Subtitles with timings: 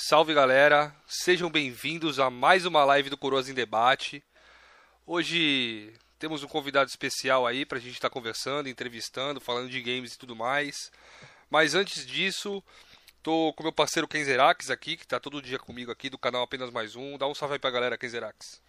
[0.00, 4.22] Salve galera, sejam bem-vindos a mais uma live do Coroas em Debate.
[5.04, 10.14] Hoje temos um convidado especial aí pra gente estar tá conversando, entrevistando, falando de games
[10.14, 10.92] e tudo mais.
[11.50, 12.62] Mas antes disso,
[13.24, 16.70] tô com meu parceiro Kenzerax aqui, que tá todo dia comigo aqui do canal Apenas
[16.70, 17.18] Mais Um.
[17.18, 18.62] Dá um salve aí pra galera, Kenzerax.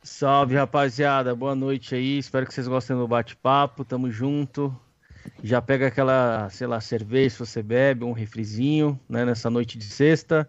[0.00, 2.18] Salve rapaziada, boa noite aí.
[2.18, 3.84] Espero que vocês gostem do bate-papo.
[3.84, 4.72] Tamo junto.
[5.42, 9.84] Já pega aquela, sei lá, cerveja se você bebe, um refrizinho, né, nessa noite de
[9.84, 10.48] sexta.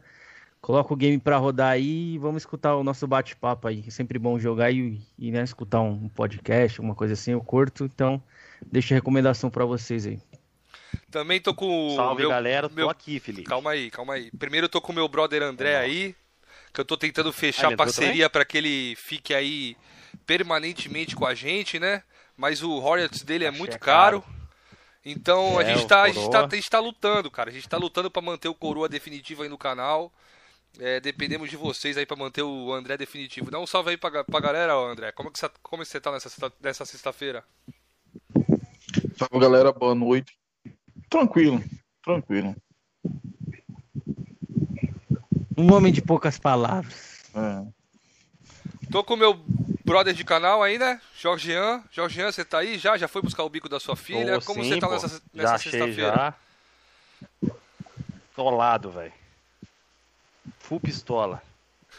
[0.62, 3.84] Coloca o game para rodar aí e vamos escutar o nosso bate-papo aí.
[3.86, 7.84] É sempre bom jogar e, e né, escutar um podcast, alguma coisa assim, eu curto.
[7.86, 8.22] Então,
[8.66, 10.20] deixa a recomendação para vocês aí.
[11.12, 12.90] Também tô com Salve meu, galera, tô meu...
[12.90, 13.48] aqui, Felipe.
[13.48, 14.32] Calma aí, calma aí.
[14.32, 16.16] Primeiro eu tô com o meu brother André aí,
[16.72, 19.76] que eu tô tentando fechar ah, parceria para que ele fique aí
[20.26, 22.04] permanentemente com a gente, né?
[22.38, 24.22] Mas o royalties dele é muito é caro.
[24.22, 24.43] caro.
[25.06, 27.50] Então é, a, gente tá, a, gente tá, a gente tá lutando, cara.
[27.50, 30.12] A gente tá lutando para manter o coroa definitivo aí no canal.
[30.80, 33.52] É, dependemos de vocês aí para manter o André definitivo.
[33.52, 35.12] Dá um salve aí pra, pra galera, André.
[35.12, 37.44] Como, que você, como você tá nessa, nessa sexta-feira?
[39.18, 39.72] Salve, galera.
[39.72, 40.36] Boa noite.
[41.10, 41.64] Tranquilo,
[42.04, 42.56] tranquilo.
[45.56, 47.30] Um homem de poucas palavras.
[47.36, 47.84] É.
[48.90, 49.40] Tô com o meu
[49.84, 51.02] brother de canal aí, né?
[51.18, 51.84] Jorgean.
[51.92, 52.98] Jorgean, você tá aí já?
[52.98, 54.40] Já foi buscar o bico da sua filha?
[54.40, 54.94] Tô, Como sim, você tá pô.
[54.94, 56.36] nessa, nessa sexta-feira?
[58.36, 59.14] Tolado, velho.
[60.60, 61.42] Full pistola.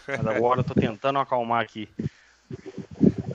[0.07, 1.89] Mas agora eu tô tentando acalmar aqui.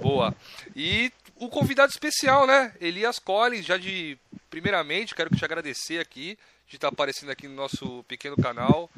[0.02, 0.36] Boa.
[0.75, 2.73] E o convidado especial, né?
[2.80, 4.17] Elias Collins, já de
[4.50, 8.89] primeiramente, quero te agradecer aqui de estar aparecendo aqui no nosso pequeno canal.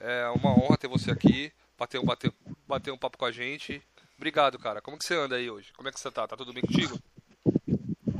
[0.00, 2.32] É uma honra ter você aqui, bater um, bater,
[2.66, 3.82] bater um papo com a gente.
[4.16, 4.80] Obrigado, cara.
[4.80, 5.72] Como que você anda aí hoje?
[5.76, 6.26] Como é que você tá?
[6.26, 6.98] Tá tudo bem contigo?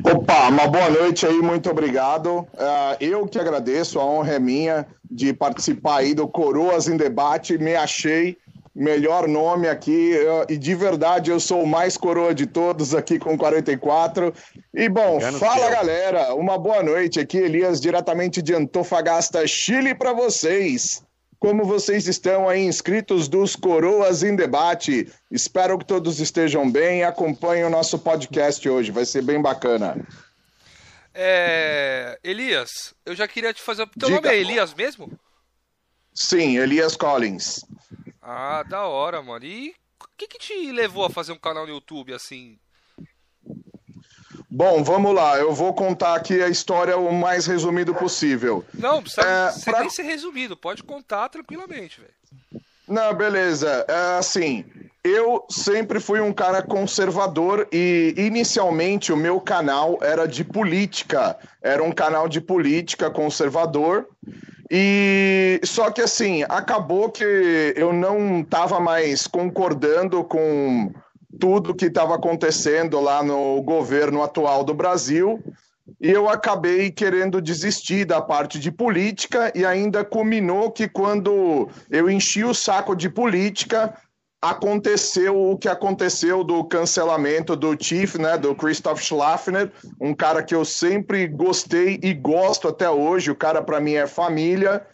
[0.04, 2.40] Opa, uma boa noite aí, muito obrigado.
[2.40, 7.56] Uh, eu que agradeço, a honra é minha de participar aí do Coroas em Debate.
[7.56, 8.36] Me achei
[8.74, 13.18] melhor nome aqui uh, e de verdade eu sou o mais coroa de todos aqui
[13.18, 14.34] com 44.
[14.74, 21.04] E bom, fala galera, uma boa noite aqui, Elias, diretamente de Antofagasta, Chile para vocês.
[21.42, 25.12] Como vocês estão aí inscritos dos Coroas em Debate?
[25.28, 30.06] Espero que todos estejam bem e acompanhem o nosso podcast hoje, vai ser bem bacana.
[31.12, 32.16] É...
[32.22, 33.88] Elias, eu já queria te fazer.
[33.88, 34.20] Teu Diga.
[34.20, 35.18] nome é Elias mesmo?
[36.14, 37.64] Sim, Elias Collins.
[38.22, 39.44] Ah, da hora, mano.
[39.44, 42.56] E o que, que te levou a fazer um canal no YouTube assim?
[44.54, 45.38] Bom, vamos lá.
[45.38, 48.62] Eu vou contar aqui a história o mais resumido possível.
[48.74, 49.80] Não, precisa é, pra...
[49.80, 50.54] nem ser resumido.
[50.54, 52.62] Pode contar tranquilamente, velho.
[52.86, 53.86] Não, beleza.
[53.88, 54.62] É assim,
[55.02, 61.34] eu sempre fui um cara conservador e inicialmente o meu canal era de política.
[61.62, 64.06] Era um canal de política conservador.
[64.70, 67.24] E só que assim, acabou que
[67.74, 70.92] eu não estava mais concordando com
[71.38, 75.42] tudo que estava acontecendo lá no governo atual do Brasil.
[76.00, 82.08] E eu acabei querendo desistir da parte de política, e ainda culminou que quando eu
[82.08, 83.92] enchi o saco de política,
[84.42, 90.54] aconteceu o que aconteceu do cancelamento do Chief, né, do Christoph Schlafner, um cara que
[90.54, 94.84] eu sempre gostei e gosto até hoje, o cara para mim é família,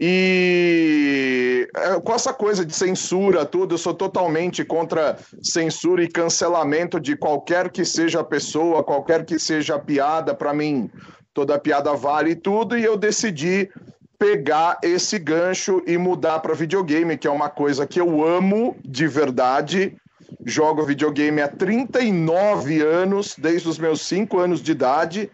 [0.00, 7.00] e é, com essa coisa de censura, tudo, eu sou totalmente contra censura e cancelamento
[7.00, 10.34] de qualquer que seja a pessoa, qualquer que seja a piada.
[10.34, 10.90] Para mim,
[11.32, 12.76] toda piada vale tudo.
[12.76, 13.70] E eu decidi
[14.18, 19.06] pegar esse gancho e mudar para videogame, que é uma coisa que eu amo de
[19.06, 19.96] verdade.
[20.44, 25.30] Jogo videogame há 39 anos, desde os meus 5 anos de idade.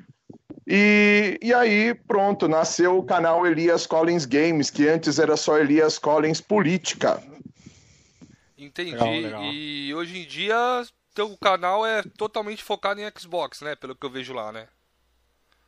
[0.71, 5.99] E, e aí, pronto, nasceu o canal Elias Collins Games, que antes era só Elias
[5.99, 7.23] Collins Política.
[8.59, 8.91] Entendi.
[8.91, 9.43] Legal, legal.
[9.45, 10.85] E hoje em dia,
[11.15, 13.75] teu canal é totalmente focado em Xbox, né?
[13.77, 14.69] Pelo que eu vejo lá, né?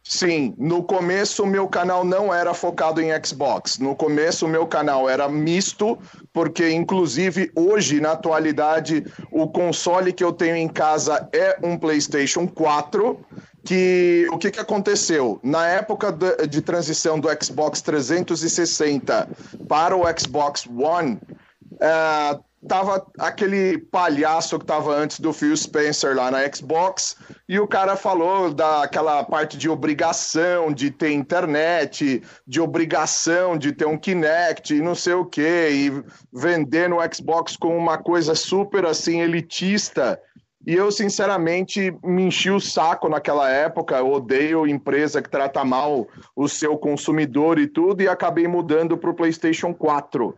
[0.02, 3.78] Sim, no começo o meu canal não era focado em Xbox.
[3.78, 5.98] No começo o meu canal era misto,
[6.32, 12.46] porque inclusive hoje, na atualidade, o console que eu tenho em casa é um PlayStation
[12.46, 13.18] 4
[13.64, 15.38] que o que, que aconteceu?
[15.42, 19.28] Na época de, de, transição do Xbox 360
[19.68, 21.18] para o Xbox One,
[21.74, 27.16] uh, tava aquele palhaço que tava antes do Phil Spencer lá na Xbox,
[27.48, 33.86] e o cara falou daquela parte de obrigação de ter internet, de obrigação de ter
[33.86, 38.84] um Kinect e não sei o que, e vender no Xbox como uma coisa super
[38.84, 40.20] assim elitista
[40.66, 43.96] e eu, sinceramente, me enchi o saco naquela época.
[43.96, 49.10] Eu odeio empresa que trata mal o seu consumidor e tudo, e acabei mudando para
[49.10, 50.34] o PlayStation 4.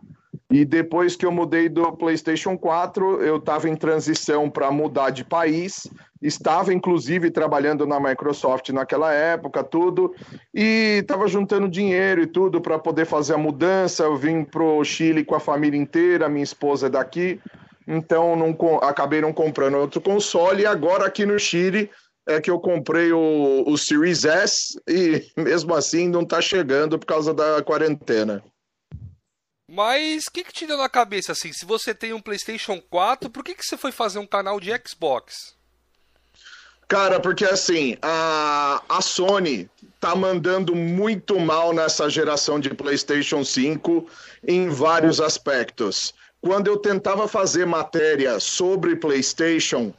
[0.49, 5.25] E depois que eu mudei do PlayStation 4, eu estava em transição para mudar de
[5.25, 5.87] país.
[6.21, 10.13] Estava, inclusive, trabalhando na Microsoft naquela época, tudo.
[10.53, 14.03] E estava juntando dinheiro e tudo para poder fazer a mudança.
[14.03, 17.41] Eu vim para o Chile com a família inteira, minha esposa é daqui.
[17.87, 20.63] Então, não, acabei não comprando outro console.
[20.63, 21.89] E agora, aqui no Chile,
[22.25, 24.79] é que eu comprei o, o Series S.
[24.87, 28.43] E mesmo assim, não está chegando por causa da quarentena.
[29.69, 31.51] Mas o que, que te deu na cabeça assim?
[31.51, 34.69] Se você tem um PlayStation 4, por que, que você foi fazer um canal de
[34.85, 35.55] Xbox?
[36.87, 39.67] Cara, porque assim, a, a Sony
[39.99, 44.07] tá mandando muito mal nessa geração de PlayStation 5
[44.45, 46.13] em vários aspectos.
[46.43, 49.93] Quando eu tentava fazer matéria sobre PlayStation,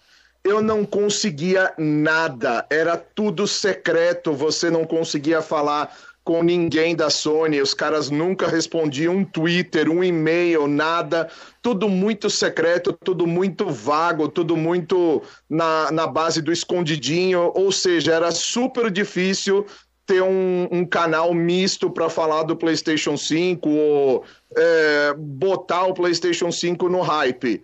[0.44, 7.62] eu não conseguia nada, era tudo secreto, você não conseguia falar com ninguém da Sony,
[7.62, 11.30] os caras nunca respondiam um Twitter, um e-mail, nada,
[11.62, 18.12] tudo muito secreto, tudo muito vago, tudo muito na, na base do escondidinho, ou seja,
[18.12, 19.64] era super difícil
[20.06, 24.24] ter um, um canal misto para falar do PlayStation 5 ou
[24.56, 27.62] é, botar o PlayStation 5 no hype.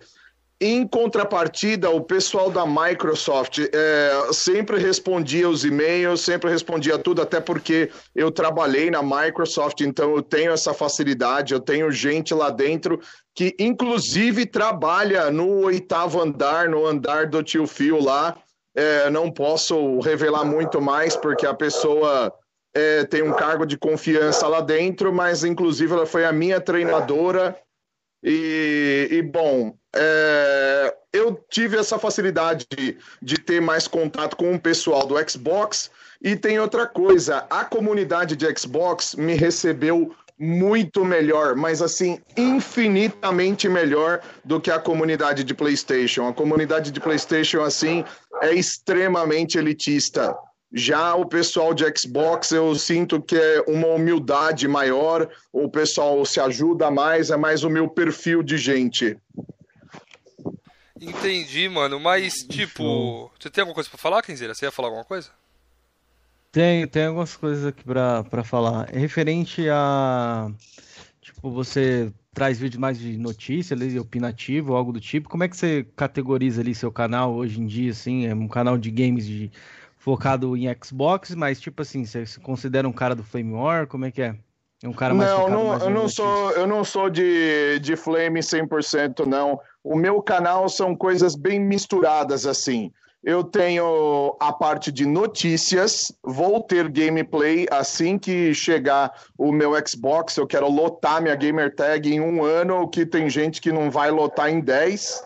[0.63, 7.41] Em contrapartida, o pessoal da Microsoft é, sempre respondia os e-mails, sempre respondia tudo, até
[7.41, 12.99] porque eu trabalhei na Microsoft, então eu tenho essa facilidade, eu tenho gente lá dentro
[13.33, 18.37] que, inclusive, trabalha no oitavo andar, no andar do tio Phil lá.
[18.75, 22.33] É, não posso revelar muito mais, porque a pessoa
[22.73, 27.57] é, tem um cargo de confiança lá dentro, mas, inclusive, ela foi a minha treinadora.
[28.23, 34.59] E, e bom, é, eu tive essa facilidade de, de ter mais contato com o
[34.59, 35.91] pessoal do Xbox.
[36.21, 43.69] E tem outra coisa: a comunidade de Xbox me recebeu muito melhor, mas assim, infinitamente
[43.69, 46.27] melhor do que a comunidade de PlayStation.
[46.27, 48.03] A comunidade de PlayStation, assim,
[48.41, 50.35] é extremamente elitista.
[50.73, 56.39] Já o pessoal de Xbox, eu sinto que é uma humildade maior, o pessoal se
[56.39, 59.15] ajuda mais, é mais o meu perfil de gente.
[60.99, 61.99] Entendi, mano.
[61.99, 64.55] Mas, tipo, você tem alguma coisa pra falar, Kenzeira?
[64.55, 65.29] Você ia falar alguma coisa?
[66.51, 68.89] Tem, tem algumas coisas aqui pra, pra falar.
[68.89, 70.51] Referente a.
[71.21, 75.29] Tipo, você traz vídeos mais de notícia, ali, opinativo, algo do tipo.
[75.29, 78.25] Como é que você categoriza ali seu canal hoje em dia, assim?
[78.25, 79.51] É um canal de games de,
[80.01, 83.85] focado em Xbox, mas, tipo assim, você se considera um cara do Flame War?
[83.85, 84.35] Como é que é?
[84.83, 87.95] É um cara mais não, não mais eu não sou Eu não sou de, de
[87.95, 89.59] Flame 100%, não.
[89.83, 92.91] O meu canal são coisas bem misturadas, assim.
[93.23, 100.37] Eu tenho a parte de notícias, vou ter gameplay assim que chegar o meu Xbox.
[100.37, 104.09] Eu quero lotar minha gamer tag em um ano, que tem gente que não vai
[104.09, 105.23] lotar em 10.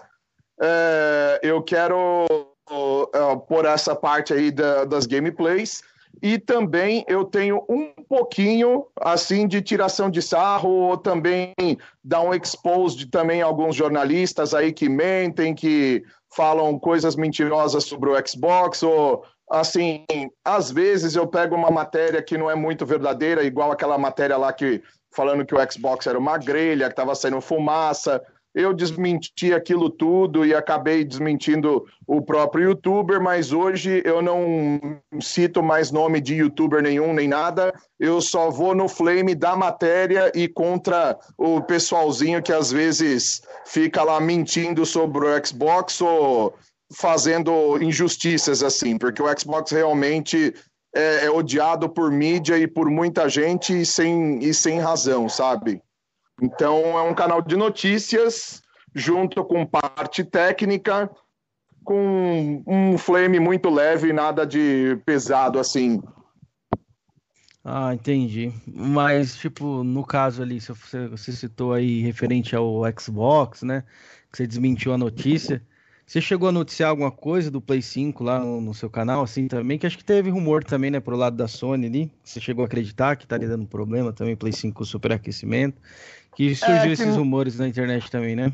[0.61, 2.25] É, eu quero
[2.69, 5.81] uh, por essa parte aí da, das gameplays.
[6.21, 11.53] E também eu tenho um pouquinho assim de tiração de sarro, ou também
[12.03, 16.03] dar um expose de também alguns jornalistas aí que mentem, que
[16.35, 20.05] falam coisas mentirosas sobre o Xbox, ou assim,
[20.43, 24.51] às vezes eu pego uma matéria que não é muito verdadeira, igual aquela matéria lá
[24.51, 24.83] que
[25.15, 28.21] falando que o Xbox era uma grelha, que estava saindo fumaça
[28.55, 34.79] eu desmenti aquilo tudo e acabei desmentindo o próprio youtuber, mas hoje eu não
[35.19, 37.73] cito mais nome de youtuber nenhum nem nada.
[37.99, 44.01] Eu só vou no flame da matéria e contra o pessoalzinho que às vezes fica
[44.03, 46.53] lá mentindo sobre o Xbox ou
[46.93, 50.53] fazendo injustiças assim, porque o Xbox realmente
[50.95, 55.81] é, é odiado por mídia e por muita gente e sem, e sem razão, sabe?
[56.41, 58.61] Então é um canal de notícias
[58.93, 61.09] junto com parte técnica,
[61.83, 66.01] com um flame muito leve, nada de pesado assim.
[67.63, 68.53] Ah, entendi.
[68.67, 73.83] Mas, tipo, no caso ali, você, você citou aí referente ao Xbox, né?
[74.31, 75.63] Que você desmentiu a notícia.
[76.05, 79.47] Você chegou a noticiar alguma coisa do Play 5 lá no, no, seu canal, assim,
[79.47, 79.79] também?
[79.79, 82.11] Que acho que teve rumor também, né, pro lado da Sony ali.
[82.23, 85.81] Você chegou a acreditar que estaria dando problema também, Play 5 com superaquecimento.
[86.35, 86.91] Que surgiu é que...
[86.91, 88.53] esses rumores na internet também, né?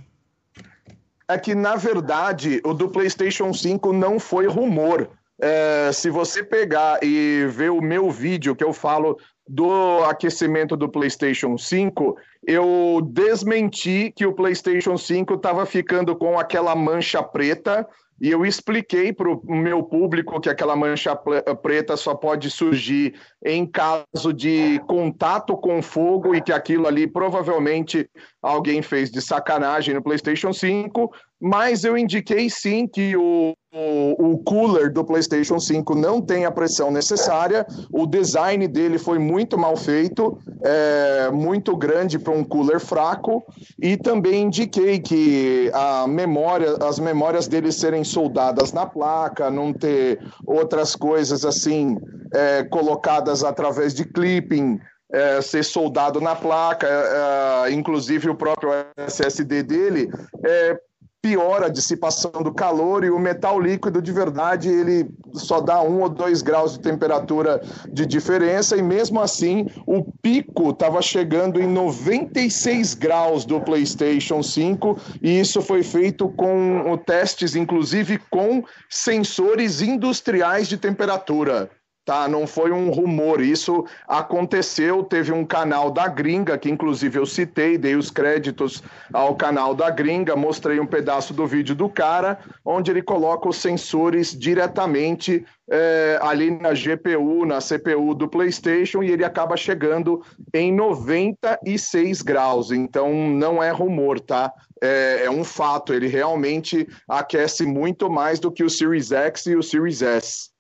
[1.28, 5.10] É que, na verdade, o do PlayStation 5 não foi rumor.
[5.40, 10.88] É, se você pegar e ver o meu vídeo que eu falo do aquecimento do
[10.88, 17.88] PlayStation 5, eu desmenti que o PlayStation 5 estava ficando com aquela mancha preta
[18.22, 23.66] e eu expliquei para o meu público que aquela mancha preta só pode surgir em
[23.66, 28.08] caso de contato com fogo e que aquilo ali provavelmente
[28.40, 31.12] alguém fez de sacanagem no PlayStation 5,
[31.42, 36.52] mas eu indiquei sim que o, o, o, cooler do PlayStation 5 não tem a
[36.52, 42.82] pressão necessária, o design dele foi muito mal feito, é, muito grande para um cooler
[42.82, 43.44] fraco,
[43.82, 50.20] e também indiquei que a memória, as memórias dele serem soldadas na placa, não ter
[50.46, 51.98] outras coisas assim
[52.34, 54.80] é, colocadas através de clipping,
[55.14, 60.10] é, ser soldado na placa, é, é inclusive o próprio SSD dele,
[60.46, 60.78] é,
[61.22, 66.02] piora a dissipação do calor e o metal líquido de verdade ele só dá um
[66.02, 67.62] ou dois graus de temperatura
[67.92, 68.76] de diferença.
[68.76, 75.62] E mesmo assim o pico estava chegando em 96 graus do PlayStation 5 e isso
[75.62, 81.70] foi feito com testes inclusive com sensores industriais de temperatura
[82.06, 82.28] tá?
[82.28, 85.04] Não foi um rumor, isso aconteceu.
[85.04, 89.90] Teve um canal da Gringa, que inclusive eu citei, dei os créditos ao canal da
[89.90, 96.20] Gringa, mostrei um pedaço do vídeo do cara, onde ele coloca os sensores diretamente é,
[96.22, 100.22] ali na GPU, na CPU do PlayStation, e ele acaba chegando
[100.54, 102.72] em 96 graus.
[102.72, 104.52] Então não é rumor, tá?
[104.84, 109.56] É, é um fato, ele realmente aquece muito mais do que o Series X e
[109.56, 110.51] o Series S.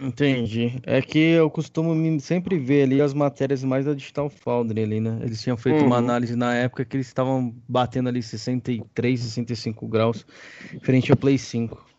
[0.00, 0.80] Entendi.
[0.86, 5.18] É que eu costumo sempre ver ali as matérias mais da Digital Foundry ali, né?
[5.22, 5.86] Eles tinham feito uhum.
[5.86, 10.26] uma análise na época que eles estavam batendo ali 63, 65 graus,
[10.80, 11.90] frente ao Play 5.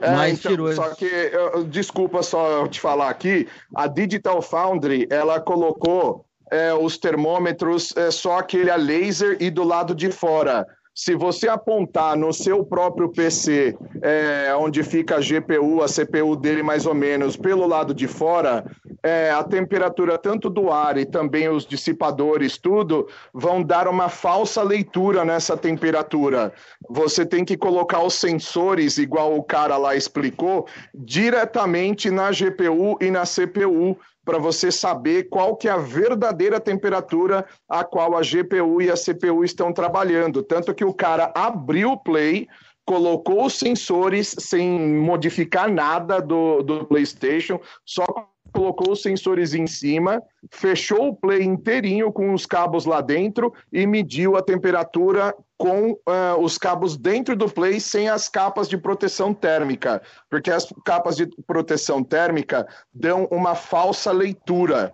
[0.00, 0.72] É, Mas então, tirou...
[0.72, 6.98] Só que, eu, desculpa só te falar aqui, a Digital Foundry, ela colocou é, os
[6.98, 10.66] termômetros é, só aquele a laser e do lado de fora.
[10.94, 16.62] Se você apontar no seu próprio PC, é, onde fica a GPU, a CPU dele
[16.62, 18.64] mais ou menos, pelo lado de fora,
[19.02, 24.62] é, a temperatura tanto do ar e também os dissipadores, tudo, vão dar uma falsa
[24.62, 26.52] leitura nessa temperatura.
[26.90, 33.10] Você tem que colocar os sensores, igual o cara lá explicou, diretamente na GPU e
[33.10, 38.80] na CPU para você saber qual que é a verdadeira temperatura a qual a GPU
[38.80, 40.42] e a CPU estão trabalhando.
[40.42, 42.48] Tanto que o cara abriu o Play,
[42.84, 48.04] colocou os sensores sem modificar nada do, do PlayStation, só
[48.52, 53.86] colocou os sensores em cima, fechou o play inteirinho com os cabos lá dentro e
[53.86, 59.32] mediu a temperatura com uh, os cabos dentro do play sem as capas de proteção
[59.32, 64.92] térmica, porque as capas de proteção térmica dão uma falsa leitura.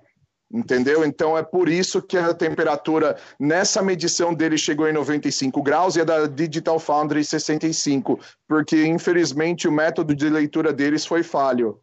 [0.51, 1.05] Entendeu?
[1.05, 6.01] Então é por isso que a temperatura nessa medição dele chegou em 95 graus e
[6.01, 11.79] a da Digital Foundry 65, porque infelizmente o método de leitura deles foi falho.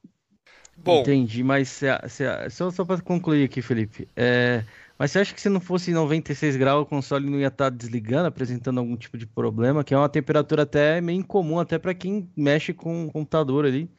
[0.77, 1.01] Bom.
[1.01, 4.07] Entendi, mas se, se, só, só para concluir aqui, Felipe.
[4.15, 4.63] É,
[4.97, 7.75] mas você acha que se não fosse 96 graus, o console não ia estar tá
[7.75, 9.83] desligando, apresentando algum tipo de problema?
[9.83, 13.89] Que é uma temperatura até meio incomum, até para quem mexe com o computador ali.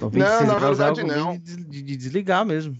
[0.00, 1.38] 96 não, na graus é verdade é não.
[1.38, 2.78] De, de, de desligar mesmo.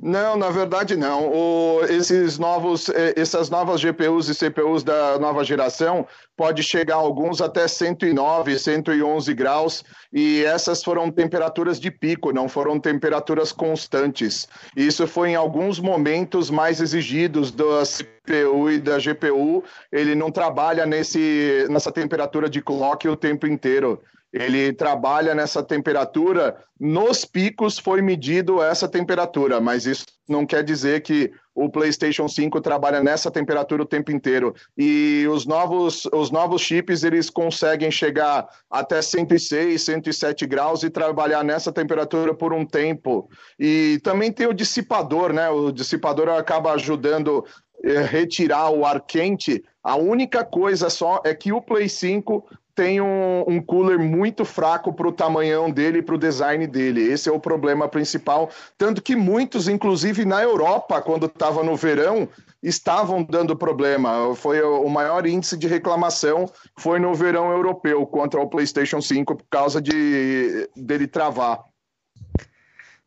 [0.00, 1.28] Não, na verdade não.
[1.28, 6.06] O, esses novos, eh, essas novas GPUs e CPUs da nova geração
[6.36, 12.80] pode chegar alguns até 109, 111 graus e essas foram temperaturas de pico, não foram
[12.80, 14.48] temperaturas constantes.
[14.74, 19.62] Isso foi em alguns momentos mais exigidos da CPU e da GPU.
[19.90, 24.00] Ele não trabalha nesse, nessa temperatura de clock o tempo inteiro
[24.32, 31.02] ele trabalha nessa temperatura, nos picos foi medido essa temperatura, mas isso não quer dizer
[31.02, 34.54] que o PlayStation 5 trabalha nessa temperatura o tempo inteiro.
[34.76, 41.44] E os novos, os novos chips, eles conseguem chegar até 106, 107 graus e trabalhar
[41.44, 43.28] nessa temperatura por um tempo.
[43.58, 45.50] E também tem o dissipador, né?
[45.50, 47.44] O dissipador acaba ajudando
[47.84, 49.62] eh, retirar o ar quente.
[49.84, 54.92] A única coisa só é que o Play 5 tem um, um cooler muito fraco
[54.92, 57.02] para o tamanhão dele e para o design dele.
[57.02, 58.50] Esse é o problema principal.
[58.78, 62.28] Tanto que muitos, inclusive na Europa, quando estava no verão,
[62.62, 64.34] estavam dando problema.
[64.34, 69.46] Foi o maior índice de reclamação foi no verão europeu contra o PlayStation 5 por
[69.50, 71.64] causa de dele travar.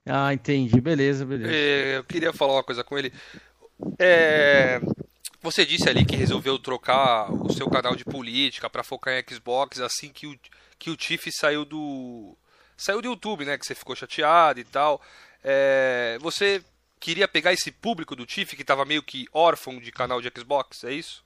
[0.05, 0.79] Ah, entendi.
[0.79, 1.51] Beleza, beleza.
[1.51, 3.11] É, eu queria falar uma coisa com ele.
[3.97, 4.79] É,
[5.45, 9.79] você disse ali que resolveu trocar o seu canal de política para focar em Xbox
[9.79, 10.37] assim que o,
[10.79, 12.35] que o Tiff saiu do.
[12.75, 13.57] saiu do YouTube, né?
[13.57, 14.99] Que você ficou chateado e tal.
[15.43, 16.63] É, você
[16.99, 20.83] queria pegar esse público do Tiff que estava meio que órfão de canal de Xbox,
[20.83, 21.23] é isso?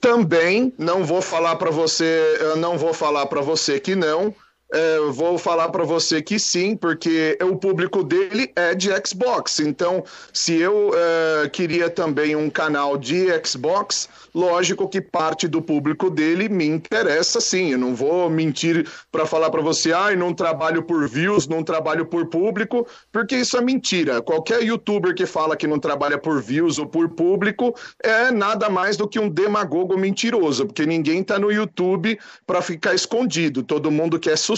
[0.00, 4.34] Também não vou falar para você, não vou falar para você que não.
[4.72, 9.60] É, vou falar para você que sim, porque o público dele é de Xbox.
[9.60, 10.02] Então,
[10.32, 16.48] se eu é, queria também um canal de Xbox, lógico que parte do público dele
[16.48, 17.72] me interessa sim.
[17.72, 22.06] Eu não vou mentir para falar para você, ah, não trabalho por views, não trabalho
[22.06, 24.22] por público, porque isso é mentira.
[24.22, 28.96] Qualquer youtuber que fala que não trabalha por views ou por público é nada mais
[28.96, 33.62] do que um demagogo mentiroso, porque ninguém está no YouTube para ficar escondido.
[33.62, 34.53] Todo mundo quer sucesso,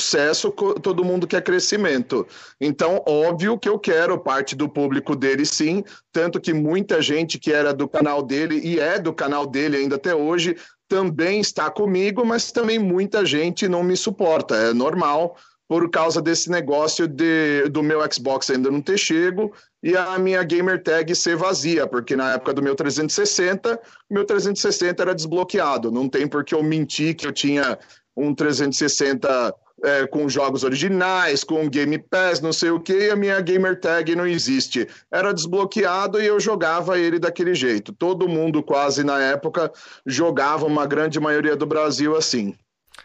[0.83, 2.27] todo mundo quer crescimento.
[2.61, 7.53] Então, óbvio que eu quero parte do público dele sim, tanto que muita gente que
[7.53, 10.57] era do canal dele e é do canal dele ainda até hoje
[10.89, 14.55] também está comigo, mas também muita gente não me suporta.
[14.55, 15.37] É normal
[15.69, 20.43] por causa desse negócio de, do meu Xbox ainda não ter chego e a minha
[20.45, 25.91] gamer tag ser vazia, porque na época do meu 360, meu 360 era desbloqueado.
[25.91, 27.79] Não tem por que eu mentir que eu tinha
[28.17, 29.55] um 360
[29.87, 34.17] é, com jogos originais, com Game Pass, não sei o que, a minha gamer tag
[34.17, 34.89] não existe.
[35.13, 37.93] Era desbloqueado e eu jogava ele daquele jeito.
[37.93, 39.71] Todo mundo, quase na época,
[40.05, 42.57] jogava, uma grande maioria do Brasil assim.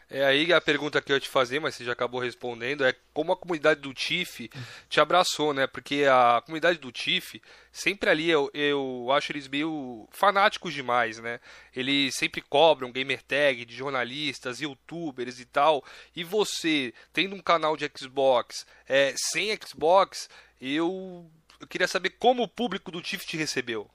[0.10, 2.94] É aí a pergunta que eu ia te fazer, mas você já acabou respondendo, é
[3.14, 4.50] como a comunidade do TIFF
[4.90, 5.68] te abraçou, né?
[5.68, 11.40] Porque a comunidade do TIFF, sempre ali eu, eu acho eles meio fanáticos demais, né?
[11.74, 15.84] Eles sempre cobram gamer tag de jornalistas, youtubers e tal.
[16.16, 20.30] E você, tendo um canal de Xbox, é, sem Xbox,
[20.60, 21.26] eu,
[21.60, 23.90] eu queria saber como o público do TIFF te recebeu.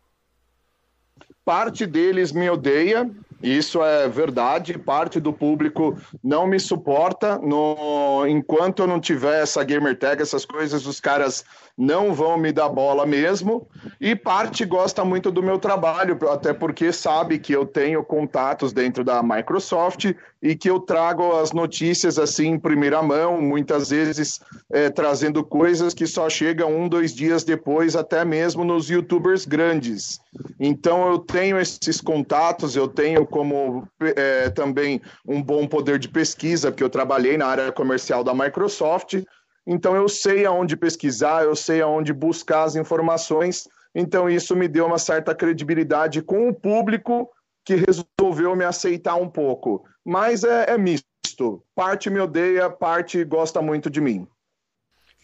[1.45, 3.09] Parte deles me odeia,
[3.43, 4.79] isso é verdade.
[4.79, 7.39] Parte do público não me suporta.
[7.39, 8.27] No...
[8.27, 11.45] Enquanto eu não tiver essa gamer tag, essas coisas, os caras
[11.77, 13.69] não vão me dar bola mesmo.
[14.01, 19.05] E parte gosta muito do meu trabalho, até porque sabe que eu tenho contatos dentro
[19.05, 24.41] da Microsoft e que eu trago as notícias assim em primeira mão, muitas vezes
[24.71, 30.21] é, trazendo coisas que só chegam um, dois dias depois, até mesmo nos youtubers grandes.
[30.59, 36.71] Então eu tenho esses contatos, eu tenho como é, também um bom poder de pesquisa,
[36.71, 39.23] porque eu trabalhei na área comercial da Microsoft.
[39.67, 43.69] Então eu sei aonde pesquisar, eu sei aonde buscar as informações.
[43.95, 47.29] Então isso me deu uma certa credibilidade com o público
[47.65, 49.85] que resolveu me aceitar um pouco.
[50.05, 51.63] Mas é, é misto.
[51.75, 54.27] Parte me odeia, parte gosta muito de mim.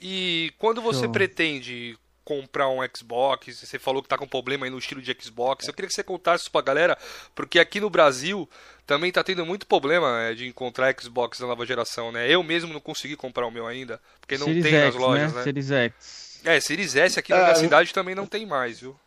[0.00, 1.12] E quando você Show.
[1.12, 5.66] pretende comprar um Xbox, você falou que tá com problema aí no estilo de Xbox.
[5.66, 6.96] Eu queria que você contasse isso pra galera,
[7.34, 8.48] porque aqui no Brasil
[8.86, 12.28] também tá tendo muito problema né, de encontrar Xbox da nova geração, né?
[12.28, 15.32] Eu mesmo não consegui comprar o meu ainda, porque não Series tem X, nas lojas,
[15.32, 15.38] né?
[15.38, 15.44] né?
[15.44, 16.40] Series X.
[16.44, 18.98] É, Series S aqui na é, minha cidade também não tem mais, viu?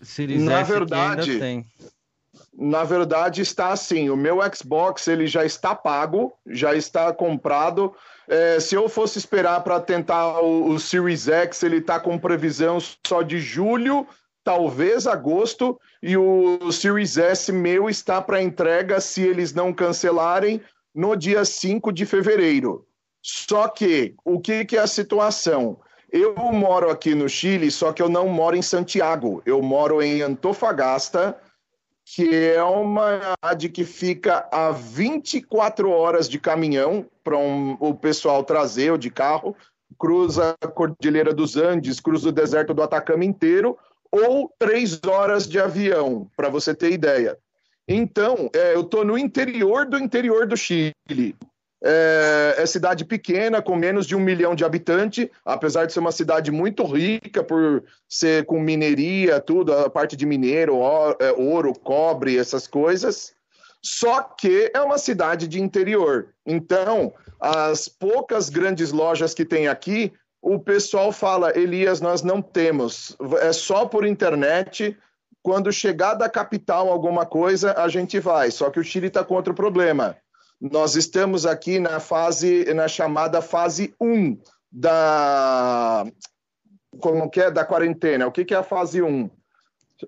[0.00, 1.66] Series na S verdade, ainda tem.
[2.58, 7.94] Na verdade está assim, o meu Xbox ele já está pago, já está comprado.
[8.26, 12.78] É, se eu fosse esperar para tentar o, o, Series X, ele está com previsão
[13.06, 14.06] só de julho,
[14.42, 20.62] talvez agosto, e o Series S meu está para entrega, se eles não cancelarem,
[20.94, 22.86] no dia 5 de fevereiro.
[23.22, 25.78] Só que, o que, que é a situação?
[26.10, 30.22] Eu moro aqui no Chile, só que eu não moro em Santiago, eu moro em
[30.22, 31.36] Antofagasta,
[32.08, 38.44] que é uma cidade que fica a 24 horas de caminhão para um, o pessoal
[38.44, 39.56] trazer ou de carro,
[39.98, 43.76] cruza a Cordilheira dos Andes, cruza o deserto do Atacama inteiro,
[44.12, 47.36] ou três horas de avião, para você ter ideia.
[47.88, 50.94] Então, é, eu estou no interior do interior do Chile.
[51.88, 56.10] É, é, cidade pequena, com menos de um milhão de habitantes, apesar de ser uma
[56.10, 60.80] cidade muito rica por ser com mineria, tudo, a parte de mineiro,
[61.20, 63.32] é, ouro, cobre, essas coisas.
[63.80, 66.30] Só que é uma cidade de interior.
[66.44, 73.16] Então, as poucas grandes lojas que tem aqui, o pessoal fala: Elias, nós não temos,
[73.40, 74.98] é só por internet.
[75.40, 78.50] Quando chegar da capital alguma coisa, a gente vai.
[78.50, 80.16] Só que o Chile está com outro problema
[80.60, 84.38] nós estamos aqui na fase, na chamada fase 1
[84.70, 86.06] da
[87.00, 88.26] como que é da quarentena.
[88.26, 89.30] O que, que é a fase 1?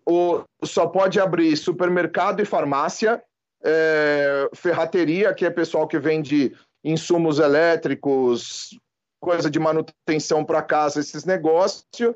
[0.07, 3.23] O, só pode abrir supermercado e farmácia,
[3.63, 8.71] é, ferrateria, que é pessoal que vende insumos elétricos,
[9.21, 12.15] coisa de manutenção para casa, esses negócios,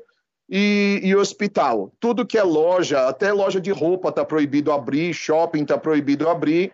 [0.49, 1.91] e, e, hospital.
[1.99, 6.71] Tudo que é loja, até loja de roupa está proibido abrir, shopping está proibido abrir,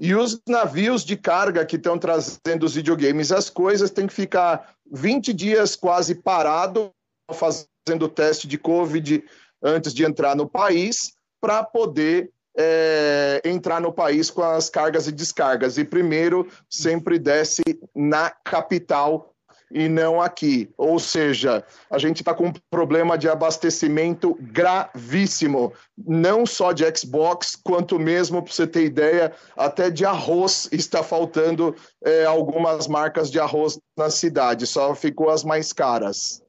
[0.00, 4.74] e os navios de carga que estão trazendo os videogames, as coisas, têm que ficar
[4.90, 6.90] 20 dias quase parado,
[7.32, 9.22] fazendo teste de Covid
[9.62, 15.12] antes de entrar no país, para poder é, entrar no país com as cargas e
[15.12, 15.78] descargas.
[15.78, 17.62] E primeiro sempre desce
[17.94, 19.31] na capital
[19.72, 20.70] e não aqui.
[20.76, 27.56] Ou seja, a gente está com um problema de abastecimento gravíssimo, não só de Xbox,
[27.56, 33.40] quanto mesmo, para você ter ideia, até de arroz está faltando é, algumas marcas de
[33.40, 36.42] arroz na cidade, só ficou as mais caras.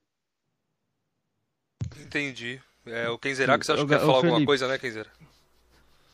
[1.99, 2.61] Entendi.
[2.85, 5.07] É, o Kenzerax acho que quer falar alguma coisa, né, Kenzer?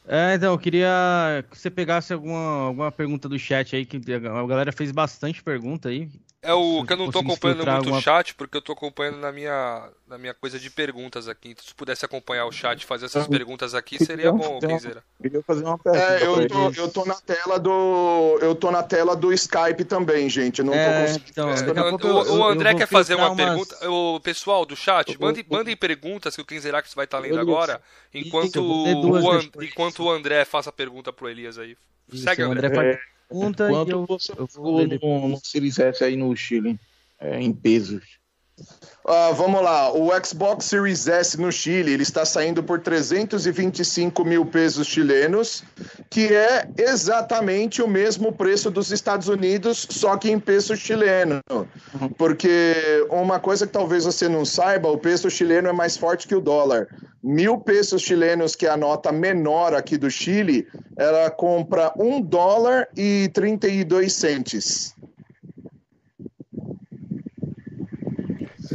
[0.07, 4.47] É, então, eu queria que você pegasse alguma, alguma pergunta do chat aí, que a
[4.47, 6.09] galera fez bastante pergunta aí.
[6.41, 7.97] É o que eu não tô acompanhando muito alguma...
[7.97, 11.49] o chat, porque eu tô acompanhando na minha, na minha coisa de perguntas aqui.
[11.49, 15.03] Então, se pudesse acompanhar o chat e fazer essas perguntas aqui, seria bom, Kenzeira.
[15.21, 16.05] Queria fazer uma pergunta.
[16.05, 18.39] É, eu tô, eu tô na tela do.
[18.41, 20.59] Eu tô na tela do Skype também, gente.
[20.59, 23.37] Eu não é, tô então, é, o, o, André quer fazer uma umas...
[23.37, 23.89] pergunta.
[23.89, 27.81] O pessoal do chat, mandem, mandem perguntas que o Kenzerax vai estar tá lendo agora,
[28.13, 31.75] enquanto, o, enquanto o André faça a pergunta pro Elias aí.
[32.13, 32.67] Segue, André.
[32.67, 36.79] André é pergunta Quanto eu, você eu ficou no, no Series S aí no Chile,
[37.19, 38.18] é, em pesos?
[39.05, 44.45] Uh, vamos lá, o Xbox Series S no Chile ele está saindo por 325 mil
[44.45, 45.63] pesos chilenos,
[46.11, 51.41] que é exatamente o mesmo preço dos Estados Unidos, só que em peso chileno.
[52.19, 52.75] Porque
[53.09, 56.41] uma coisa que talvez você não saiba, o peso chileno é mais forte que o
[56.41, 56.87] dólar.
[57.23, 62.87] Mil pesos chilenos, que é a nota menor aqui do Chile, ela compra um dólar
[62.95, 64.93] e 32 centes.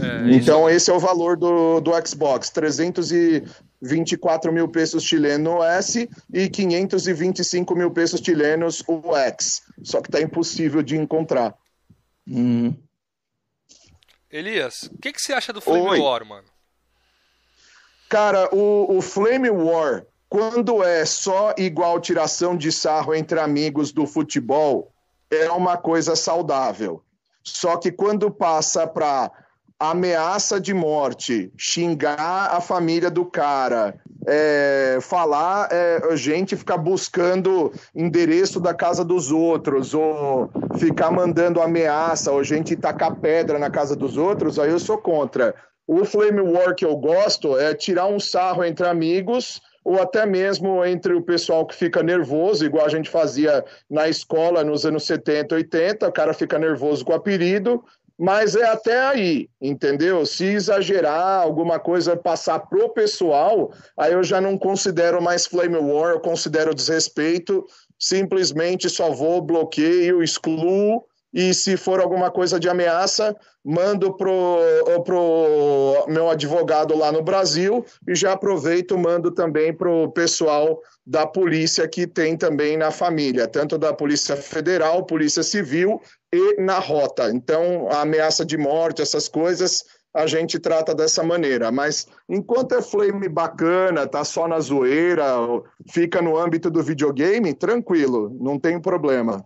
[0.05, 6.09] É, então, esse é o valor do, do Xbox: 324 mil pesos chilenos o S
[6.33, 9.63] e 525 mil pesos chilenos o X.
[9.83, 11.55] Só que tá impossível de encontrar.
[12.29, 12.75] Hum.
[14.31, 16.01] Elias, o que, que você acha do Flame Oi.
[16.01, 16.49] War, mano?
[18.09, 24.07] Cara, o, o Flame War, quando é só igual tiração de sarro entre amigos do
[24.07, 24.93] futebol,
[25.31, 27.03] é uma coisa saudável.
[27.43, 29.31] Só que quando passa para
[29.91, 33.95] ameaça de morte, xingar a família do cara,
[34.27, 42.33] é, falar, é, gente ficar buscando endereço da casa dos outros, ou ficar mandando ameaça,
[42.33, 45.55] ou gente tacar pedra na casa dos outros, aí eu sou contra.
[45.87, 50.83] O Flame War que eu gosto é tirar um sarro entre amigos, ou até mesmo
[50.83, 55.55] entre o pessoal que fica nervoso, igual a gente fazia na escola nos anos 70,
[55.55, 57.85] 80, o cara fica nervoso com o apelido,
[58.19, 60.25] mas é até aí, entendeu?
[60.25, 66.13] Se exagerar, alguma coisa passar pro pessoal, aí eu já não considero mais flame war,
[66.13, 67.65] eu considero desrespeito,
[67.99, 74.59] simplesmente só vou, bloqueio, excluo, e se for alguma coisa de ameaça, mando pro,
[75.05, 81.89] pro meu advogado lá no Brasil e já aproveito, mando também pro pessoal da polícia
[81.89, 86.01] que tem também na família, tanto da Polícia Federal, Polícia Civil
[86.35, 87.31] e na rota.
[87.31, 91.71] Então, a ameaça de morte, essas coisas, a gente trata dessa maneira.
[91.71, 95.25] Mas enquanto é flame bacana, tá só na zoeira,
[95.91, 99.45] fica no âmbito do videogame, tranquilo, não tem problema.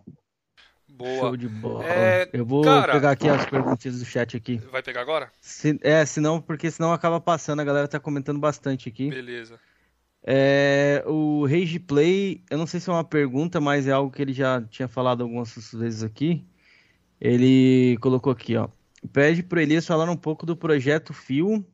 [0.87, 1.19] Boa.
[1.19, 1.85] Show de bola.
[1.85, 4.57] É, eu vou cara, pegar aqui as perguntas do chat aqui.
[4.69, 5.31] Vai pegar agora?
[5.39, 9.09] Se, é, senão, porque senão acaba passando, a galera tá comentando bastante aqui.
[9.09, 9.57] Beleza.
[10.21, 14.21] É, o Rage Play, eu não sei se é uma pergunta, mas é algo que
[14.21, 16.45] ele já tinha falado algumas vezes aqui.
[17.19, 18.67] Ele colocou aqui, ó.
[19.11, 21.65] Pede pro Elias falar um pouco do projeto Fio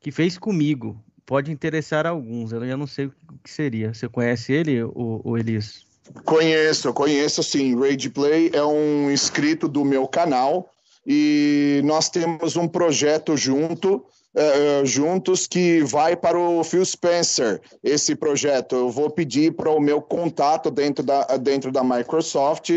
[0.00, 0.96] que fez comigo.
[1.26, 2.52] Pode interessar alguns.
[2.52, 3.94] Eu já não sei o que seria.
[3.94, 5.84] Você conhece ele, o, o Elias?
[6.24, 7.78] Conheço, conheço sim.
[7.78, 10.72] Rage Play é um inscrito do meu canal
[11.06, 14.04] e nós temos um projeto junto.
[14.32, 18.76] Uh, juntos que vai para o Phil Spencer esse projeto.
[18.76, 22.70] Eu vou pedir para o meu contato dentro da, dentro da Microsoft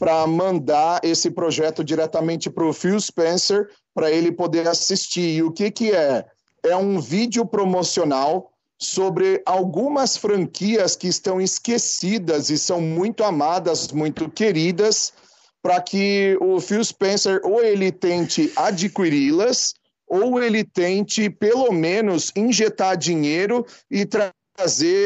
[0.00, 5.36] para mandar esse projeto diretamente para o Phil Spencer para ele poder assistir.
[5.36, 6.24] E o que, que é?
[6.64, 14.30] É um vídeo promocional sobre algumas franquias que estão esquecidas e são muito amadas, muito
[14.30, 15.12] queridas,
[15.62, 19.74] para que o Phil Spencer ou ele tente adquiri-las
[20.08, 24.32] ou ele tente pelo menos injetar dinheiro e trazer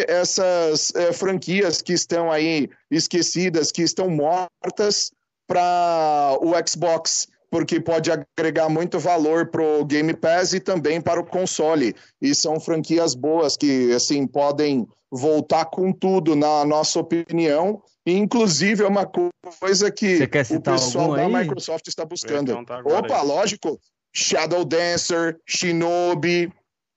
[0.08, 5.10] essas é, franquias que estão aí esquecidas, que estão mortas
[5.46, 11.20] para o Xbox, porque pode agregar muito valor para o Game Pass e também para
[11.20, 11.94] o console.
[12.20, 17.80] E são franquias boas que assim podem voltar com tudo, na nossa opinião.
[18.04, 20.18] Inclusive, é uma coisa que
[20.50, 22.52] o pessoal da Microsoft está buscando.
[22.84, 23.26] Opa, aí.
[23.26, 23.78] lógico.
[24.12, 26.52] Shadow Dancer, Shinobi,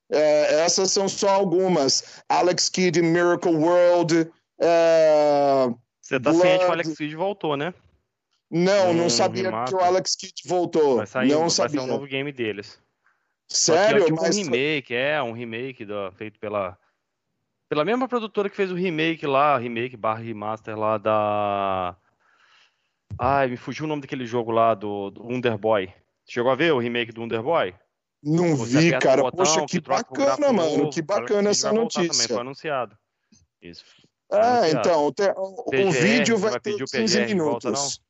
[0.10, 2.22] É, essas são só algumas.
[2.30, 4.32] Alex Kidd Miracle World.
[4.60, 5.68] É,
[6.02, 6.42] Você tá Blood...
[6.42, 7.74] ciente que o Alex Kidd voltou, né?
[8.50, 10.98] Não, não sabia que o Alex Kidd voltou.
[10.98, 11.82] Vai sair, não vai sabia.
[11.82, 12.80] ser um novo game deles.
[13.50, 14.04] Sério?
[14.04, 14.38] É tipo mas...
[14.38, 16.78] um remake, é, um remake do, feito pela
[17.70, 21.96] pela mesma produtora que fez o remake lá, remake barra remaster lá da.
[23.20, 25.92] Ai, me fugiu o nome daquele jogo lá do, do Underboy.
[26.26, 27.74] Chegou a ver o remake do Underboy?
[28.24, 29.22] Não Você vi, cara.
[29.22, 30.78] Botão, Poxa, que bacana, mano.
[30.78, 32.10] Novo, que bacana essa notícia.
[32.10, 32.98] Também foi anunciado.
[33.62, 33.86] Isso.
[34.30, 34.80] Foi é, anunciado.
[34.80, 38.02] então, te, o, PGR, o vídeo vai, vai ter 15 minutos.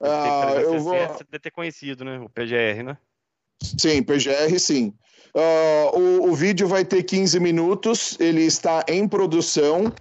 [0.00, 0.94] Volta, ah, eu vou...
[0.94, 2.18] Você deve ter conhecido, né?
[2.18, 2.98] O PGR, né?
[3.62, 4.94] Sim, PGR, sim.
[5.34, 9.92] Uh, o, o, vídeo vai ter 15 minutos, ele está em produção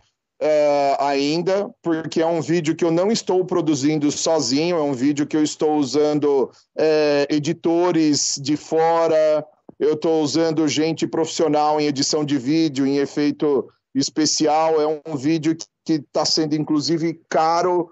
[0.43, 5.25] uh, ainda, porque é um vídeo que eu não estou produzindo sozinho, é um vídeo
[5.25, 9.45] que eu estou usando uh, editores de fora,
[9.79, 14.81] eu estou usando gente profissional em edição de vídeo, em efeito especial.
[14.81, 17.89] É um vídeo que está sendo, inclusive, caro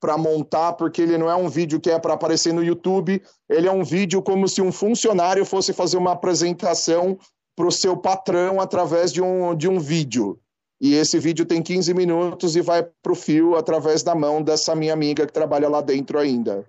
[0.00, 3.66] para montar, porque ele não é um vídeo que é para aparecer no YouTube, ele
[3.66, 7.18] é um vídeo como se um funcionário fosse fazer uma apresentação
[7.56, 10.38] para o seu patrão através de um, de um vídeo.
[10.80, 14.76] E esse vídeo tem 15 minutos e vai para o fio através da mão dessa
[14.76, 16.64] minha amiga que trabalha lá dentro ainda.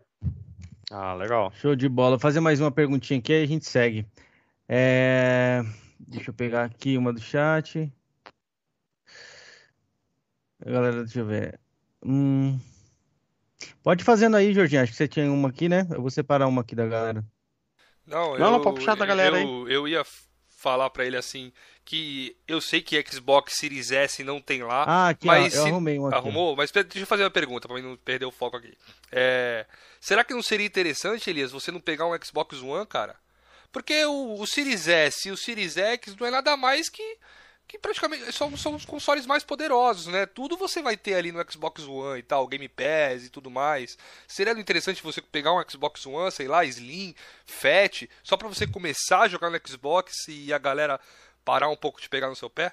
[0.92, 1.52] Ah, legal.
[1.54, 2.12] Show de bola.
[2.12, 4.08] Vou fazer mais uma perguntinha aqui e a gente segue.
[4.68, 5.64] É...
[6.00, 7.92] Deixa eu pegar aqui uma do chat.
[10.66, 11.60] Galera, deixa eu ver.
[12.04, 12.60] Hum...
[13.84, 14.82] Pode fazendo aí, Jorginho.
[14.82, 15.88] Acho que você tinha uma aqui, né?
[15.92, 17.24] Eu vou separar uma aqui da galera.
[18.08, 19.74] Não, não, eu, não pode puxar da galera eu, aí.
[19.74, 20.04] Eu ia
[20.48, 21.52] falar para ele assim
[21.90, 24.84] que eu sei que Xbox Series S não tem lá.
[24.88, 26.56] Ah, aqui, mas eu arrumei uma Arrumou?
[26.56, 28.78] Mas deixa eu fazer uma pergunta para não perder o foco aqui.
[29.12, 29.66] É,
[30.00, 33.16] será que não seria interessante, Elias, você não pegar um Xbox One, cara?
[33.72, 37.18] Porque o, o Series S e o Series X não é nada mais que
[37.68, 40.26] que praticamente são, são os consoles mais poderosos, né?
[40.26, 43.96] Tudo você vai ter ali no Xbox One e tal, Game Pass e tudo mais.
[44.28, 47.14] Seria interessante você pegar um Xbox One, sei lá, Slim,
[47.46, 51.00] Fat, só para você começar a jogar no Xbox e a galera
[51.50, 52.72] parar um pouco de pegar no seu pé?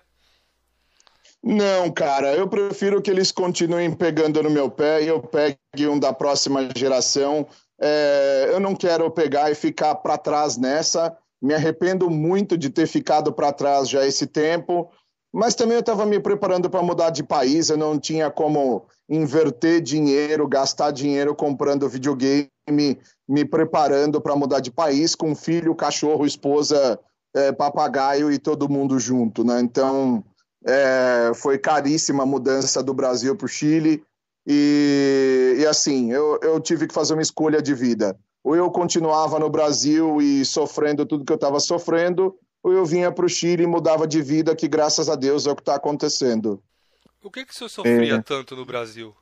[1.43, 5.99] Não, cara, eu prefiro que eles continuem pegando no meu pé e eu pegue um
[5.99, 7.47] da próxima geração.
[7.81, 11.17] É, eu não quero pegar e ficar para trás nessa.
[11.41, 14.91] Me arrependo muito de ter ficado para trás já esse tempo,
[15.33, 19.81] mas também eu estava me preparando para mudar de país, eu não tinha como inverter
[19.81, 22.51] dinheiro, gastar dinheiro comprando videogame,
[23.27, 26.99] me preparando para mudar de país com filho, cachorro, esposa,
[27.37, 29.61] é, papagaio e todo mundo junto, né?
[29.61, 30.25] Então
[30.67, 34.03] é, foi caríssima a mudança do Brasil para o Chile
[34.47, 39.41] e, e assim eu, eu tive que fazer uma escolha de vida ou eu continuava
[39.41, 43.65] no Brasil e sofrendo tudo que eu estava sofrendo, ou eu vinha para o Chile
[43.65, 46.63] e mudava de vida, que graças a Deus é o que está acontecendo.
[47.21, 48.23] O que, que o senhor sofria é.
[48.23, 49.13] tanto no Brasil?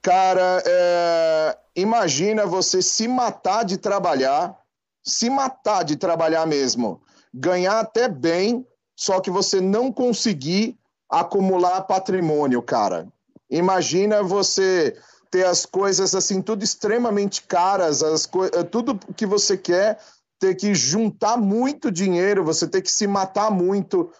[0.00, 1.58] Cara, é...
[1.74, 4.56] imagina você se matar de trabalhar,
[5.04, 7.00] se matar de trabalhar mesmo,
[7.32, 10.78] ganhar até bem, só que você não conseguir
[11.10, 13.08] acumular patrimônio, cara.
[13.50, 14.96] Imagina você
[15.30, 19.98] ter as coisas assim, tudo extremamente caras, as eh, tudo que você quer,
[20.38, 24.10] ter que juntar muito dinheiro, você ter que se matar muito.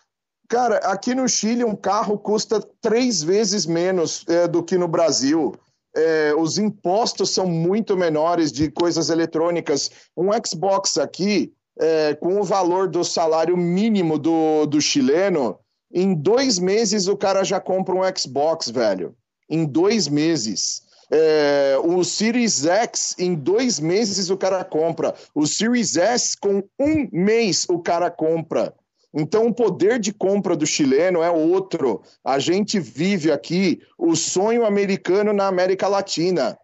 [0.48, 5.54] Cara, aqui no Chile um carro custa três vezes menos é, do que no Brasil.
[5.96, 9.90] É, os impostos são muito menores de coisas eletrônicas.
[10.16, 15.58] Um Xbox aqui, é, com o valor do salário mínimo do, do chileno,
[15.92, 19.14] em dois meses o cara já compra um Xbox, velho.
[19.48, 20.82] Em dois meses.
[21.12, 25.12] É, o Series X, em dois meses o cara compra.
[25.34, 28.72] O Series S, com um mês o cara compra.
[29.12, 32.02] Então, o poder de compra do chileno é outro.
[32.24, 36.56] A gente vive aqui o sonho americano na América Latina.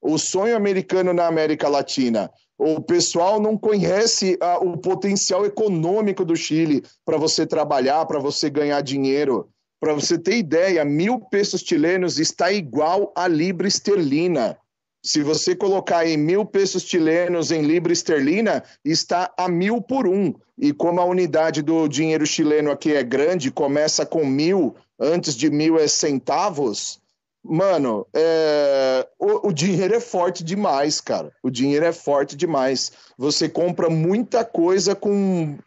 [0.00, 2.30] O sonho americano na América Latina.
[2.58, 8.50] O pessoal não conhece a, o potencial econômico do Chile para você trabalhar, para você
[8.50, 9.48] ganhar dinheiro.
[9.80, 14.56] Para você ter ideia, mil pesos chilenos está igual a libra esterlina.
[15.04, 20.32] Se você colocar em mil pesos chilenos em libra esterlina, está a mil por um.
[20.56, 25.50] E como a unidade do dinheiro chileno aqui é grande, começa com mil, antes de
[25.50, 27.00] mil é centavos,
[27.42, 29.04] mano, é...
[29.18, 31.32] o, o, dinheiro é forte demais, cara.
[31.42, 32.92] O dinheiro é forte demais.
[33.18, 35.58] Você compra muita coisa com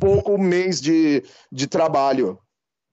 [0.00, 2.38] pouco mês de, de trabalho.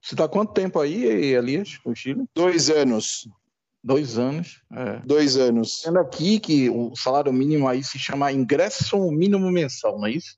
[0.02, 2.26] Você está quanto tempo aí, Elias, no Chile?
[2.36, 3.30] Dois anos.
[3.84, 4.62] Dois anos.
[4.74, 5.00] É.
[5.06, 5.82] Dois anos.
[5.82, 10.38] Sendo aqui que o salário mínimo aí se chama ingresso mínimo mensal, não é isso?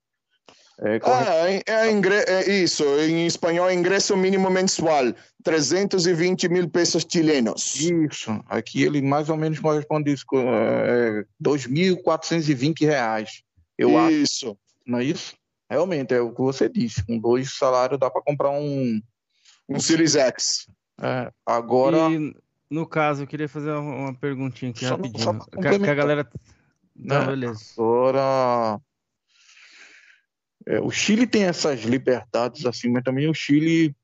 [0.84, 2.16] É, ah, é, é, ingre...
[2.28, 7.76] é, isso, em espanhol é ingresso mínimo mensual, 320 mil pesos chilenos.
[7.76, 13.44] Isso, aqui ele mais ou menos corresponde isso, é, 2.420 reais.
[13.78, 14.48] Eu isso.
[14.48, 15.36] Acho, não é isso?
[15.70, 19.00] Realmente, é o que você disse, com dois salários dá para comprar um...
[19.70, 20.66] Um Series X.
[21.00, 22.10] É, agora...
[22.10, 22.36] E,
[22.72, 25.24] no caso, eu queria fazer uma perguntinha aqui só, rapidinho.
[25.24, 26.28] Só que, que a galera...
[26.96, 27.26] Não, né?
[27.28, 27.62] beleza.
[27.78, 28.82] Agora
[30.66, 33.96] é, o Chile tem essas liberdades assim, mas também o Chile,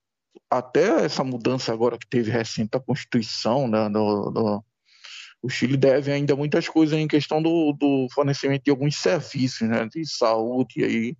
[0.49, 4.65] até essa mudança agora que teve recente da Constituição, né, do, do,
[5.41, 9.87] o Chile deve ainda muitas coisas em questão do, do fornecimento de alguns serviços, né,
[9.87, 11.17] de saúde, e aí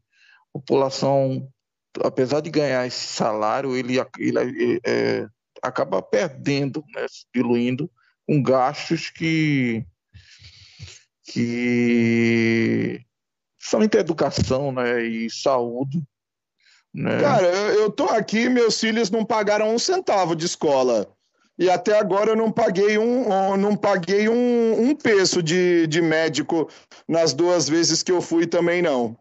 [0.56, 1.48] a população,
[2.04, 5.28] apesar de ganhar esse salário, ele, ele é,
[5.62, 7.90] acaba perdendo, né, diluindo
[8.28, 9.86] com gastos que
[11.24, 13.02] que
[13.60, 16.02] somente educação né, e saúde.
[16.94, 17.20] Né?
[17.20, 21.08] Cara, eu, eu tô aqui, meus filhos não pagaram um centavo de escola.
[21.60, 26.70] E até agora eu não paguei um, não paguei um, um peso de, de médico
[27.08, 29.18] nas duas vezes que eu fui também, não.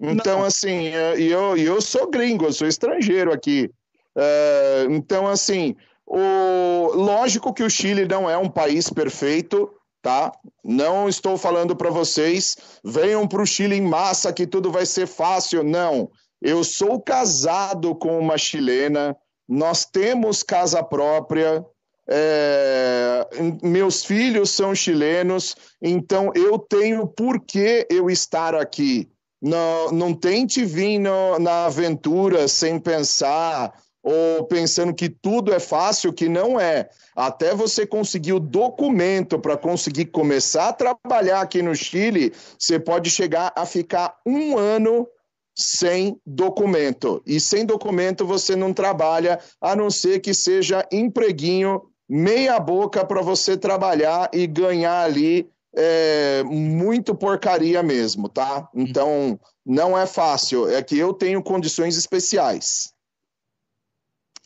[0.00, 0.46] Então, não.
[0.46, 3.70] assim, é, e eu, eu sou gringo, eu sou estrangeiro aqui.
[4.16, 5.74] É, então, assim,
[6.06, 9.70] o, lógico que o Chile não é um país perfeito,
[10.02, 10.32] tá?
[10.62, 15.06] Não estou falando para vocês, venham para o Chile em massa que tudo vai ser
[15.06, 15.62] fácil.
[15.62, 16.10] Não.
[16.40, 19.16] Eu sou casado com uma chilena,
[19.48, 21.64] nós temos casa própria,
[22.08, 23.28] é,
[23.62, 29.08] meus filhos são chilenos, então eu tenho por que eu estar aqui.
[29.40, 33.72] Não, não tente vir no, na aventura sem pensar
[34.02, 36.88] ou pensando que tudo é fácil, que não é.
[37.14, 43.10] Até você conseguir o documento para conseguir começar a trabalhar aqui no Chile, você pode
[43.10, 45.06] chegar a ficar um ano
[45.54, 47.22] sem documento.
[47.26, 53.22] E sem documento você não trabalha, a não ser que seja empreguinho meia boca para
[53.22, 58.68] você trabalhar e ganhar ali é, muito porcaria mesmo, tá?
[58.74, 60.68] Então não é fácil.
[60.68, 62.91] É que eu tenho condições especiais.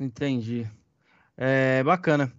[0.01, 0.67] Entendi.
[1.37, 2.33] É bacana.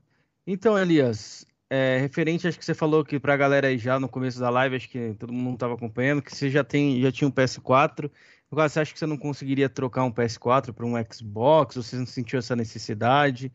[0.46, 4.08] Então, Elias, é, referente, acho que você falou que para a galera aí já no
[4.08, 7.28] começo da live, acho que todo mundo estava acompanhando, que você já tem, já tinha
[7.28, 8.10] um PS4.
[8.50, 11.76] Agora, você acha que você não conseguiria trocar um PS4 para um Xbox?
[11.76, 13.52] Você não sentiu essa necessidade?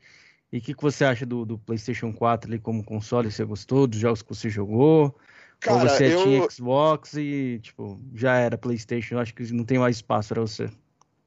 [0.52, 3.32] E o que, que você acha do, do, PlayStation 4 ali como console?
[3.32, 5.16] Você gostou dos jogos que você jogou?
[5.58, 6.22] Cara, Ou você eu...
[6.22, 9.18] tinha Xbox e, tipo, já era PlayStation?
[9.18, 10.68] Acho que não tem mais espaço para você.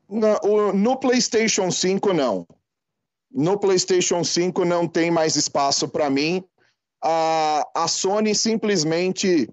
[0.07, 2.45] No, no PlayStation 5, não.
[3.35, 6.41] No PlayStation 5 não tem mais espaço para mim.
[7.03, 9.49] A, a Sony simplesmente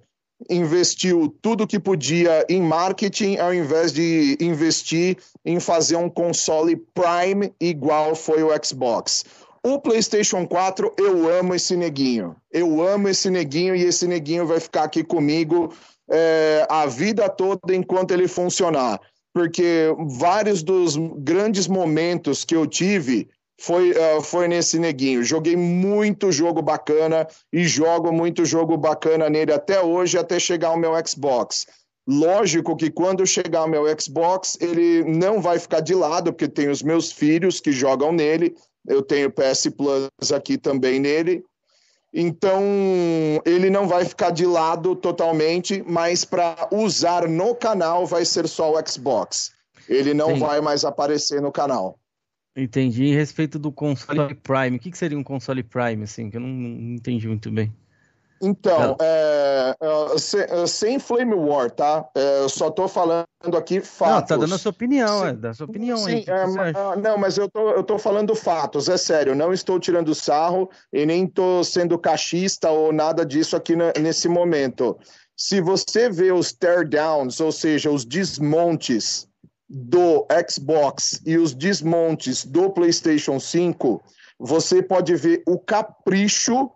[0.49, 7.53] investiu tudo que podia em marketing ao invés de investir em fazer um console Prime
[7.61, 9.25] igual foi o Xbox.
[9.65, 12.37] O PlayStation 4, eu amo esse neguinho.
[12.53, 15.75] Eu amo esse neguinho e esse neguinho vai ficar aqui comigo
[16.09, 19.01] é, a vida toda enquanto ele funcionar.
[19.35, 23.29] Porque vários dos grandes momentos que eu tive
[23.63, 25.23] foi, uh, foi nesse neguinho.
[25.23, 30.77] Joguei muito jogo bacana e jogo muito jogo bacana nele até hoje, até chegar o
[30.77, 31.69] meu Xbox.
[32.05, 36.69] Lógico que quando chegar o meu Xbox, ele não vai ficar de lado, porque tem
[36.69, 38.53] os meus filhos que jogam nele,
[38.89, 41.45] eu tenho PS Plus aqui também nele.
[42.13, 42.61] Então,
[43.47, 48.73] ele não vai ficar de lado totalmente, mas para usar no canal vai ser só
[48.75, 49.53] o Xbox.
[49.89, 50.41] Ele não Sim.
[50.41, 51.97] vai mais aparecer no canal.
[52.55, 53.05] Entendi.
[53.05, 56.41] Em respeito do console Prime, o que, que seria um console Prime, assim, que eu
[56.41, 57.73] não, não entendi muito bem.
[58.45, 62.05] Então, é, é, sem, sem, Flame War, tá?
[62.13, 64.15] É, eu só tô falando aqui fatos.
[64.15, 65.27] Não, tá dando a sua opinião, Sim.
[65.27, 66.25] é, dá a sua opinião Sim, aí.
[66.27, 69.37] É, não, mas eu tô, eu tô falando fatos, é sério.
[69.37, 74.99] Não estou tirando sarro e nem tô sendo cachista ou nada disso aqui nesse momento.
[75.37, 79.29] Se você vê os teardowns, ou seja, os desmontes
[79.75, 84.03] do Xbox e os desmontes do PlayStation 5,
[84.39, 86.71] você pode ver o capricho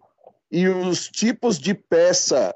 [0.50, 2.54] e os tipos de peça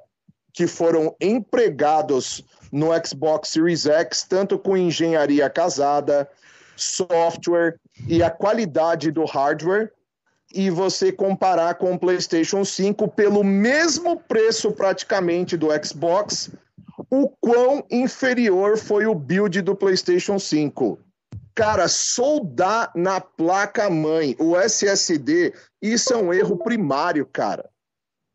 [0.54, 2.42] que foram empregados
[2.72, 6.26] no Xbox Series X, tanto com engenharia casada,
[6.74, 9.92] software e a qualidade do hardware,
[10.54, 16.50] e você comparar com o PlayStation 5 pelo mesmo preço praticamente do Xbox,
[17.10, 20.98] o quão inferior foi o build do PlayStation 5.
[21.54, 25.52] Cara, soldar na placa-mãe o SSD,
[25.82, 27.68] isso é um erro primário, cara.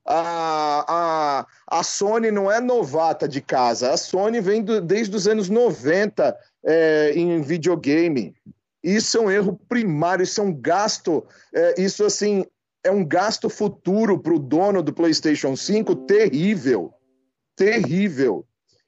[0.07, 3.91] A, a, a Sony não é novata de casa.
[3.91, 8.35] A Sony vem do, desde os anos 90 é, em videogame.
[8.83, 12.45] Isso é um erro primário, isso é um gasto, é, isso assim
[12.83, 16.93] é um gasto futuro para o dono do PlayStation 5 terrível,
[17.55, 18.45] terrível.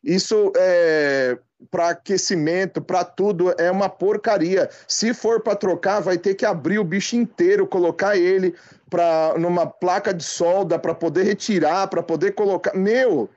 [0.07, 1.37] Isso é
[1.69, 4.69] para aquecimento, para tudo, é uma porcaria.
[4.87, 8.55] Se for para trocar, vai ter que abrir o bicho inteiro, colocar ele
[8.89, 12.73] para numa placa de solda para poder retirar, para poder colocar.
[12.73, 13.29] Meu,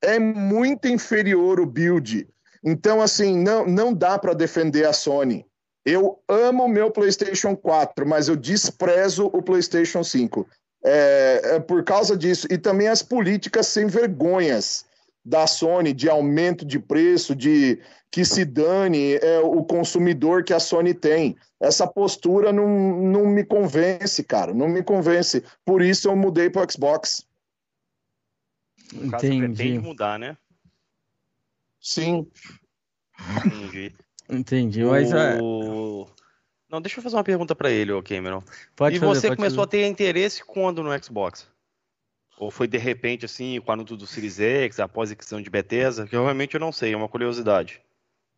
[0.00, 2.28] é muito inferior o build.
[2.62, 5.44] Então, assim, não, não dá para defender a Sony.
[5.84, 10.46] Eu amo o meu PlayStation 4, mas eu desprezo o PlayStation 5.
[10.84, 12.46] É, é por causa disso.
[12.50, 14.86] E também as políticas sem vergonhas
[15.24, 20.60] da Sony de aumento de preço, de que se dane é, o consumidor que a
[20.60, 21.36] Sony tem.
[21.58, 22.68] Essa postura não,
[23.00, 25.42] não me convence, cara, não me convence.
[25.64, 27.26] Por isso eu mudei para o Xbox.
[28.92, 29.46] No caso, Entendi.
[29.46, 30.36] pretende mudar, né?
[31.80, 32.30] Sim.
[33.46, 33.94] Entendi.
[34.28, 35.38] Entendi, mas é...
[35.38, 38.42] Não, deixa eu fazer uma pergunta para ele, ô Cameron.
[38.74, 39.78] Pode e fazer, você começou fazer.
[39.78, 41.48] a ter interesse quando no Xbox?
[42.38, 45.50] Ou foi de repente assim, com o anúncio do Series X, após a aquisição de
[45.50, 46.06] Bethesda?
[46.06, 47.80] Que realmente eu não sei, é uma curiosidade.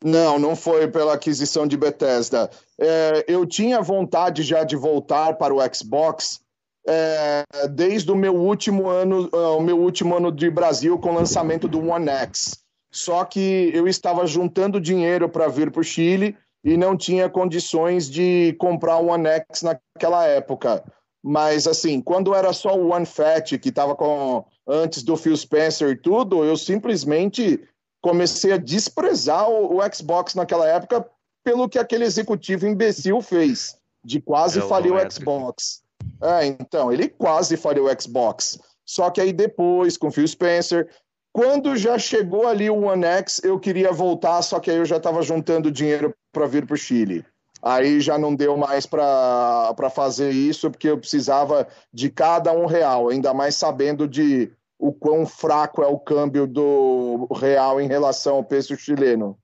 [0.05, 2.51] Não, não foi pela aquisição de Bethesda.
[2.78, 6.40] É, eu tinha vontade já de voltar para o Xbox
[6.86, 11.14] é, desde o meu último ano, é, o meu último ano de Brasil com o
[11.14, 12.59] lançamento do One X.
[12.92, 18.09] Só que eu estava juntando dinheiro para vir para o Chile e não tinha condições
[18.09, 20.84] de comprar o One X naquela época.
[21.28, 25.90] Mas assim, quando era só o One Fat que estava com antes do Phil Spencer
[25.90, 27.60] e tudo, eu simplesmente
[28.00, 31.04] comecei a desprezar o, o Xbox naquela época
[31.42, 35.82] pelo que aquele executivo imbecil fez, de quase é falir o Xbox.
[36.22, 38.60] É, então, ele quase faliu o Xbox.
[38.84, 40.88] Só que aí depois, com o Phil Spencer,
[41.32, 44.98] quando já chegou ali o One X, eu queria voltar, só que aí eu já
[44.98, 47.24] estava juntando dinheiro para vir para o Chile.
[47.62, 53.09] Aí já não deu mais para fazer isso, porque eu precisava de cada um real,
[53.09, 58.44] ainda mais sabendo de o quão fraco é o câmbio do real em relação ao
[58.44, 59.38] peso chileno.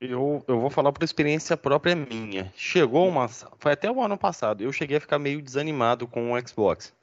[0.00, 2.52] Eu, eu vou falar por experiência própria minha.
[2.56, 3.26] Chegou uma.
[3.26, 4.62] Foi até o ano passado.
[4.62, 6.94] Eu cheguei a ficar meio desanimado com o Xbox.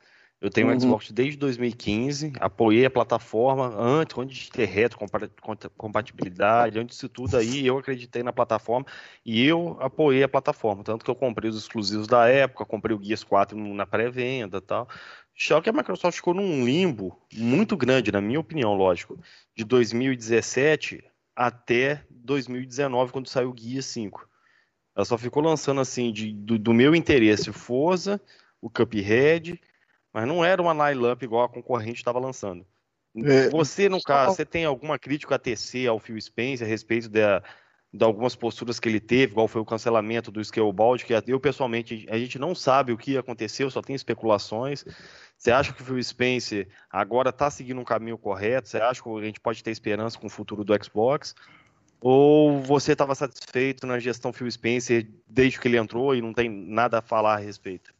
[0.42, 0.76] Eu tenho uhum.
[0.76, 7.38] um Xbox desde 2015, apoiei a plataforma antes, antes de ter retrocompatibilidade, antes disso tudo
[7.38, 8.86] aí, eu acreditei na plataforma
[9.26, 10.84] e eu apoiei a plataforma.
[10.84, 14.62] Tanto que eu comprei os exclusivos da época, comprei o Guias 4 na pré-venda e
[14.62, 14.90] tal.
[15.38, 19.20] Só que a Microsoft ficou num limbo muito grande, na minha opinião, lógico,
[19.56, 21.04] de 2017
[21.36, 24.28] até 2019, quando saiu o Guia 5.
[24.96, 28.22] Ela só ficou lançando assim de, do, do meu interesse Forza,
[28.62, 29.60] o Cuphead,
[30.16, 32.66] mas não era uma line-up igual a concorrente estava lançando.
[33.18, 37.10] É, você, no caso, você tem alguma crítica a TC, ao Phil Spencer, a respeito
[37.10, 37.44] da,
[37.92, 42.08] de algumas posturas que ele teve, igual foi o cancelamento do Scalebound, que eu pessoalmente,
[42.10, 44.86] a gente não sabe o que aconteceu, só tem especulações.
[45.38, 48.70] Você acha que o Phil Spencer agora está seguindo um caminho correto?
[48.70, 51.36] Você acha que a gente pode ter esperança com o futuro do Xbox?
[52.00, 56.50] Ou você estava satisfeito na gestão Phil Spencer desde que ele entrou e não tem
[56.50, 57.94] nada a falar a respeito?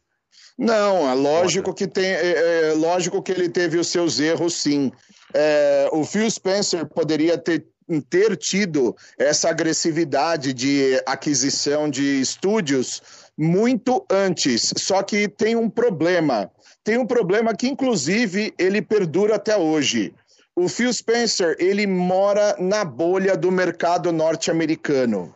[0.58, 4.90] Não, é lógico que tem, é, é, lógico que ele teve os seus erros, sim.
[5.34, 7.66] É, o Phil Spencer poderia ter
[8.10, 13.00] ter tido essa agressividade de aquisição de estúdios
[13.38, 14.72] muito antes.
[14.76, 16.50] Só que tem um problema.
[16.82, 20.14] Tem um problema que, inclusive, ele perdura até hoje.
[20.54, 25.34] O Phil Spencer, ele mora na bolha do mercado norte-americano.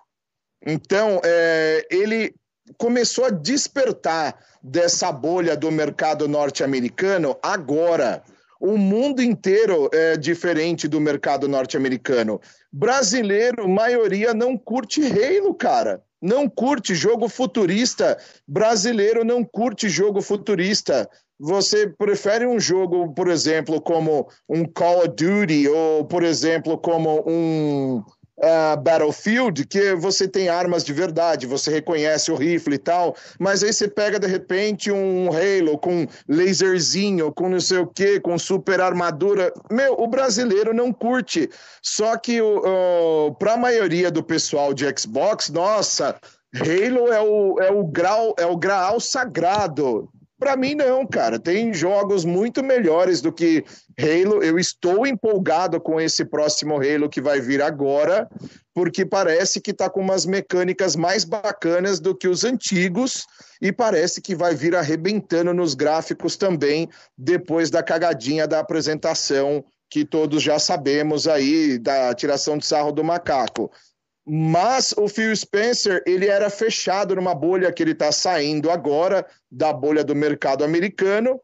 [0.64, 2.34] Então, é, ele
[2.78, 8.22] começou a despertar dessa bolha do mercado norte-americano agora.
[8.60, 12.40] O mundo inteiro é diferente do mercado norte-americano.
[12.70, 16.02] Brasileiro, maioria não curte Halo, cara.
[16.20, 18.18] Não curte jogo futurista.
[18.46, 21.08] Brasileiro não curte jogo futurista.
[21.38, 27.24] Você prefere um jogo, por exemplo, como um Call of Duty, ou, por exemplo, como
[27.26, 28.04] um
[28.40, 33.62] uh, Battlefield, que você tem armas de verdade, você reconhece o rifle e tal, mas
[33.62, 38.38] aí você pega de repente um Halo com laserzinho, com não sei o que, com
[38.38, 39.52] super armadura.
[39.70, 41.48] Meu, o brasileiro não curte.
[41.82, 46.16] Só que uh, para a maioria do pessoal de Xbox, nossa,
[46.54, 50.08] Halo é o, é o grau, é o graal sagrado.
[50.40, 51.38] Para mim, não, cara.
[51.38, 53.62] Tem jogos muito melhores do que
[53.98, 54.42] Halo.
[54.42, 58.26] Eu estou empolgado com esse próximo Halo que vai vir agora,
[58.72, 63.26] porque parece que está com umas mecânicas mais bacanas do que os antigos
[63.60, 66.88] e parece que vai vir arrebentando nos gráficos também,
[67.18, 73.04] depois da cagadinha da apresentação que todos já sabemos aí, da tiração de sarro do
[73.04, 73.70] macaco.
[74.26, 79.72] Mas o Phil Spencer, ele era fechado numa bolha que ele está saindo agora, da
[79.72, 81.40] bolha do mercado americano,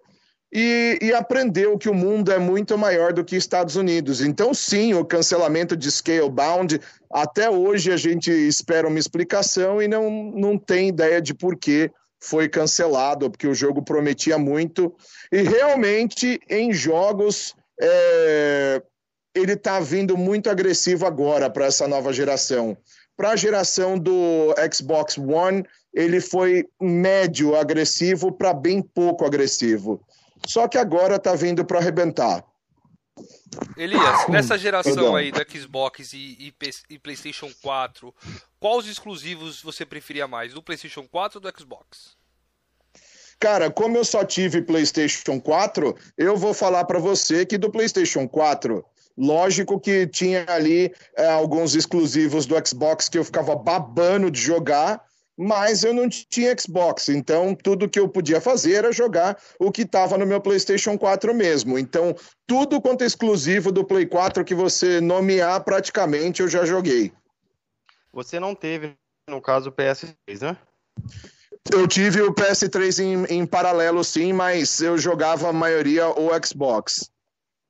[0.52, 4.20] e, e, aprendeu que o mundo é muito maior do que Estados Unidos.
[4.20, 6.80] Então, sim, o cancelamento de Scalebound,
[7.12, 11.90] até hoje a gente espera uma explicação e não, não tem ideia de por que
[12.20, 14.94] foi cancelado, porque o jogo prometia muito.
[15.32, 18.82] E realmente, em jogos, é,
[19.36, 22.76] ele está vindo muito agressivo agora para essa nova geração.
[23.16, 30.02] Para a geração do Xbox One, ele foi médio agressivo para bem pouco agressivo.
[30.46, 32.44] Só que agora está vindo para arrebentar.
[33.76, 35.16] Elias, nessa geração Perdão.
[35.16, 36.54] aí do Xbox e, e,
[36.90, 38.14] e, PlayStation 4,
[38.58, 42.16] quais exclusivos você preferia mais, do PlayStation 4 ou do Xbox?
[43.38, 48.26] Cara, como eu só tive PlayStation 4, eu vou falar para você que do PlayStation
[48.26, 48.84] 4,
[49.16, 55.02] lógico que tinha ali é, alguns exclusivos do Xbox que eu ficava babando de jogar,
[55.36, 59.82] mas eu não tinha Xbox, então tudo que eu podia fazer era jogar o que
[59.82, 61.78] estava no meu PlayStation 4 mesmo.
[61.78, 67.12] Então, tudo quanto é exclusivo do Play 4 que você nomear, praticamente eu já joguei.
[68.12, 68.96] Você não teve,
[69.28, 70.56] no caso, o PS3, né?
[71.70, 77.10] Eu tive o PS3 em, em paralelo, sim, mas eu jogava a maioria o Xbox.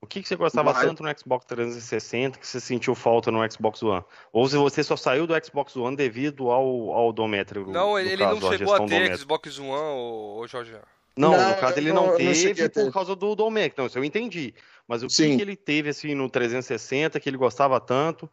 [0.01, 0.83] O que, que você gostava Mas...
[0.83, 4.05] tanto no Xbox 360 que você sentiu falta no Xbox One?
[4.33, 7.71] Ou se você só saiu do Xbox One devido ao, ao dométrico?
[7.71, 10.77] Não, ele caso, não chegou a ter Xbox One, ô, Jorge.
[11.17, 14.05] Não, não, no caso ele não, não teve por causa do Domec, não, isso eu
[14.05, 14.55] entendi.
[14.87, 18.31] Mas o que, que, ele teve assim no 360 que ele gostava tanto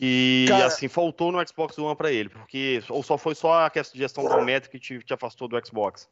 [0.00, 0.66] e Cara...
[0.66, 4.30] assim faltou no Xbox One para ele, porque ou só foi só a questão do
[4.30, 6.08] Domec que te, te afastou do Xbox?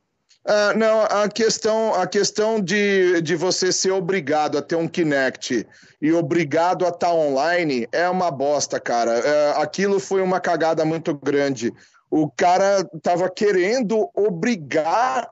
[0.47, 5.67] Uh, não, a questão, a questão de, de você ser obrigado a ter um Kinect
[6.01, 9.19] e obrigado a estar tá online é uma bosta, cara.
[9.19, 11.75] Uh, aquilo foi uma cagada muito grande.
[12.09, 15.29] O cara estava querendo obrigar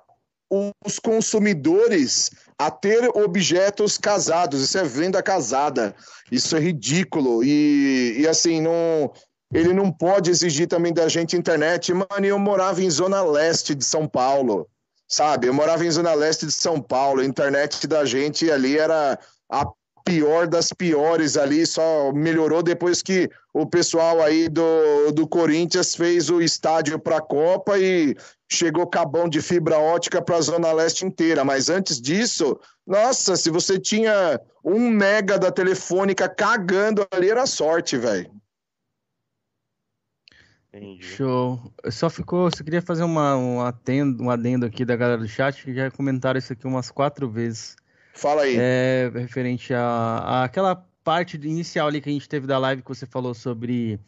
[0.85, 4.63] os consumidores a ter objetos casados.
[4.63, 5.95] Isso é venda casada.
[6.31, 7.45] Isso é ridículo.
[7.45, 9.13] E, e assim, não,
[9.53, 11.95] ele não pode exigir também da gente internet.
[11.95, 14.69] Mano, eu morava em Zona Leste de São Paulo
[15.15, 15.47] sabe?
[15.47, 19.17] Eu morava em Zona Leste de São Paulo, a internet da gente ali era
[19.49, 19.65] a
[20.05, 26.29] pior das piores ali, só melhorou depois que o pessoal aí do, do Corinthians fez
[26.29, 28.17] o estádio para a Copa e
[28.51, 31.45] chegou cabão de fibra ótica para a Zona Leste inteira.
[31.45, 37.97] Mas antes disso, nossa, se você tinha um mega da telefônica cagando ali, era sorte,
[37.97, 38.31] velho.
[40.75, 41.05] Entendi.
[41.05, 41.61] Show.
[41.89, 42.51] Só ficou.
[42.51, 45.91] Só queria fazer uma, um, atendo, um adendo aqui da galera do chat, que já
[45.91, 47.77] comentaram isso aqui umas quatro vezes.
[48.13, 48.57] Fala aí.
[48.59, 52.89] É, referente a, a aquela parte inicial ali que a gente teve da live que
[52.89, 54.01] você falou sobre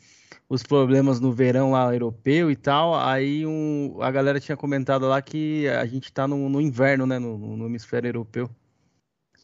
[0.48, 2.98] os problemas no verão lá europeu e tal.
[2.98, 7.18] Aí um, a galera tinha comentado lá que a gente tá no, no inverno, né?
[7.18, 8.50] No, no hemisfério europeu.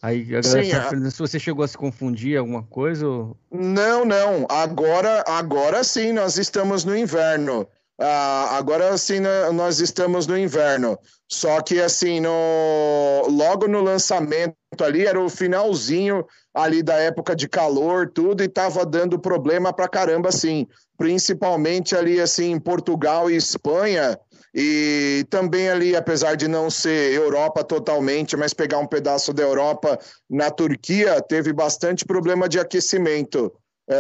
[0.03, 3.07] Aí a galera Sim, tá se você chegou a se confundir alguma coisa?
[3.07, 3.37] Ou...
[3.53, 4.45] Não, não.
[4.49, 7.69] Agora, agora sim nós estamos no inverno.
[8.01, 9.21] Ah, agora sim
[9.55, 10.99] nós estamos no inverno.
[11.29, 13.29] Só que assim, no...
[13.29, 18.85] logo no lançamento ali, era o finalzinho ali da época de calor, tudo, e tava
[18.85, 20.67] dando problema pra caramba, assim.
[20.99, 24.19] Principalmente ali, assim, em Portugal e Espanha,
[24.55, 29.99] e também ali, apesar de não ser Europa totalmente, mas pegar um pedaço da Europa
[30.29, 33.53] na Turquia, teve bastante problema de aquecimento.
[33.89, 33.97] É,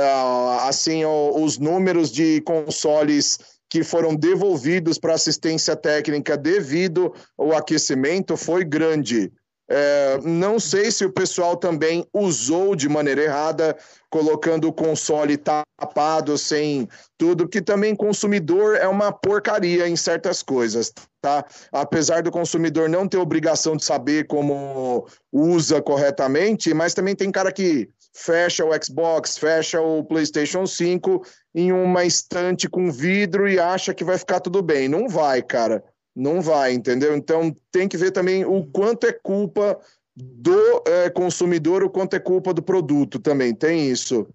[0.63, 3.39] assim, os números de consoles
[3.69, 9.33] que foram devolvidos para assistência técnica devido ao aquecimento foi grande.
[9.75, 13.75] É, não sei se o pessoal também usou de maneira errada,
[14.11, 20.93] colocando o console tapado, sem tudo, que também consumidor é uma porcaria em certas coisas,
[21.23, 21.43] tá?
[21.73, 27.51] Apesar do consumidor não ter obrigação de saber como usa corretamente, mas também tem cara
[27.51, 33.95] que fecha o Xbox, fecha o PlayStation 5 em uma estante com vidro e acha
[33.95, 34.87] que vai ficar tudo bem.
[34.87, 35.83] Não vai, cara
[36.15, 37.17] não vai, entendeu?
[37.17, 39.79] Então tem que ver também o quanto é culpa
[40.15, 44.27] do é, consumidor, o quanto é culpa do produto também, tem isso.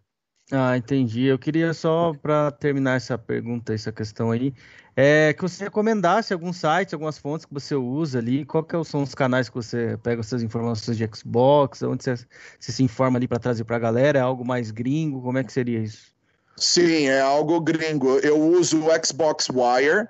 [0.51, 1.25] Ah, entendi.
[1.25, 4.53] Eu queria só para terminar essa pergunta, essa questão aí,
[4.95, 9.03] é que você recomendasse alguns sites, algumas fontes que você usa ali, qual que são
[9.03, 12.15] os canais que você pega essas informações de Xbox, onde você,
[12.59, 15.43] você se informa ali para trazer para a galera, é algo mais gringo, como é
[15.43, 16.15] que seria isso?
[16.55, 18.17] Sim, é algo gringo.
[18.19, 20.07] Eu uso o Xbox Wire,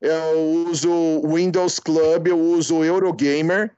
[0.00, 3.72] eu uso Windows Club, eu uso Eurogamer,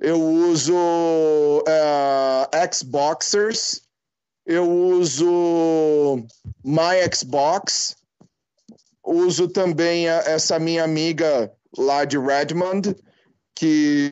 [0.00, 3.82] eu uso uh, Xboxers,
[4.46, 6.24] eu uso
[6.64, 7.96] My Xbox,
[9.04, 12.94] uso também a, essa minha amiga lá de Redmond,
[13.54, 14.10] que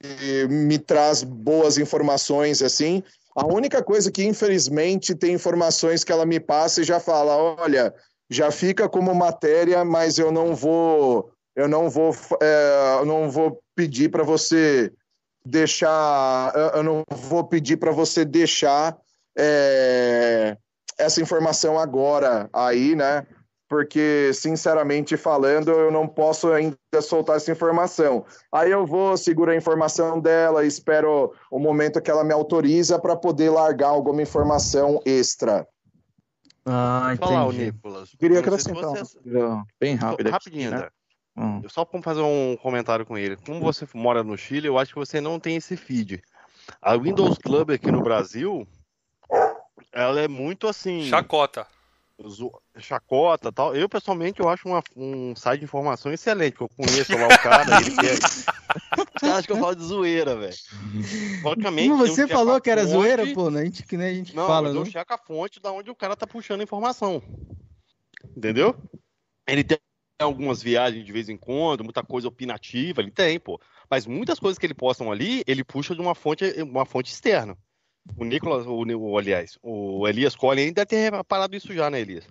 [0.48, 3.02] me traz boas informações assim.
[3.34, 7.92] A única coisa que, infelizmente, tem informações que ela me passa e já fala: olha,
[8.30, 13.60] já fica como matéria, mas eu não vou, eu não vou, é, eu não vou
[13.74, 14.92] pedir para você
[15.44, 18.96] deixar, eu não vou pedir para você deixar
[19.36, 20.56] é,
[20.98, 23.26] essa informação agora aí, né?
[23.72, 28.22] porque, sinceramente falando, eu não posso ainda soltar essa informação.
[28.52, 33.16] Aí eu vou, seguro a informação dela, espero o momento que ela me autoriza para
[33.16, 35.66] poder largar alguma informação extra.
[36.66, 37.32] Ah, entendi.
[37.32, 38.10] Falar, o Nicolas.
[38.18, 39.18] Queria acrescentar você...
[39.80, 40.28] bem rápido.
[40.28, 40.90] Rapidinho, aqui, né?
[41.36, 41.62] Hum.
[41.68, 43.36] Só para fazer um comentário com ele.
[43.36, 46.22] Como você mora no Chile, eu acho que você não tem esse feed.
[46.80, 48.66] A Windows Club aqui no Brasil,
[49.92, 51.04] ela é muito assim.
[51.04, 51.66] Chacota
[52.78, 53.74] chacota tal.
[53.74, 57.80] Eu, pessoalmente, eu acho uma, um site de informação excelente, eu conheço lá o cara,
[57.80, 58.18] ele quer.
[59.20, 60.54] Você acha que eu falo de zoeira, velho?
[61.42, 61.88] Logicamente.
[61.88, 62.92] Não, você falou que era fonte...
[62.92, 63.60] zoeira, pô, né?
[63.60, 64.72] A gente, que nem a gente não, fala.
[64.72, 67.22] Não, eu checo a fonte da onde o cara tá puxando a informação.
[68.36, 68.74] Entendeu?
[69.46, 69.78] Ele tem
[70.22, 73.60] algumas viagens de vez em quando, muita coisa opinativa, ele tem, pô.
[73.90, 77.56] Mas muitas coisas que ele postam ali, ele puxa de uma fonte, uma fonte externa.
[78.16, 82.00] O Nicolas, o, o, aliás, o Elias Collin ainda deve ter parado isso já, né,
[82.00, 82.26] Elias?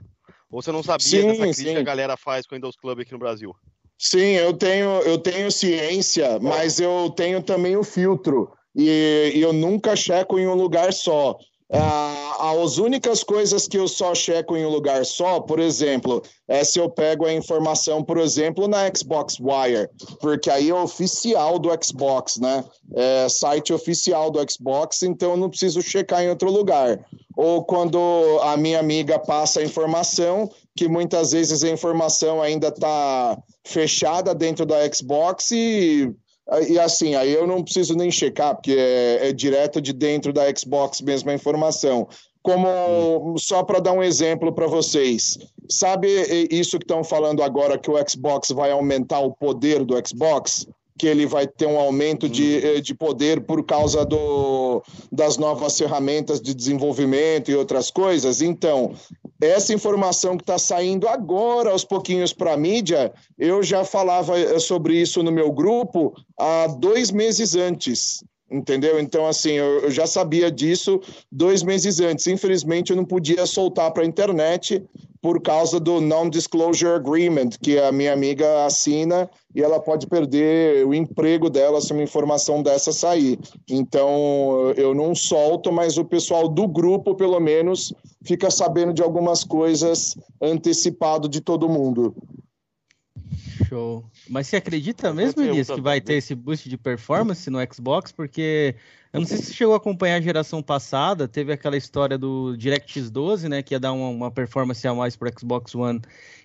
[0.50, 1.74] Ou você não sabia sim, dessa crítica sim.
[1.76, 3.56] que a galera faz com o Windows Club aqui no Brasil?
[3.98, 8.52] Sim, eu tenho, eu tenho ciência, mas eu tenho também o filtro.
[8.76, 11.38] E, e eu nunca checo em um lugar só.
[11.74, 16.64] Ah, as únicas coisas que eu só checo em um lugar só, por exemplo, é
[16.64, 21.70] se eu pego a informação, por exemplo, na Xbox Wire, porque aí é oficial do
[21.82, 22.64] Xbox, né?
[22.94, 27.00] É site oficial do Xbox, então eu não preciso checar em outro lugar.
[27.38, 27.98] Ou quando
[28.42, 34.66] a minha amiga passa a informação, que muitas vezes a informação ainda está fechada dentro
[34.66, 36.14] da Xbox e
[36.68, 40.44] e assim, aí eu não preciso nem checar, porque é, é direto de dentro da
[40.54, 42.08] Xbox mesmo a informação.
[42.42, 45.38] Como só para dar um exemplo para vocês,
[45.70, 46.08] sabe
[46.50, 50.66] isso que estão falando agora que o Xbox vai aumentar o poder do Xbox?
[51.02, 52.78] que ele vai ter um aumento de, uhum.
[52.78, 58.40] eh, de poder por causa do, das novas ferramentas de desenvolvimento e outras coisas.
[58.40, 58.94] Então,
[59.42, 64.60] essa informação que está saindo agora, aos pouquinhos, para a mídia, eu já falava eh,
[64.60, 69.00] sobre isso no meu grupo há dois meses antes entendeu?
[69.00, 71.00] Então, assim, eu, já sabia disso
[71.32, 72.28] dois meses antes.
[72.28, 74.84] Infelizmente, eu não podia soltar para a internet
[75.22, 80.94] por causa do Non-Disclosure Agreement, que a minha amiga assina e ela pode perder o
[80.94, 83.38] emprego dela se uma informação dessa sair.
[83.70, 87.94] Então, eu não solto, mas o pessoal do grupo, pelo menos,
[88.24, 92.16] fica sabendo de algumas coisas antecipado de todo mundo.
[93.66, 94.06] Show.
[94.30, 98.12] Mas você acredita mesmo, Elias, que vai ter esse boost de performance no Xbox?
[98.12, 98.76] Porque
[99.14, 102.56] eu não sei se você chegou a acompanhar a geração passada, teve aquela história do
[102.56, 106.02] DirectX 12, né, que ia dar uma, uma performance a mais para Xbox One.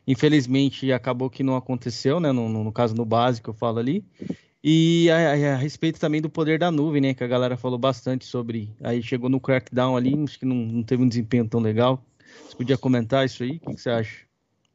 [0.07, 4.05] Infelizmente, acabou que não aconteceu, né, no, no caso no básico eu falo ali.
[4.63, 8.25] E a, a, respeito também do poder da nuvem, né, que a galera falou bastante
[8.25, 8.75] sobre.
[8.83, 12.05] Aí chegou no Crackdown ali, acho que não, não teve um desempenho tão legal.
[12.45, 13.53] Você podia comentar isso aí?
[13.57, 14.26] O que, que você acha?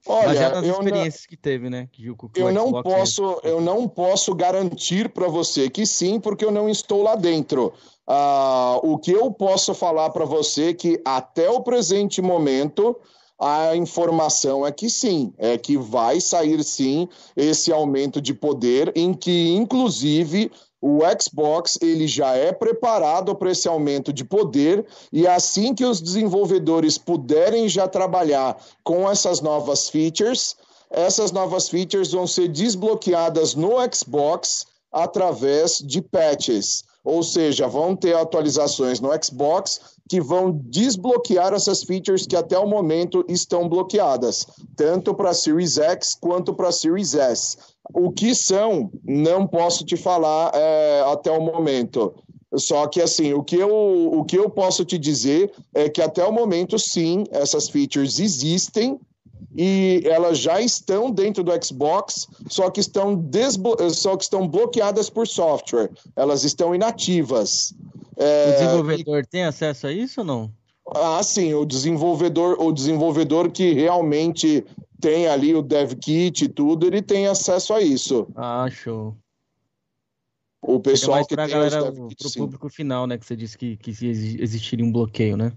[0.08, 1.88] Olha, Baseado nas experiências não, que teve, né?
[1.92, 6.52] Que, que eu não posso, eu não posso garantir para você que sim, porque eu
[6.52, 7.74] não estou lá dentro.
[8.08, 12.98] Uh, o que eu posso falar para você é que até o presente momento
[13.40, 19.14] a informação é que sim, é que vai sair sim esse aumento de poder, em
[19.14, 25.76] que inclusive o Xbox ele já é preparado para esse aumento de poder e assim
[25.76, 30.56] que os desenvolvedores puderem já trabalhar com essas novas features,
[30.90, 36.84] essas novas features vão ser desbloqueadas no Xbox através de patches.
[37.04, 42.68] Ou seja, vão ter atualizações no Xbox que vão desbloquear essas features que até o
[42.68, 44.46] momento estão bloqueadas,
[44.76, 47.58] tanto para Series X quanto para Series S.
[47.94, 52.14] O que são, não posso te falar é, até o momento.
[52.56, 56.24] Só que assim, o que, eu, o que eu posso te dizer é que até
[56.26, 59.00] o momento, sim, essas features existem
[59.56, 65.10] e elas já estão dentro do Xbox, só que estão, desblo só que estão bloqueadas
[65.10, 65.90] por software.
[66.16, 67.74] Elas estão inativas.
[68.18, 68.50] É...
[68.50, 70.52] O desenvolvedor tem acesso a isso ou não?
[70.94, 74.66] Ah, sim, o desenvolvedor, o desenvolvedor que realmente
[75.00, 78.28] tem ali o dev kit e tudo, ele tem acesso a isso.
[78.36, 79.16] Ah, show.
[80.62, 82.40] O pessoal que tem galera, o, pro sim.
[82.40, 85.52] público final, né, que você disse que, que existiria um bloqueio, né?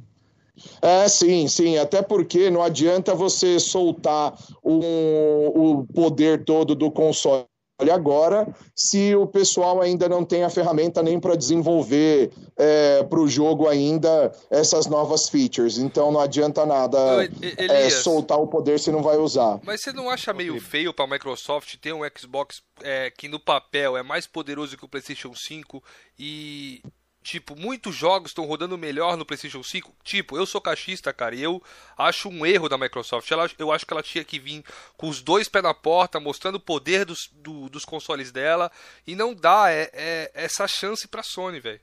[0.80, 1.78] É, sim, sim.
[1.78, 7.46] Até porque não adianta você soltar o, o poder todo do console
[7.92, 13.28] agora se o pessoal ainda não tem a ferramenta nem para desenvolver é, para o
[13.28, 15.78] jogo ainda essas novas features.
[15.78, 16.98] Então não adianta nada
[17.58, 19.60] é, soltar o poder se não vai usar.
[19.64, 23.40] Mas você não acha meio feio para a Microsoft ter um Xbox é, que no
[23.40, 25.82] papel é mais poderoso que o PlayStation 5
[26.18, 26.80] e
[27.24, 29.90] Tipo, muitos jogos estão rodando melhor no PlayStation 5.
[30.04, 31.60] Tipo, eu sou cachista, cara, e eu
[31.96, 33.30] acho um erro da Microsoft.
[33.30, 34.62] Ela, eu acho que ela tinha que vir
[34.94, 38.70] com os dois pés na porta, mostrando o poder dos, do, dos consoles dela,
[39.06, 41.80] e não dá é, é essa chance pra Sony, velho.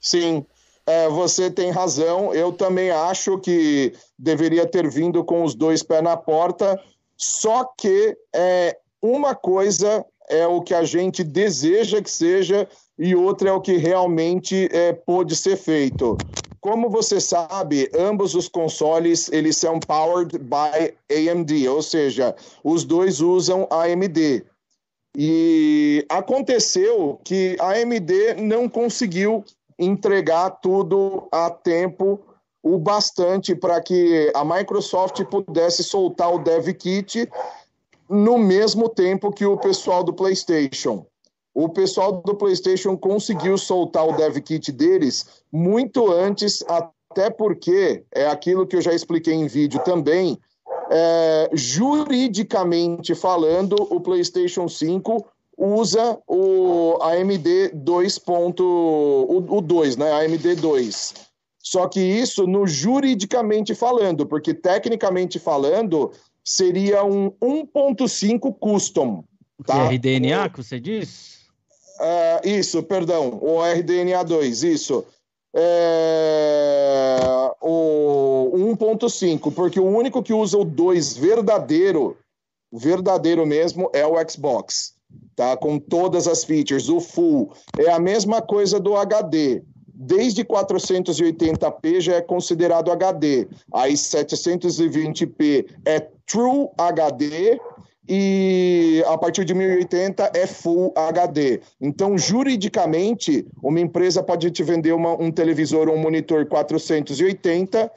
[0.00, 0.44] Sim,
[0.84, 2.34] é, você tem razão.
[2.34, 6.76] Eu também acho que deveria ter vindo com os dois pés na porta.
[7.16, 12.68] Só que é, uma coisa é o que a gente deseja que seja
[12.98, 16.16] e outra é o que realmente é, pôde ser feito.
[16.60, 23.20] Como você sabe, ambos os consoles eles são powered by AMD, ou seja, os dois
[23.20, 24.44] usam AMD.
[25.16, 29.44] E aconteceu que a AMD não conseguiu
[29.78, 32.20] entregar tudo a tempo
[32.62, 37.28] o bastante para que a Microsoft pudesse soltar o Dev Kit
[38.08, 41.06] no mesmo tempo que o pessoal do PlayStation
[41.58, 48.28] o pessoal do PlayStation conseguiu soltar o dev kit deles muito antes, até porque é
[48.28, 50.38] aquilo que eu já expliquei em vídeo também.
[50.88, 58.20] É, juridicamente falando, o PlayStation 5 usa o AMD 2.
[58.28, 60.12] o, o 2, né?
[60.12, 61.14] AMD 2.
[61.58, 66.12] Só que isso no juridicamente falando, porque tecnicamente falando
[66.44, 69.24] seria um 1.5 custom.
[69.64, 69.88] Tá?
[69.88, 71.38] RDNA que você disse?
[71.98, 75.04] Uh, isso, perdão, o RDNA2, isso.
[75.54, 77.18] É,
[77.60, 82.16] o 1.5, porque o único que usa o 2 verdadeiro,
[82.72, 84.94] verdadeiro mesmo, é o Xbox,
[85.34, 85.56] tá?
[85.56, 87.52] Com todas as features, o full.
[87.78, 89.62] É a mesma coisa do HD.
[90.00, 93.48] Desde 480p já é considerado HD.
[93.74, 97.58] Aí 720p é True HD
[98.08, 101.60] e a partir de 1080 é Full HD.
[101.80, 107.90] Então, juridicamente, uma empresa pode te vender uma, um televisor ou um monitor 480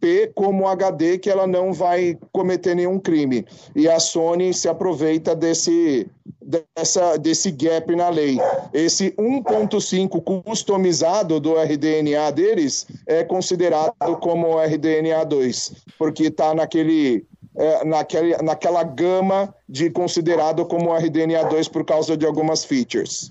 [0.00, 3.44] P como HD que ela não vai cometer nenhum crime.
[3.74, 6.06] E a Sony se aproveita desse,
[6.40, 8.38] dessa, desse gap na lei.
[8.72, 17.26] Esse 1.5 customizado do RDNA deles é considerado como RDNA 2, porque está naquele
[17.56, 23.30] é, naquele, naquela gama de considerado como RDNA2 por causa de algumas features.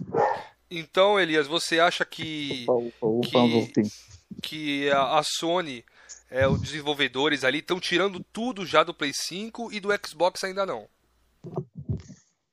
[0.69, 3.83] Então, Elias, você acha que, ufa, ufa, ufa, que,
[4.41, 5.85] que a, a Sony,
[6.35, 10.65] é, os desenvolvedores ali, estão tirando tudo já do Play 5 e do Xbox ainda
[10.65, 10.85] não?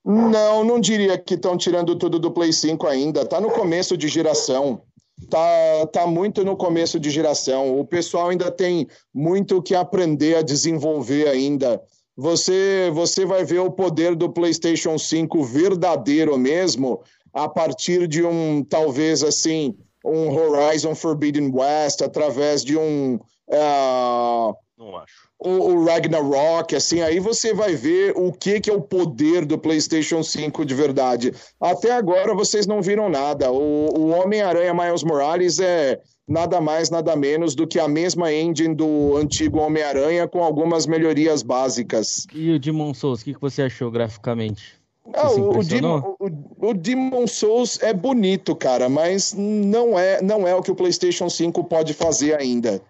[0.04, 3.22] Não, não diria que estão tirando tudo do Play 5 ainda.
[3.22, 4.82] Está no começo de geração
[5.28, 7.78] tá, tá muito no começo de geração.
[7.78, 11.80] O pessoal ainda tem muito que aprender a desenvolver ainda.
[12.16, 17.02] Você, você vai ver o poder do PlayStation 5 verdadeiro mesmo
[17.32, 19.74] a partir de um, talvez assim,
[20.04, 23.18] um Horizon Forbidden West, através de um.
[23.52, 28.72] Uh, Não acho o, o Ragnarok, assim, aí você vai ver o que, que é
[28.72, 31.32] o poder do PlayStation 5 de verdade.
[31.60, 33.50] Até agora vocês não viram nada.
[33.50, 38.74] O, o Homem-Aranha Miles Morales é nada mais, nada menos do que a mesma engine
[38.74, 42.26] do antigo Homem-Aranha com algumas melhorias básicas.
[42.32, 44.80] E o Demon Souls, o que, que você achou graficamente?
[45.04, 50.54] Não, o, Demon, o, o Demon Souls é bonito, cara, mas não é, não é
[50.54, 52.80] o que o PlayStation 5 pode fazer ainda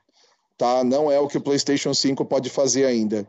[0.56, 0.84] tá?
[0.84, 3.26] Não é o que o PlayStation 5 pode fazer ainda.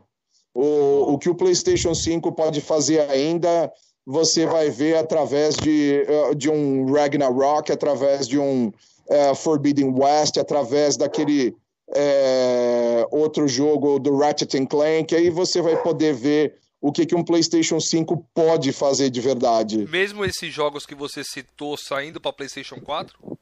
[0.54, 3.72] O, o que o PlayStation 5 pode fazer ainda,
[4.06, 10.36] você vai ver através de, eh, de um Ragnarok, através de um uh, Forbidden West,
[10.38, 11.56] através daquele
[11.94, 17.24] é, outro jogo do Ratchet Clank, aí você vai poder ver o que, que um
[17.24, 19.88] PlayStation 5 pode fazer de verdade.
[19.88, 23.38] Mesmo esses jogos que você citou saindo para PlayStation 4?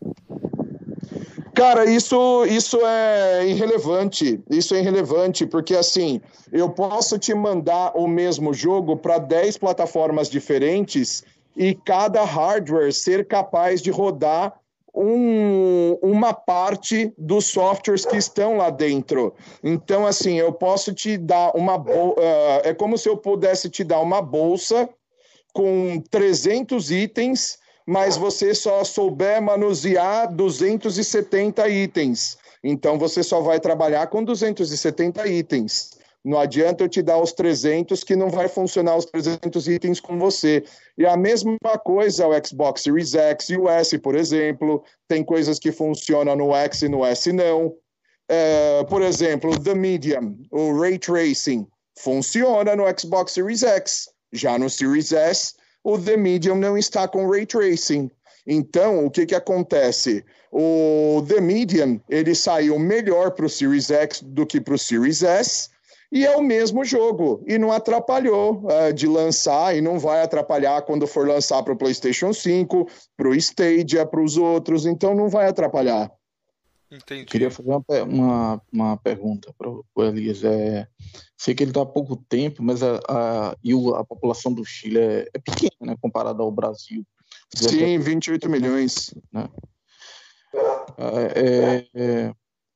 [1.54, 4.40] Cara, isso, isso é irrelevante.
[4.48, 10.30] Isso é irrelevante, porque assim, eu posso te mandar o mesmo jogo para 10 plataformas
[10.30, 11.22] diferentes
[11.56, 14.54] e cada hardware ser capaz de rodar
[14.94, 19.34] um, uma parte dos softwares que estão lá dentro.
[19.62, 21.76] Então, assim, eu posso te dar uma.
[21.78, 22.14] Uh,
[22.64, 24.88] é como se eu pudesse te dar uma bolsa
[25.52, 32.38] com 300 itens mas você só souber manusear 270 itens.
[32.62, 35.90] Então você só vai trabalhar com 270 itens.
[36.24, 40.18] Não adianta eu te dar os 300 que não vai funcionar os 300 itens com
[40.18, 40.62] você.
[40.96, 44.84] E a mesma coisa o Xbox Series X e o S, por exemplo.
[45.08, 47.74] Tem coisas que funcionam no X e no S não.
[48.28, 51.66] É, por exemplo, The Medium, o Ray Tracing,
[51.98, 54.08] funciona no Xbox Series X.
[54.32, 55.54] Já no Series S,
[55.84, 58.10] o The Medium não está com Ray Tracing.
[58.46, 60.24] Então, o que, que acontece?
[60.50, 65.22] O The Medium ele saiu melhor para o Series X do que para o Series
[65.22, 65.70] S
[66.12, 70.82] e é o mesmo jogo, e não atrapalhou uh, de lançar, e não vai atrapalhar
[70.82, 75.30] quando for lançar para o PlayStation 5, para o Stadia, para os outros, então não
[75.30, 76.12] vai atrapalhar.
[76.92, 77.24] Entendi.
[77.24, 80.44] Queria fazer uma, uma, uma pergunta para o Elias.
[80.44, 80.86] É,
[81.38, 84.98] sei que ele está há pouco tempo, mas a, a, e a população do Chile
[84.98, 87.02] é, é pequena, né, comparada ao Brasil.
[87.54, 89.14] Sim, 28 milhões.
[89.32, 89.48] Né?
[90.98, 92.34] É, é,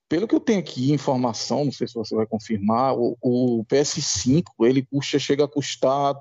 [0.09, 4.45] pelo que eu tenho aqui informação, não sei se você vai confirmar, o, o, PS5
[4.61, 6.15] ele custa, chega a custar,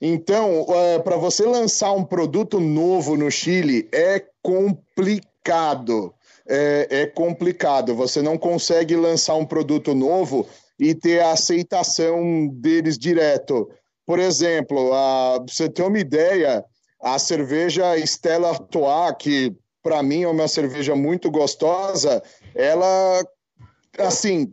[0.00, 6.14] Então, é, para você lançar um produto novo no Chile é complicado.
[6.46, 7.96] É, é, complicado.
[7.96, 10.46] Você não consegue lançar um produto novo
[10.78, 13.68] e ter a aceitação deles direto.
[14.06, 16.64] Por exemplo, a, você ter uma ideia,
[17.02, 22.22] a cerveja Stella Artois, que para mim é uma cerveja muito gostosa,
[22.54, 23.22] ela,
[23.98, 24.52] assim,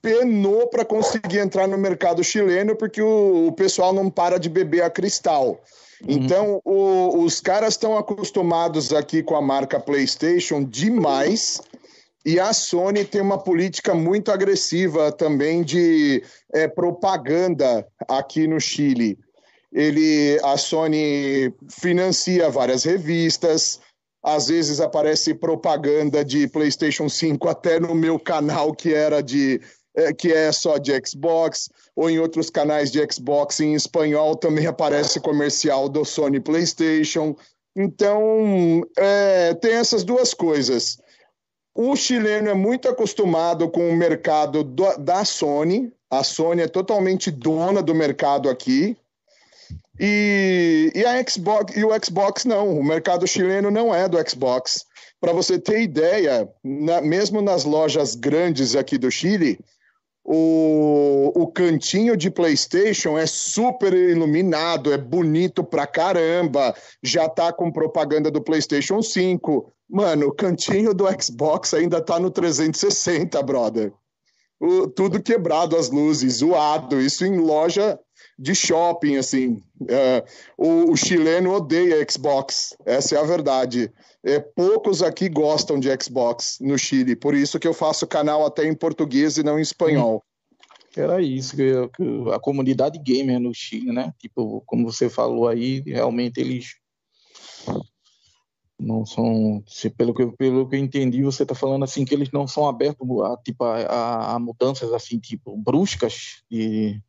[0.00, 4.82] penou para conseguir entrar no mercado chileno porque o, o, pessoal não para de beber
[4.82, 5.60] a cristal.
[6.00, 6.06] Uhum.
[6.08, 11.60] Então, o, os caras estão acostumados aqui com a marca PlayStation demais.
[12.24, 16.22] E a Sony tem uma política muito agressiva também de
[16.52, 19.18] é, propaganda aqui no Chile.
[19.72, 23.80] Ele, a Sony financia várias revistas,
[24.26, 29.60] às vezes aparece propaganda de PlayStation 5 até no meu canal que era de
[29.94, 34.66] é, que é só de Xbox, ou em outros canais de Xbox em espanhol também
[34.66, 37.36] aparece comercial do Sony PlayStation.
[37.74, 40.98] Então, é, tem essas duas coisas.
[41.72, 45.92] O chileno é muito acostumado com o mercado do, da Sony.
[46.10, 48.98] A Sony é totalmente dona do mercado aqui.
[49.98, 52.78] E, e, a Xbox e o Xbox não.
[52.78, 54.84] O mercado chileno não é do Xbox.
[55.20, 59.58] Para você ter ideia, na, mesmo nas lojas grandes aqui do Chile,
[60.22, 67.72] o, o cantinho de PlayStation é super iluminado, é bonito pra caramba, já tá com
[67.72, 69.72] propaganda do PlayStation 5.
[69.88, 73.92] Mano, o cantinho do Xbox ainda tá no 360, brother.
[74.60, 77.98] O, tudo quebrado, as luzes, zoado, isso em loja
[78.38, 79.62] de shopping, assim.
[79.88, 80.24] É,
[80.56, 83.90] o, o, chileno odeia Xbox, essa é a verdade.
[84.22, 88.66] É, poucos aqui gostam de Xbox no Chile, por isso que eu faço canal até
[88.66, 90.22] em português e não em espanhol.
[90.96, 91.72] Era isso, que,
[92.32, 94.14] a comunidade gamer no Chile, né?
[94.18, 96.76] Tipo, como você falou aí, realmente eles
[98.78, 99.62] não são,
[99.96, 103.06] pelo, que, pelo que eu entendi, você está falando assim que eles não são abertos
[103.22, 107.00] a, tipo, a, a mudanças assim, tipo, bruscas de,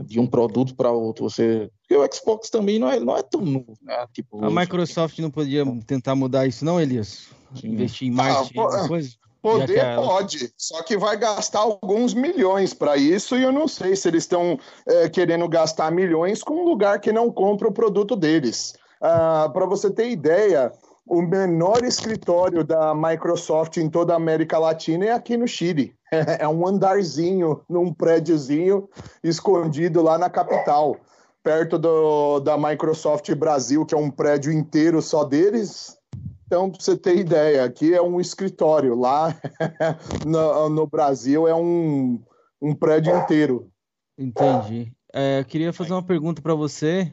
[0.00, 1.28] de um produto para outro.
[1.28, 4.06] Você, porque o Xbox também não é, não é tão novo, né?
[4.12, 7.28] Tipo, a Microsoft não podia tentar mudar isso, não, Elias?
[7.62, 9.10] Investir em mais ah, coisa?
[9.42, 13.96] Poder é pode, só que vai gastar alguns milhões para isso e eu não sei
[13.96, 18.14] se eles estão é, querendo gastar milhões com um lugar que não compra o produto
[18.14, 18.74] deles.
[19.00, 20.72] Ah, Para você ter ideia,
[21.06, 25.94] o menor escritório da Microsoft em toda a América Latina é aqui no Chile.
[26.38, 28.86] É um andarzinho, num prédiozinho
[29.24, 30.98] escondido lá na capital.
[31.42, 35.96] perto do, da Microsoft Brasil, que é um prédio inteiro só deles.
[36.46, 39.34] Então, para você ter ideia, aqui é um escritório, lá
[40.26, 42.20] no, no Brasil é um,
[42.60, 43.70] um prédio inteiro.
[44.18, 44.92] Entendi.
[45.14, 47.10] É, eu queria fazer uma pergunta para você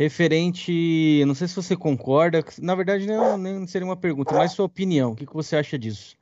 [0.00, 4.64] referente, não sei se você concorda, na verdade não, nem seria uma pergunta, mas sua
[4.64, 6.16] opinião, o que, que você acha disso?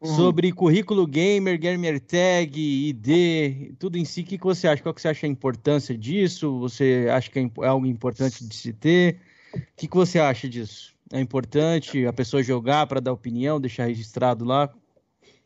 [0.00, 0.16] Uhum.
[0.16, 4.82] Sobre currículo gamer, gamer tag, ID, tudo em si, o que, que você acha?
[4.82, 6.58] Qual que você acha a importância disso?
[6.58, 9.20] Você acha que é, é algo importante de se ter?
[9.54, 10.92] O que, que você acha disso?
[11.12, 14.68] É importante a pessoa jogar para dar opinião, deixar registrado lá?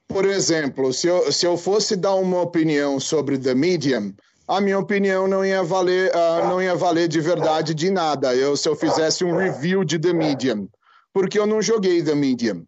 [0.08, 4.14] Por exemplo, se eu, se eu fosse dar uma opinião sobre The Medium,
[4.46, 8.34] a minha opinião não ia valer, uh, não ia valer de verdade de nada.
[8.34, 10.68] Eu, se eu fizesse um review de The Medium,
[11.12, 12.64] porque eu não joguei The Medium.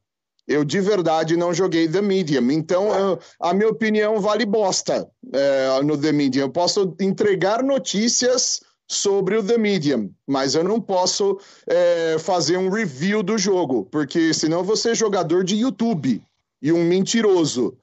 [0.49, 2.51] Eu de verdade não joguei The Medium.
[2.51, 6.43] Então, uh, a minha opinião vale bosta uh, no The Medium.
[6.43, 12.71] Eu posso entregar notícias sobre o The Medium, mas eu não posso eh, fazer um
[12.71, 16.23] review do jogo, porque senão eu vou ser jogador de YouTube
[16.63, 17.77] e um mentiroso.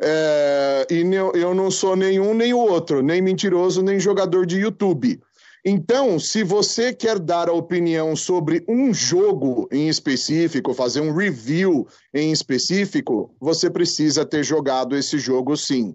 [0.00, 5.20] É, e eu não sou nenhum nem o outro, nem mentiroso, nem jogador de YouTube.
[5.64, 11.86] Então, se você quer dar a opinião sobre um jogo em específico, fazer um review
[12.12, 15.94] em específico, você precisa ter jogado esse jogo sim.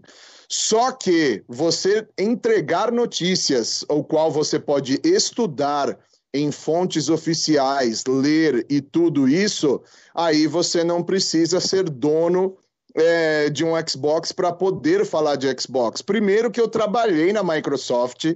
[0.50, 6.00] Só que você entregar notícias, o qual você pode estudar
[6.34, 9.82] em fontes oficiais, ler e tudo isso,
[10.16, 12.56] aí você não precisa ser dono
[12.98, 16.02] é, de um Xbox para poder falar de Xbox.
[16.02, 18.36] Primeiro que eu trabalhei na Microsoft,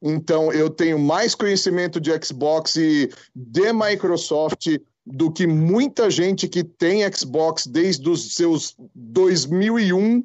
[0.00, 6.62] então eu tenho mais conhecimento de Xbox e de Microsoft do que muita gente que
[6.62, 10.24] tem Xbox desde os seus 2001.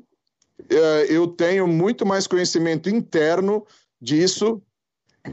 [0.70, 3.66] É, eu tenho muito mais conhecimento interno
[4.00, 4.62] disso,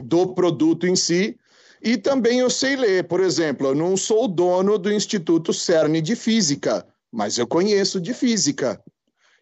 [0.03, 1.37] do produto em si.
[1.81, 6.15] E também eu sei ler, por exemplo, eu não sou dono do Instituto CERN de
[6.15, 8.81] Física mas eu conheço de física.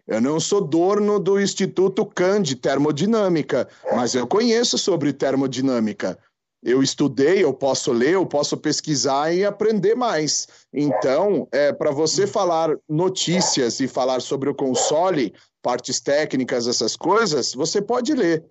[0.07, 6.18] Eu não sou dono do Instituto Kahn de Termodinâmica, mas eu conheço sobre termodinâmica.
[6.63, 10.47] Eu estudei, eu posso ler, eu posso pesquisar e aprender mais.
[10.74, 17.53] Então, é, para você falar notícias e falar sobre o console, partes técnicas, essas coisas,
[17.53, 18.45] você pode ler.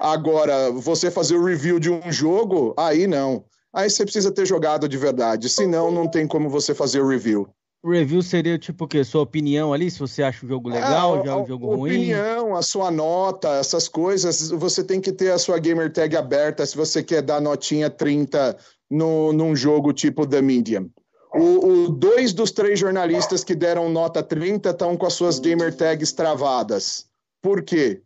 [0.00, 3.44] Agora, você fazer o review de um jogo, aí não.
[3.72, 7.48] Aí você precisa ter jogado de verdade, senão não tem como você fazer o review.
[7.82, 9.04] O review seria tipo o quê?
[9.04, 11.92] Sua opinião ali, se você acha o jogo legal, é, já o jogo ruim?
[11.92, 16.66] opinião, a sua nota, essas coisas, você tem que ter a sua gamer tag aberta
[16.66, 18.56] se você quer dar notinha 30
[18.90, 20.90] no, num jogo tipo The Medium.
[21.34, 25.74] O, o dois dos três jornalistas que deram nota 30 estão com as suas gamer
[25.74, 27.06] tags travadas.
[27.40, 28.02] Por quê?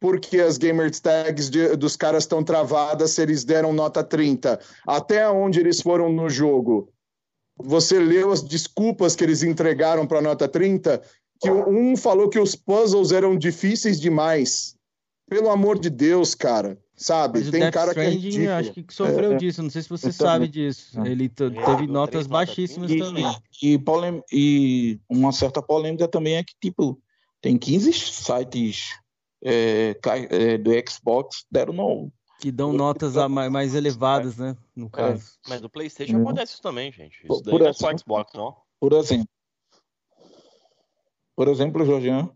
[0.00, 4.58] Porque as gamer tags de, dos caras estão travadas se eles deram nota 30.
[4.86, 6.88] Até onde eles foram no jogo?
[7.58, 11.02] Você leu as desculpas que eles entregaram para a nota 30,
[11.40, 14.76] que um falou que os puzzles eram difíceis demais.
[15.28, 16.78] Pelo amor de Deus, cara.
[16.96, 17.40] Sabe?
[17.40, 19.62] Mas Tem cara Stranding, que é acho que sofreu é, disso.
[19.62, 21.00] Não sei se você sabe disso.
[21.04, 23.24] Ele é, teve notas baixíssimas e, também.
[23.62, 23.78] E,
[24.32, 27.00] e uma certa polêmica também é que, tipo,
[27.40, 28.88] tem 15 sites
[29.44, 29.96] é,
[30.30, 34.56] é, do Xbox deram no, que dão notas mais, mais elevadas, né?
[34.74, 34.90] No é.
[34.90, 35.38] caso.
[35.46, 35.48] É.
[35.48, 36.22] Mas do PlayStation uhum.
[36.22, 37.20] acontece isso também, gente.
[37.24, 38.56] Isso daí por não é só Xbox, não.
[38.80, 39.28] Por exemplo.
[41.34, 42.32] Por exemplo, Jorginho.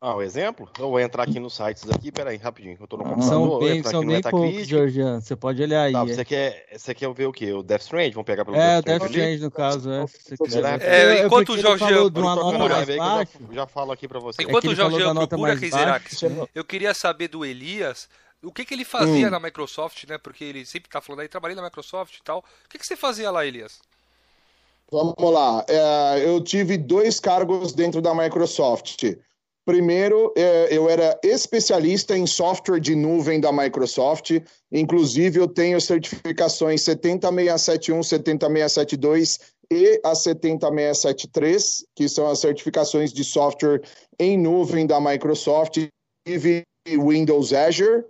[0.00, 0.68] Ah, o exemplo?
[0.78, 3.30] Eu vou entrar aqui nos sites aqui, peraí, rapidinho, eu tô no computador.
[3.30, 5.94] São bem, são bem poucos, Georgian, você pode olhar aí.
[5.94, 6.24] Tá, você, é.
[6.26, 7.54] quer, você quer ver o quê?
[7.54, 8.10] O Death Strange?
[8.10, 10.06] Vamos pegar pelo É, o Death Strange, no caso, é.
[10.06, 10.82] Se quiser.
[10.82, 12.10] É, enquanto o Georgian...
[12.12, 14.42] Já, já falo aqui pra você.
[14.42, 16.20] Enquanto é o Georgian procura, Keizerax,
[16.54, 18.06] eu queria saber do Elias
[18.44, 19.30] o que, que ele fazia hum.
[19.30, 20.18] na Microsoft, né?
[20.18, 22.38] Porque ele sempre tá falando aí, trabalhei na Microsoft e tal.
[22.38, 23.80] O que, que você fazia lá, Elias?
[24.90, 25.64] Vamos lá.
[25.68, 29.04] É, eu tive dois cargos dentro da Microsoft.
[29.64, 34.32] Primeiro, é, eu era especialista em software de nuvem da Microsoft.
[34.70, 39.38] Inclusive, eu tenho certificações 70671, 70672
[39.72, 43.80] e a 70673, que são as certificações de software
[44.18, 45.78] em nuvem da Microsoft.
[46.26, 48.04] Tive Windows Azure,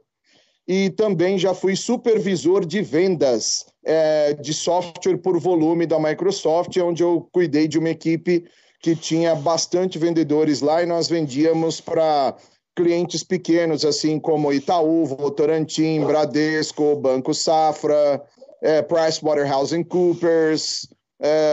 [0.66, 7.02] e também já fui supervisor de vendas é, de software por volume da Microsoft, onde
[7.02, 8.44] eu cuidei de uma equipe
[8.80, 12.36] que tinha bastante vendedores lá e nós vendíamos para
[12.74, 18.20] clientes pequenos, assim como Itaú, Votorantim, Bradesco, Banco Safra,
[18.62, 20.88] é, PricewaterhouseCoopers,
[21.20, 21.52] é,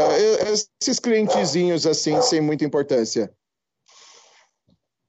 [0.81, 3.31] esses clientezinhos assim, sem muita importância.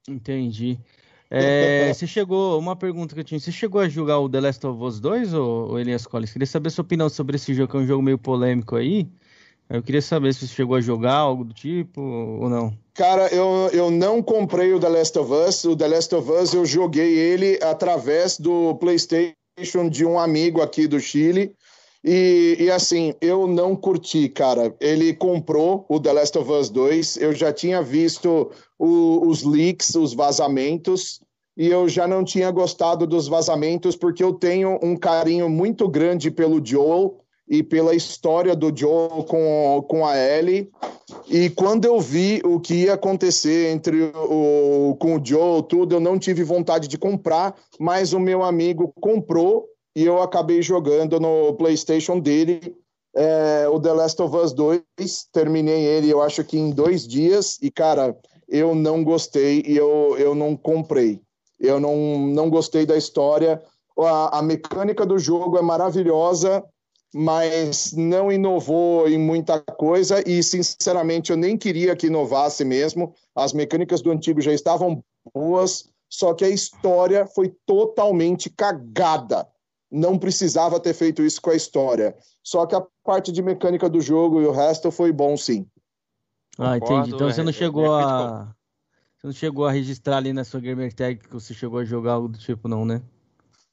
[0.09, 0.79] Entendi.
[1.35, 4.67] É, você chegou, uma pergunta que eu tinha, você chegou a jogar o The Last
[4.67, 6.33] of Us 2, ou, ou Elias Collins?
[6.33, 9.09] Queria saber a sua opinião sobre esse jogo, que é um jogo meio polêmico aí.
[9.71, 12.77] Eu queria saber se você chegou a jogar algo do tipo ou não.
[12.93, 15.65] Cara, eu, eu não comprei o The Last of Us.
[15.65, 20.87] O The Last of Us eu joguei ele através do PlayStation de um amigo aqui
[20.87, 21.55] do Chile.
[22.05, 24.75] E, e, assim, eu não curti, cara.
[24.81, 29.95] Ele comprou o The Last of Us 2, eu já tinha visto o, os leaks,
[29.95, 31.21] os vazamentos,
[31.57, 36.31] e eu já não tinha gostado dos vazamentos porque eu tenho um carinho muito grande
[36.31, 40.71] pelo Joel e pela história do Joel com, com a Ellie.
[41.29, 46.01] E quando eu vi o que ia acontecer entre o, com o Joel, tudo, eu
[46.01, 51.55] não tive vontade de comprar, mas o meu amigo comprou e eu acabei jogando no
[51.55, 52.77] PlayStation dele
[53.15, 54.83] é, o The Last of Us 2.
[55.33, 58.17] Terminei ele, eu acho que em dois dias, e cara,
[58.49, 61.21] eu não gostei e eu, eu não comprei.
[61.61, 63.63] Eu não, não gostei da história.
[63.99, 66.65] A, a mecânica do jogo é maravilhosa,
[67.15, 73.15] mas não inovou em muita coisa e, sinceramente, eu nem queria que inovasse mesmo.
[73.35, 79.47] As mecânicas do antigo já estavam boas, só que a história foi totalmente cagada
[79.93, 82.17] não precisava ter feito isso com a história.
[82.43, 85.67] Só que a parte de mecânica do jogo e o resto foi bom, sim.
[86.59, 87.11] Ah, entendi.
[87.15, 88.49] Então você não é, chegou é, a.
[89.19, 92.15] Você não chegou a registrar ali na sua gamer tag que você chegou a jogar
[92.15, 93.03] algo do tipo, não, né?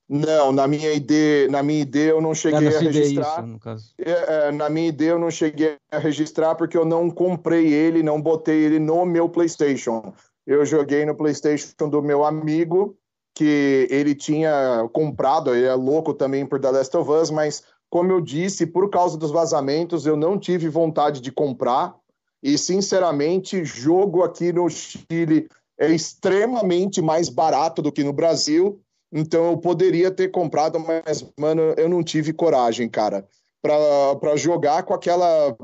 [0.07, 3.45] Não, na minha ID, na minha ID eu não cheguei a registrar.
[3.47, 7.71] Isso, é, é, na minha ID eu não cheguei a registrar porque eu não comprei
[7.71, 10.13] ele, não botei ele no meu PlayStation.
[10.47, 12.97] Eu joguei no PlayStation do meu amigo
[13.39, 18.11] que ele tinha comprado, ele é louco também por The Last of Us, mas como
[18.11, 21.95] eu disse, por causa dos vazamentos, eu não tive vontade de comprar.
[22.43, 28.81] E, sinceramente, jogo aqui no Chile é extremamente mais barato do que no Brasil.
[29.09, 33.25] Então, eu poderia ter comprado, mas, mano, eu não tive coragem, cara,
[33.61, 35.55] para jogar com aquela,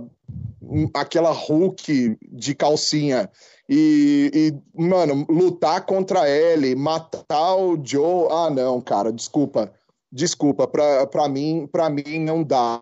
[0.93, 3.29] aquela Hulk de calcinha.
[3.69, 8.27] E, e, mano, lutar contra ele, matar o Joe.
[8.29, 9.71] Ah, não, cara, desculpa.
[10.11, 12.79] Desculpa, pra, pra, mim, pra mim não dá.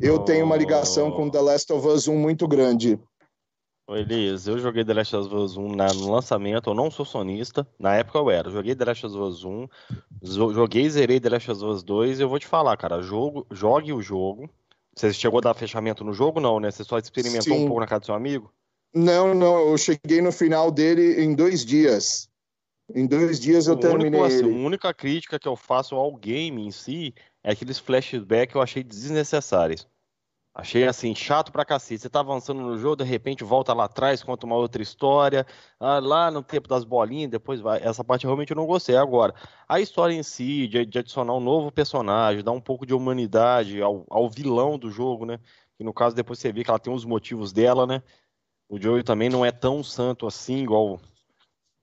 [0.00, 0.18] Eu oh.
[0.20, 2.98] tenho uma ligação com The Last of Us 1 muito grande.
[3.90, 7.66] Elias, eu joguei The Last of Us 1 na, no lançamento, eu não sou sonista,
[7.78, 8.50] na época eu era.
[8.50, 9.68] Joguei The Last of Us 1,
[10.52, 13.92] joguei zerei The Last of Us 2 e eu vou te falar, cara, jogo, jogue
[13.92, 14.50] o jogo.
[14.98, 16.40] Você chegou a dar fechamento no jogo?
[16.40, 16.72] Não, né?
[16.72, 17.64] Você só experimentou Sim.
[17.64, 18.52] um pouco na casa do seu amigo?
[18.92, 22.28] Não, não, eu cheguei no final dele em dois dias.
[22.92, 24.44] Em dois dias eu o terminei único, assim.
[24.44, 28.62] A única crítica que eu faço ao game em si é aqueles flashbacks que eu
[28.62, 29.86] achei desnecessários.
[30.60, 32.02] Achei assim, chato pra cacete.
[32.02, 35.46] Você tá avançando no jogo, de repente volta lá atrás, conta uma outra história.
[35.78, 37.80] Ah, lá no tempo das bolinhas, depois vai.
[37.80, 38.96] Essa parte realmente eu não gostei.
[38.96, 39.32] Agora,
[39.68, 43.80] a história em si, de, de adicionar um novo personagem, dar um pouco de humanidade
[43.80, 45.38] ao, ao vilão do jogo, né?
[45.76, 48.02] Que no caso depois você vê que ela tem os motivos dela, né?
[48.68, 50.98] O Joey também não é tão santo assim, igual,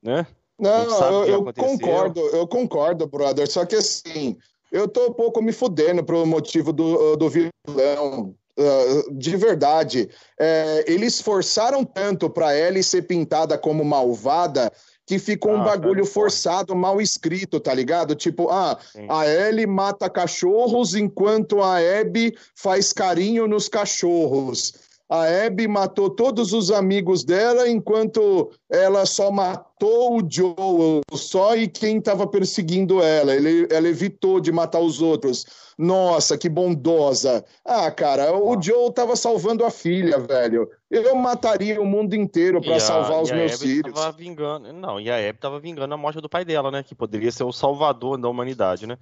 [0.04, 0.28] né?
[0.60, 3.50] Não, eu, eu concordo, eu concordo, brother.
[3.50, 4.38] Só que assim,
[4.70, 8.36] eu tô um pouco me fudendo pro motivo do, do vilão.
[8.58, 14.72] Uh, de verdade, é, eles forçaram tanto para Ellie ser pintada como malvada
[15.06, 18.16] que ficou ah, um bagulho cara, forçado, mal escrito, tá ligado?
[18.16, 19.06] Tipo, ah, Sim.
[19.10, 24.74] a Ellie mata cachorros enquanto a Abby faz carinho nos cachorros
[25.10, 31.68] a Abby matou todos os amigos dela, enquanto ela só matou o Joel, só e
[31.68, 33.36] quem estava perseguindo ela.
[33.36, 35.46] Ele, ela evitou de matar os outros.
[35.78, 37.44] Nossa, que bondosa.
[37.64, 40.70] Ah, cara, o Joe tava salvando a filha, velho.
[40.90, 43.94] Eu mataria o mundo inteiro para salvar os meus Abby filhos.
[43.94, 46.84] Tava vingando, não, e a Abby tava vingando a morte do pai dela, né?
[46.84, 48.96] Que poderia ser o salvador da humanidade, né?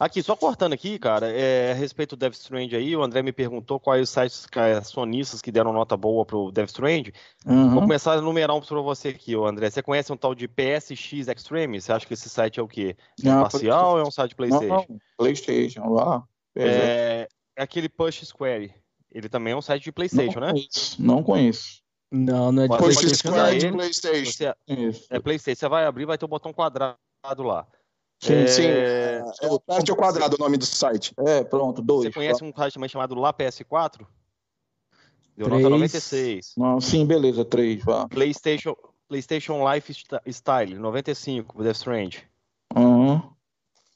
[0.00, 3.32] Aqui, só cortando aqui, cara, é, a respeito do Death Strange aí, o André me
[3.32, 4.46] perguntou quais os sites
[4.84, 7.12] sonistas que deram nota boa pro Death Strange.
[7.44, 7.70] Uhum.
[7.70, 9.68] Vou começar a numerar um pra você aqui, André.
[9.68, 11.80] Você conhece um tal de PSX Extreme?
[11.80, 12.96] Você acha que esse site é o quê?
[13.22, 14.68] É não, parcial ou é um site PlayStation?
[14.68, 14.98] Não, não.
[15.18, 16.24] PlayStation, lá.
[16.56, 18.72] É, é aquele Push Square.
[19.10, 20.52] Ele também é um site de PlayStation, não né?
[20.52, 21.82] Conheço, não conheço.
[22.10, 24.30] Não, não é de Push Square de PlayStation.
[24.30, 24.54] Você,
[25.10, 25.58] é PlayStation.
[25.58, 26.98] Você vai abrir, vai ter o um botão quadrado
[27.38, 27.66] lá.
[28.20, 28.46] Sim, é...
[28.46, 28.64] sim.
[28.64, 31.12] É, é o quadrado o nome do site.
[31.18, 32.04] É, pronto, dois.
[32.04, 34.06] Você conhece um site também chamado Lá PS4?
[35.36, 36.54] Deu nota 96.
[36.56, 38.08] Não, sim, beleza, 3, vá.
[38.08, 38.74] PlayStation,
[39.06, 39.92] PlayStation Life
[40.28, 42.22] Style, 95, Death Strange.
[42.74, 43.20] Uhum.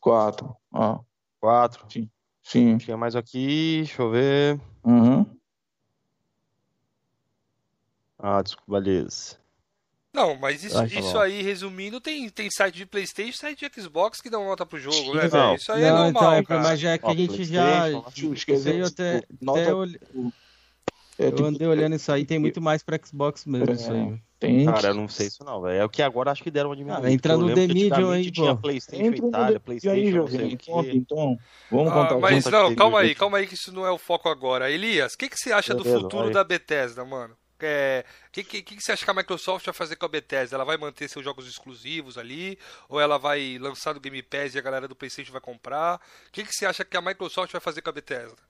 [0.01, 0.55] 4.
[0.75, 1.01] Ah.
[1.41, 1.87] 4.
[1.91, 2.11] Sim.
[2.43, 2.77] Sim.
[2.77, 4.61] Tinha mais aqui, deixa eu ver.
[4.85, 5.27] Uhum.
[8.19, 9.39] Ah, desculpa, beleza.
[10.13, 14.21] Não, mas isso, isso aí, resumindo, tem, tem site de Playstation e site de Xbox
[14.21, 15.55] que dão nota pro jogo, né, velho?
[15.55, 16.63] Isso aí é não, é normal, então, cara.
[16.63, 17.89] Mas já é que a gente já...
[17.89, 19.73] Eu até, até
[21.21, 24.21] eu, eu andei olhando isso aí, tem muito mais pra Xbox mesmo, isso aí.
[24.41, 24.65] Tem.
[24.65, 25.81] Cara, eu não sei isso não, velho.
[25.81, 27.07] É o que agora acho que deram uma diminuída.
[27.07, 30.57] Ah, entra no The Medium aí, tinha PlayStation Entra Itália, PlayStation, aí, não sei o
[30.57, 30.97] que.
[30.97, 31.39] Então,
[31.71, 34.31] vamos ah, contar Mas não, calma aí, calma aí que isso não é o foco
[34.31, 34.71] agora.
[34.71, 36.33] Elias, o que, que você acha Beleza, do futuro vai.
[36.33, 37.35] da Bethesda, mano?
[37.35, 40.57] O é, que, que, que, você acha que a Microsoft vai fazer com a Bethesda?
[40.57, 42.59] Ela vai manter seus jogos exclusivos ali?
[42.89, 46.01] Ou ela vai lançar no Game Pass e a galera do PlayStation vai comprar?
[46.29, 48.50] O que, que você acha que a Microsoft vai fazer com a Bethesda?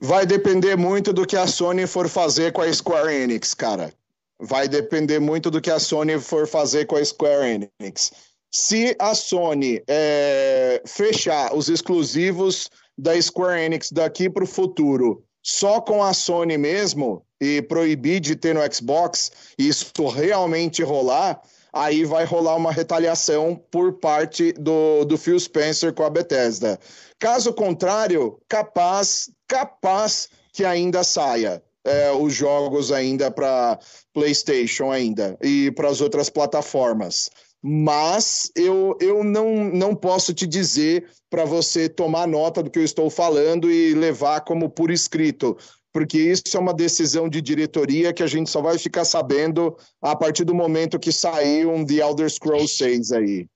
[0.00, 3.92] Vai depender muito do que a Sony for fazer com a Square Enix, cara
[4.38, 8.12] vai depender muito do que a Sony for fazer com a Square Enix.
[8.50, 15.80] Se a Sony é, fechar os exclusivos da Square Enix daqui para o futuro só
[15.80, 21.40] com a Sony mesmo e proibir de ter no Xbox, e isso realmente rolar,
[21.72, 26.78] aí vai rolar uma retaliação por parte do, do Phil Spencer com a Bethesda.
[27.18, 33.78] Caso contrário, capaz, capaz que ainda saia é, os jogos ainda para
[34.12, 37.30] PlayStation ainda e para as outras plataformas.
[37.60, 42.84] Mas eu, eu não, não posso te dizer para você tomar nota do que eu
[42.84, 45.56] estou falando e levar como por escrito,
[45.98, 50.14] porque isso é uma decisão de diretoria que a gente só vai ficar sabendo a
[50.14, 53.48] partir do momento que sair um The Elder Scrolls 6 aí.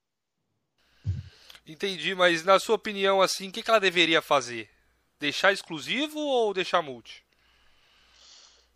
[1.64, 4.68] Entendi, mas na sua opinião, assim, o que ela deveria fazer?
[5.20, 7.22] Deixar exclusivo ou deixar multi?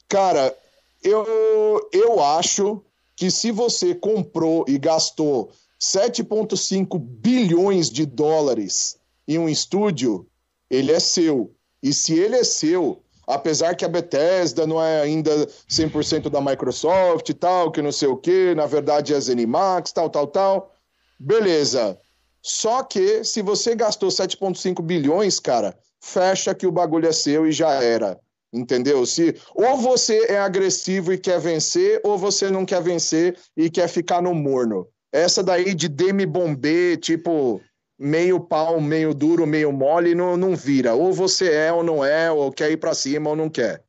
[0.08, 0.56] Cara,
[1.02, 2.84] eu, eu acho
[3.16, 10.24] que se você comprou e gastou 7,5 bilhões de dólares em um estúdio,
[10.70, 11.52] ele é seu.
[11.82, 17.28] E se ele é seu, apesar que a Bethesda não é ainda 100% da Microsoft
[17.28, 20.72] e tal, que não sei o que, na verdade é a Zenimax, tal, tal, tal,
[21.18, 21.98] beleza.
[22.40, 27.52] Só que se você gastou 7,5 bilhões, cara, fecha que o bagulho é seu e
[27.52, 28.20] já era.
[28.52, 29.04] Entendeu?
[29.04, 33.88] Se ou você é agressivo e quer vencer, ou você não quer vencer e quer
[33.88, 34.86] ficar no morno.
[35.12, 37.60] Essa daí de demi bomber, tipo
[37.98, 40.94] meio pau, meio duro, meio mole, não, não vira.
[40.94, 43.82] Ou você é ou não é, ou quer ir para cima ou não quer.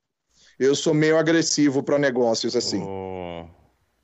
[0.59, 2.81] Eu sou meio agressivo para negócios assim.
[2.83, 3.45] Oh.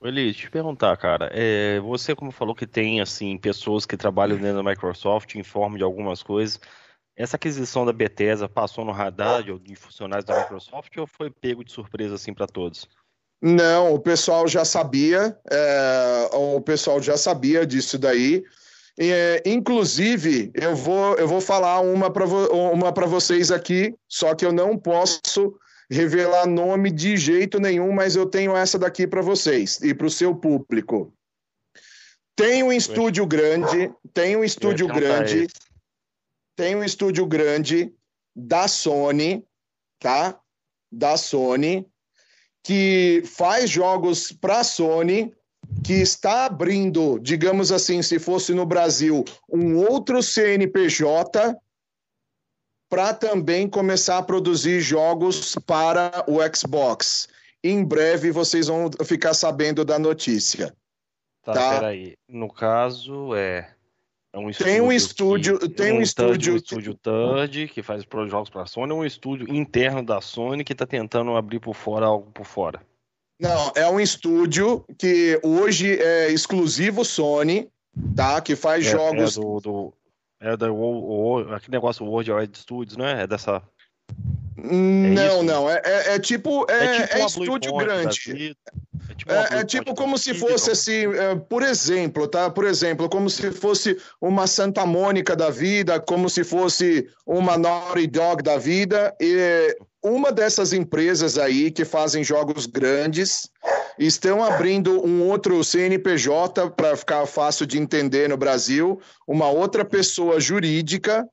[0.05, 4.61] Eli, te perguntar, cara, é, você como falou que tem assim pessoas que trabalham dentro
[4.61, 6.59] da Microsoft, informam de algumas coisas.
[7.15, 11.71] Essa aquisição da Bethesda passou no radar de funcionários da Microsoft ou foi pego de
[11.71, 12.89] surpresa assim para todos?
[13.41, 18.43] Não, o pessoal já sabia, é, o pessoal já sabia disso daí.
[18.99, 24.51] É, inclusive, eu vou, eu vou falar uma para uma vocês aqui, só que eu
[24.51, 25.57] não posso
[25.89, 30.11] revelar nome de jeito nenhum, mas eu tenho essa daqui para vocês e para o
[30.11, 31.13] seu público.
[32.35, 35.47] Tem um estúdio grande, tem um estúdio grande
[36.55, 37.93] tem um estúdio grande
[38.35, 39.45] da Sony,
[39.99, 40.39] tá?
[40.91, 41.87] Da Sony,
[42.63, 45.33] que faz jogos para Sony,
[45.83, 51.55] que está abrindo, digamos assim, se fosse no Brasil, um outro CNPJ
[52.89, 57.27] para também começar a produzir jogos para o Xbox.
[57.63, 60.75] Em breve vocês vão ficar sabendo da notícia.
[61.43, 61.69] Tá, tá?
[61.71, 62.15] peraí.
[62.27, 63.73] No caso, é.
[64.31, 68.03] É um tem um estúdio, que, tem um, um estúdio, um estúdio Third que faz
[68.27, 72.07] jogos para a Sony, um estúdio interno da Sony que está tentando abrir por fora
[72.07, 72.81] algo por fora.
[73.43, 77.69] Não, é um estúdio que hoje é exclusivo Sony,
[78.15, 78.39] tá?
[78.39, 79.37] Que faz é, jogos.
[79.37, 79.93] É do, do
[80.39, 80.53] é
[81.53, 83.23] aquele negócio World Wide Studios, não é?
[83.23, 83.61] É dessa.
[84.57, 85.69] É não, não.
[85.69, 88.55] É, é, é, tipo é, é tipo é estúdio grande.
[89.09, 92.49] É tipo, é, é tipo como se fosse assim, é, por exemplo, tá?
[92.49, 98.07] Por exemplo, como se fosse uma Santa Mônica da vida, como se fosse uma Naughty
[98.07, 99.13] Dog da vida.
[99.19, 103.49] E uma dessas empresas aí que fazem jogos grandes
[103.97, 110.39] estão abrindo um outro CNPJ para ficar fácil de entender no Brasil, uma outra pessoa
[110.39, 111.27] jurídica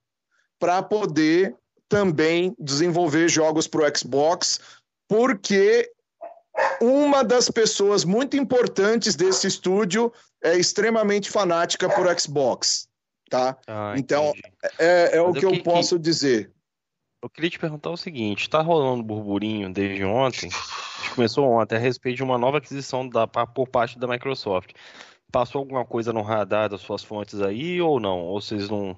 [0.59, 1.55] para poder
[1.89, 4.61] também desenvolver jogos para o Xbox,
[5.09, 5.91] porque
[6.81, 12.89] uma das pessoas muito importantes desse estúdio é extremamente fanática por Xbox,
[13.29, 13.57] tá?
[13.67, 14.33] Ah, então,
[14.79, 16.03] é, é o que eu que, posso que...
[16.03, 16.51] dizer.
[17.23, 21.77] Eu queria te perguntar o seguinte, está rolando burburinho desde ontem, a gente começou ontem,
[21.77, 24.71] a respeito de uma nova aquisição da, por parte da Microsoft.
[25.31, 28.21] Passou alguma coisa no radar das suas fontes aí ou não?
[28.21, 28.97] Ou vocês não,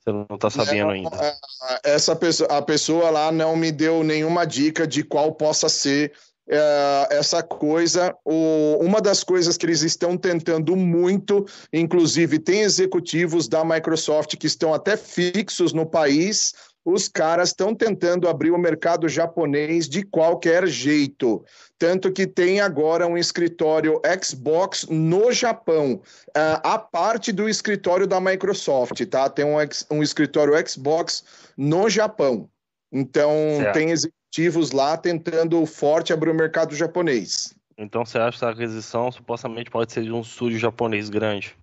[0.00, 1.10] você não está sabendo ainda?
[1.22, 6.12] É, essa pessoa, a pessoa lá não me deu nenhuma dica de qual possa ser
[6.48, 8.16] é, essa coisa.
[8.24, 14.46] O, uma das coisas que eles estão tentando muito, inclusive tem executivos da Microsoft que
[14.46, 16.54] estão até fixos no país,
[16.84, 21.44] os caras estão tentando abrir o mercado japonês de qualquer jeito.
[21.78, 28.20] Tanto que tem agora um escritório Xbox no Japão, uh, a parte do escritório da
[28.20, 29.28] Microsoft, tá?
[29.30, 29.56] Tem um,
[29.90, 31.24] um escritório Xbox
[31.56, 32.48] no Japão.
[32.92, 33.74] Então, certo.
[33.74, 37.54] tem executivos lá tentando forte abrir o mercado japonês.
[37.76, 41.56] Então, você acha que a aquisição supostamente pode ser de um estúdio japonês grande?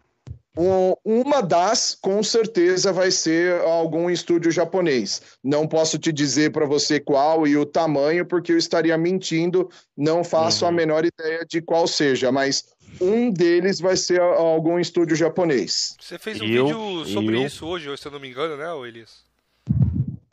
[0.56, 5.22] Uma das, com certeza, vai ser algum estúdio japonês.
[5.44, 10.24] Não posso te dizer para você qual e o tamanho, porque eu estaria mentindo, não
[10.24, 10.70] faço uhum.
[10.70, 12.66] a menor ideia de qual seja, mas
[13.00, 15.96] um deles vai ser algum estúdio japonês.
[16.00, 17.46] Você fez um eu, vídeo sobre eu...
[17.46, 19.24] isso hoje, se eu não me engano, né, Elias?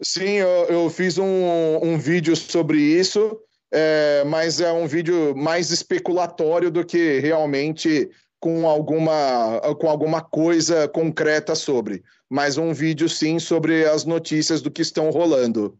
[0.01, 3.39] Sim, eu, eu fiz um, um vídeo sobre isso,
[3.73, 10.87] é, mas é um vídeo mais especulatório do que realmente com alguma, com alguma coisa
[10.89, 15.79] concreta sobre, mas um vídeo sim sobre as notícias do que estão rolando.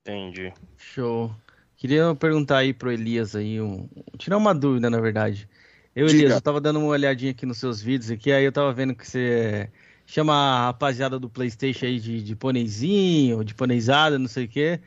[0.00, 0.52] Entendi.
[0.76, 1.30] Show.
[1.76, 3.88] Queria perguntar aí pro Elias aí, um...
[4.16, 5.48] tirar uma dúvida, na verdade.
[5.94, 6.18] Eu, Diga.
[6.18, 8.94] Elias, eu tava dando uma olhadinha aqui nos seus vídeos aqui, aí eu tava vendo
[8.94, 9.70] que você
[10.06, 14.80] chama a rapaziada do Playstation aí de, de ponezinho, de ponezada, não sei o quê.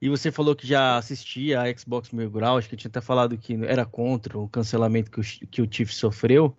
[0.00, 3.38] E você falou que já assistia a Xbox Mil Grau, acho que tinha até falado
[3.38, 6.54] que era contra o cancelamento que o, que o Tiff sofreu.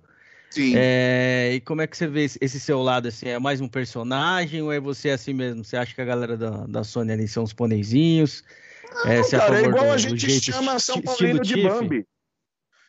[0.50, 0.74] Sim.
[0.76, 4.62] É, e como é que você vê esse seu lado, assim, é mais um personagem
[4.62, 5.64] ou é você assim mesmo?
[5.64, 8.44] Você acha que a galera da, da Sony ali são os ponezinhos?
[9.04, 12.06] Não, é, cara, é igual do, a gente chama São Paulino de Bambi.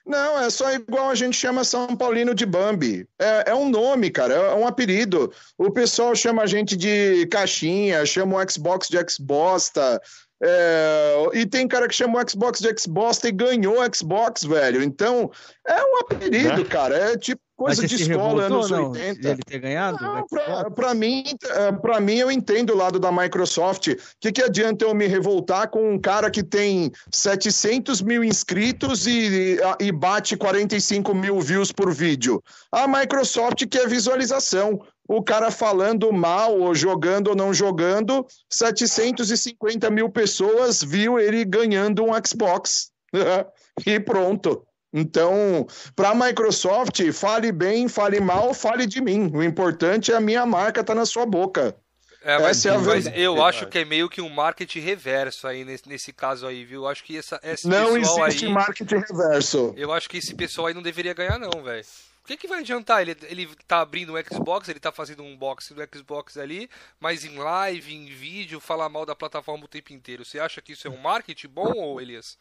[0.06, 3.06] Não, é só igual a gente chama São Paulino de Bambi.
[3.18, 5.30] É, é, um nome, cara, é um apelido.
[5.58, 10.00] O pessoal chama a gente de caixinha, chama o Xbox de Xbosta,
[10.40, 14.82] é, e tem cara que chamou o Xbox de Xbox e ganhou Xbox, velho.
[14.82, 15.31] Então,
[15.66, 16.65] é um apelido, é.
[16.65, 16.97] cara.
[16.97, 19.28] É tipo coisa de escola, anos não, 80.
[19.28, 20.01] Ele ter ganhado?
[20.01, 23.89] Não, pra, pra, mim, é, pra mim, eu entendo o lado da Microsoft.
[23.89, 29.09] O que, que adianta eu me revoltar com um cara que tem 700 mil inscritos
[29.09, 32.40] e, e bate 45 mil views por vídeo?
[32.70, 40.10] A Microsoft quer visualização o cara falando mal, ou jogando ou não jogando, 750 mil
[40.10, 42.90] pessoas viu ele ganhando um Xbox.
[43.86, 44.62] e pronto.
[44.93, 45.66] Então,
[45.97, 49.30] para a Microsoft, fale bem, fale mal, fale de mim.
[49.35, 51.74] O importante é a minha marca tá na sua boca.
[52.22, 55.89] É, mas, é mas eu acho que é meio que um marketing reverso aí nesse,
[55.89, 56.82] nesse caso aí, viu?
[56.82, 59.72] Eu acho que essa, esse não existe aí, marketing reverso.
[59.76, 61.85] Eu acho que esse pessoal aí não deveria ganhar não, velho
[62.28, 63.00] que, que vai adiantar?
[63.00, 66.68] Ele, ele tá abrindo um Xbox, ele tá fazendo um unboxing do Xbox ali,
[67.00, 70.26] mas em live, em vídeo, falar mal da plataforma o tempo inteiro.
[70.26, 72.36] Você acha que isso é um marketing bom, ou Elias?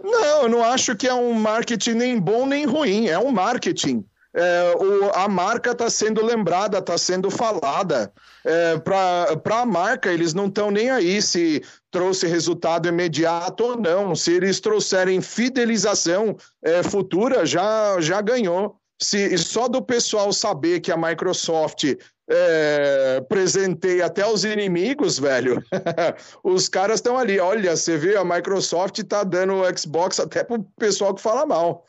[0.00, 3.08] Não, eu não acho que é um marketing nem bom nem ruim.
[3.08, 4.04] É um marketing.
[4.32, 8.12] É, o, a marca está sendo lembrada, está sendo falada.
[8.44, 14.14] É, Para a marca, eles não estão nem aí se trouxe resultado imediato ou não.
[14.14, 20.90] Se eles trouxerem fidelização é, futura, já, já ganhou se só do pessoal saber que
[20.90, 21.84] a Microsoft
[22.28, 25.62] é, presenteia até os inimigos, velho,
[26.42, 27.38] os caras estão ali.
[27.38, 31.84] Olha, você vê, a Microsoft está dando o Xbox até pro pessoal que fala mal.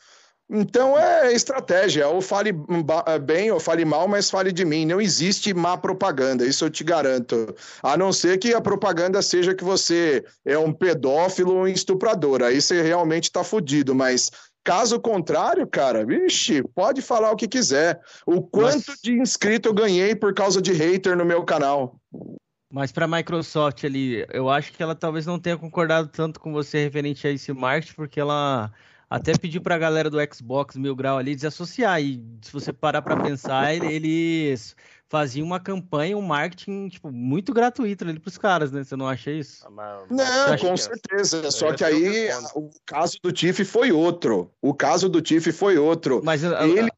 [0.50, 2.54] Então é estratégia, ou fale
[3.22, 4.86] bem ou fale mal, mas fale de mim.
[4.86, 7.54] Não existe má propaganda, isso eu te garanto.
[7.82, 12.42] A não ser que a propaganda seja que você é um pedófilo ou um estuprador.
[12.42, 14.30] Aí você realmente está fudido, mas
[14.68, 17.98] Caso contrário, cara, vixe, pode falar o que quiser.
[18.26, 19.00] O quanto Mas...
[19.02, 21.98] de inscrito eu ganhei por causa de hater no meu canal.
[22.70, 26.52] Mas para a Microsoft ali, eu acho que ela talvez não tenha concordado tanto com
[26.52, 28.70] você referente a esse marketing, porque ela
[29.08, 32.02] até pediu para a galera do Xbox Mil Grau ali desassociar.
[32.02, 34.76] E se você parar para pensar, eles
[35.08, 38.84] fazia uma campanha, um marketing, tipo, muito gratuito ali pros caras, né?
[38.84, 39.66] Você não acha isso?
[39.66, 41.50] Ah, não, com certeza.
[41.50, 44.50] Só que aí o caso do Tiff foi outro.
[44.60, 46.20] O caso do Tiff foi outro.
[46.22, 46.90] Mas ele...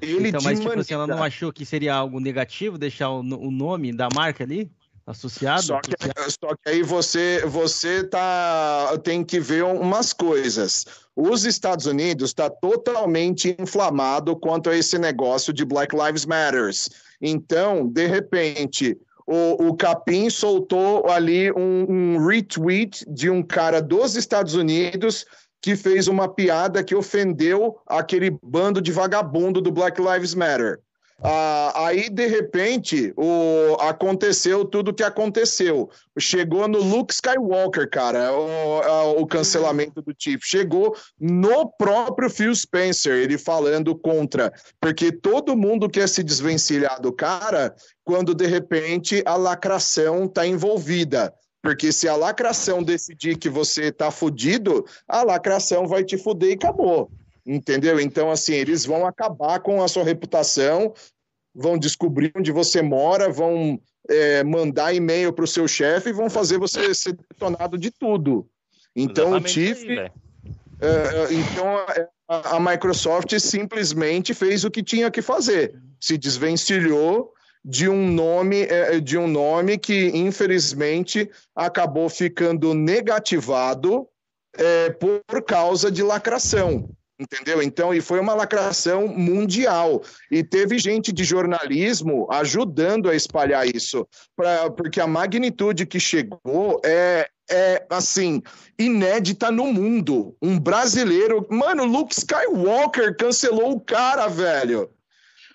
[0.00, 0.80] Ele então, mas, tipo maneira...
[0.80, 4.68] assim, ela não achou que seria algo negativo deixar o, o nome da marca ali?
[5.06, 5.62] associado.
[5.62, 5.92] Só que,
[6.28, 10.86] só que, aí você você tá tem que ver umas coisas.
[11.14, 16.88] Os Estados Unidos está totalmente inflamado quanto a esse negócio de Black Lives Matters.
[17.20, 24.16] Então, de repente, o, o Capim soltou ali um, um retweet de um cara dos
[24.16, 25.26] Estados Unidos
[25.60, 30.80] que fez uma piada que ofendeu aquele bando de vagabundo do Black Lives Matter.
[31.24, 35.88] Ah, aí, de repente, o, aconteceu tudo o que aconteceu.
[36.18, 40.40] Chegou no Luke Skywalker, cara, o, o cancelamento do Chief.
[40.42, 44.52] Chegou no próprio Phil Spencer, ele falando contra.
[44.80, 47.72] Porque todo mundo quer se desvencilhar do cara
[48.02, 51.32] quando, de repente, a lacração está envolvida.
[51.62, 56.54] Porque se a lacração decidir que você tá fudido, a lacração vai te fuder e
[56.54, 57.08] acabou.
[57.44, 57.98] Entendeu?
[57.98, 60.94] Então, assim, eles vão acabar com a sua reputação,
[61.54, 66.30] vão descobrir onde você mora, vão é, mandar e-mail para o seu chefe e vão
[66.30, 68.48] fazer você ser detonado de tudo.
[68.94, 69.90] Então, Exatamente o Tiff.
[69.90, 70.10] É,
[70.80, 75.74] é, então, é, a, a Microsoft simplesmente fez o que tinha que fazer.
[76.00, 77.32] Se desvencilhou
[77.64, 84.08] de um nome é, de um nome que infelizmente acabou ficando negativado
[84.54, 86.88] é, por causa de lacração
[87.22, 87.62] entendeu?
[87.62, 90.02] Então, e foi uma lacração mundial.
[90.30, 96.80] E teve gente de jornalismo ajudando a espalhar isso, pra, porque a magnitude que chegou
[96.84, 98.42] é, é, assim,
[98.78, 100.36] inédita no mundo.
[100.42, 101.46] Um brasileiro.
[101.50, 104.90] Mano, Luke Skywalker cancelou o cara, velho.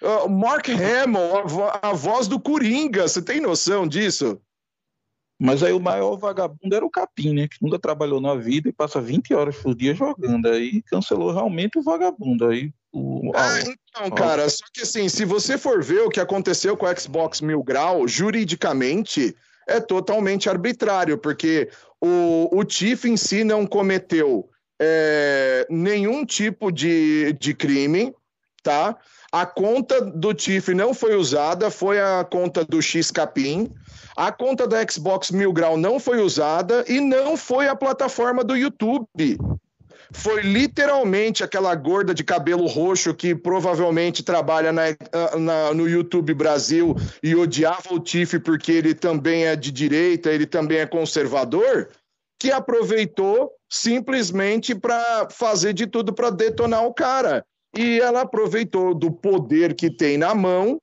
[0.02, 4.40] Uh, Mark Hamill, a, a voz do Coringa, você tem noção disso?
[5.40, 7.48] Mas aí o maior vagabundo era o Capim, né?
[7.48, 10.48] Que nunca trabalhou na vida e passa 20 horas por dia jogando.
[10.48, 12.48] Aí cancelou realmente o vagabundo.
[12.48, 16.76] Aí o, ah, então, cara, só que assim, se você for ver o que aconteceu
[16.76, 19.36] com o Xbox Mil Grau, juridicamente
[19.68, 21.70] é totalmente arbitrário, porque
[22.02, 24.50] o, o TIF em si não cometeu
[24.82, 28.14] é, nenhum tipo de, de crime,
[28.64, 28.98] tá?
[29.38, 33.72] A conta do TIF não foi usada, foi a conta do X Capim.
[34.16, 38.56] A conta da Xbox Mil Grau não foi usada e não foi a plataforma do
[38.56, 39.38] YouTube.
[40.12, 44.86] Foi literalmente aquela gorda de cabelo roxo que provavelmente trabalha na,
[45.38, 50.48] na, no YouTube Brasil e odiava o Tiff porque ele também é de direita, ele
[50.48, 51.90] também é conservador,
[52.40, 57.46] que aproveitou simplesmente para fazer de tudo para detonar o cara.
[57.78, 60.82] E ela aproveitou do poder que tem na mão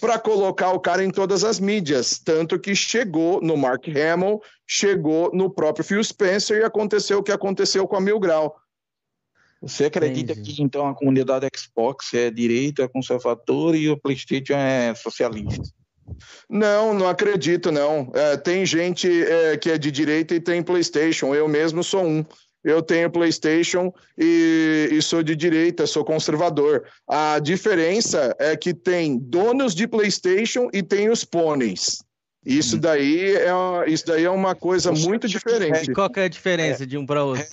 [0.00, 5.30] para colocar o cara em todas as mídias, tanto que chegou no Mark Hamill, chegou
[5.32, 8.54] no próprio Phil Spencer e aconteceu o que aconteceu com a Mil Grau.
[9.60, 10.54] Você acredita Entendi.
[10.54, 15.62] que então a comunidade Xbox é direita, é conservadora e o PlayStation é socialista?
[16.48, 18.12] Não, não acredito, não.
[18.14, 21.34] É, tem gente é, que é de direita e tem PlayStation.
[21.34, 22.24] Eu mesmo sou um
[22.66, 26.84] eu tenho PlayStation e, e, sou de direita, sou conservador.
[27.06, 32.02] A diferença é que tem donos de PlayStation e tem os pôneis.
[32.44, 32.80] Isso uhum.
[32.80, 33.50] daí é,
[33.86, 35.92] isso daí é uma coisa muito diferente.
[35.92, 37.44] Qual é a diferença é, de um para outro?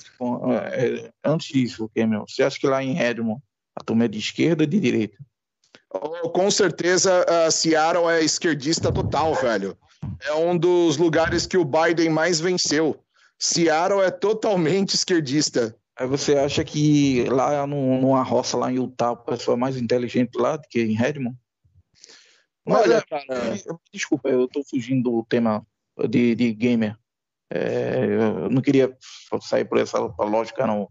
[0.52, 2.26] É, é, antes disso, meu?
[2.28, 3.40] você acha que lá em Redmond
[3.76, 5.18] a turma é de esquerda ou de direita?
[5.92, 9.78] Oh, com certeza a Seattle é esquerdista total, velho.
[10.26, 13.03] É um dos lugares que o Biden mais venceu.
[13.44, 15.76] Seattle é totalmente esquerdista.
[16.00, 19.76] Aí você acha que lá no, numa roça lá em Utah, a pessoa é mais
[19.76, 21.36] inteligente lá do que em Redmond?
[22.66, 23.26] Olha, cara.
[23.92, 25.62] Desculpa, eu tô fugindo do tema
[26.10, 26.98] de, de gamer.
[27.52, 28.06] É,
[28.46, 28.96] eu não queria
[29.42, 30.88] sair por essa lógica, não.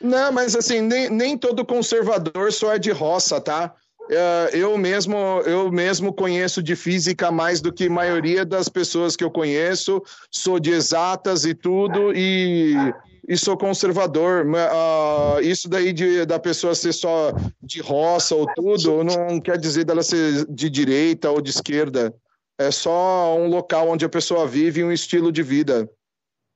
[0.00, 3.74] Não, mas assim, nem, nem todo conservador só é de roça, tá?
[4.08, 9.16] É, eu mesmo eu mesmo conheço de física mais do que a maioria das pessoas
[9.16, 12.74] que eu conheço, sou de exatas e tudo, e,
[13.28, 14.46] e sou conservador.
[14.46, 19.84] Uh, isso daí de, da pessoa ser só de roça ou tudo, não quer dizer
[19.84, 22.14] dela ser de direita ou de esquerda.
[22.58, 25.88] É só um local onde a pessoa vive um estilo de vida.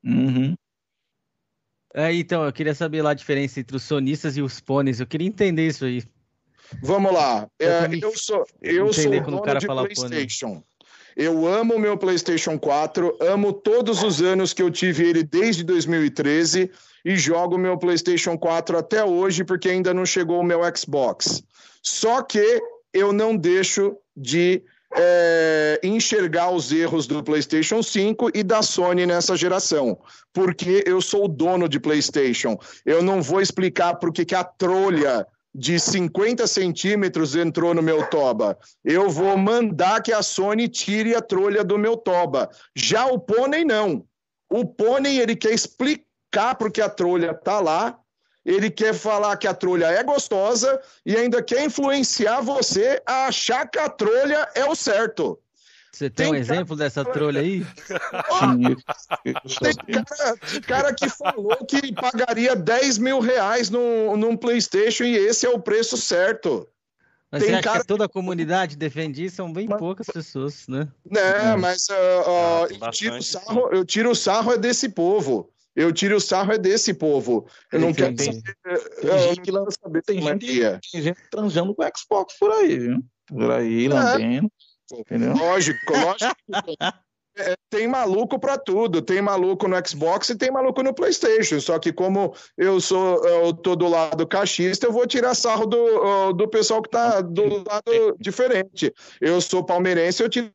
[0.05, 0.55] Uhum.
[1.93, 5.01] É, então, eu queria saber lá a diferença entre os sonistas e os pôneis.
[5.01, 6.03] Eu queria entender isso aí.
[6.83, 7.49] Vamos lá.
[7.59, 10.63] É, eu sou, eu sou dono de PlayStation.
[11.17, 15.65] Eu amo o meu PlayStation 4, amo todos os anos que eu tive ele desde
[15.65, 16.71] 2013
[17.05, 21.43] e jogo meu PlayStation 4 até hoje porque ainda não chegou o meu Xbox.
[21.83, 22.61] Só que
[22.93, 24.63] eu não deixo de
[24.97, 29.99] é, enxergar os erros do PlayStation 5 e da Sony nessa geração,
[30.33, 32.59] porque eu sou o dono de PlayStation.
[32.85, 38.59] Eu não vou explicar por que a trolha de 50 centímetros entrou no meu toba.
[38.85, 42.49] Eu vou mandar que a Sony tire a trolha do meu toba.
[42.75, 44.05] Já o pônei, não.
[44.49, 47.99] O pônei, ele quer explicar porque a trolha tá lá,
[48.45, 53.69] ele quer falar que a trolha é gostosa e ainda quer influenciar você a achar
[53.69, 55.39] que a trolha é o certo.
[55.93, 57.67] Você tem, tem um exemplo dessa trolha aí?
[59.25, 60.37] tem cara,
[60.67, 65.59] cara, que falou que pagaria 10 mil reais num, num PlayStation e esse é o
[65.59, 66.69] preço certo.
[67.31, 67.81] Mas tem cara...
[67.81, 69.37] que toda a comunidade defende isso?
[69.37, 69.79] São bem mas...
[69.79, 70.89] poucas pessoas, né?
[71.09, 75.51] Né, mas uh, uh, eu, tiro o sarro, eu tiro o sarro é desse povo.
[75.77, 77.47] Eu tiro o sarro é desse povo.
[77.73, 78.43] Eu não quero saber.
[79.01, 80.81] Tem gente que lança saber, tem gente, é.
[80.93, 82.99] tem gente transando com Xbox por aí, viu?
[83.27, 83.89] Por aí, é.
[83.89, 84.53] lambendo.
[84.93, 85.35] Entendeu?
[85.35, 86.35] Lógico, lógico.
[87.39, 91.61] É, tem maluco para tudo, tem maluco no Xbox e tem maluco no PlayStation.
[91.61, 96.33] Só que como eu sou, eu tô do lado cachista, eu vou tirar sarro do,
[96.33, 98.93] do pessoal que tá do lado diferente.
[99.21, 100.53] Eu sou palmeirense, eu tiro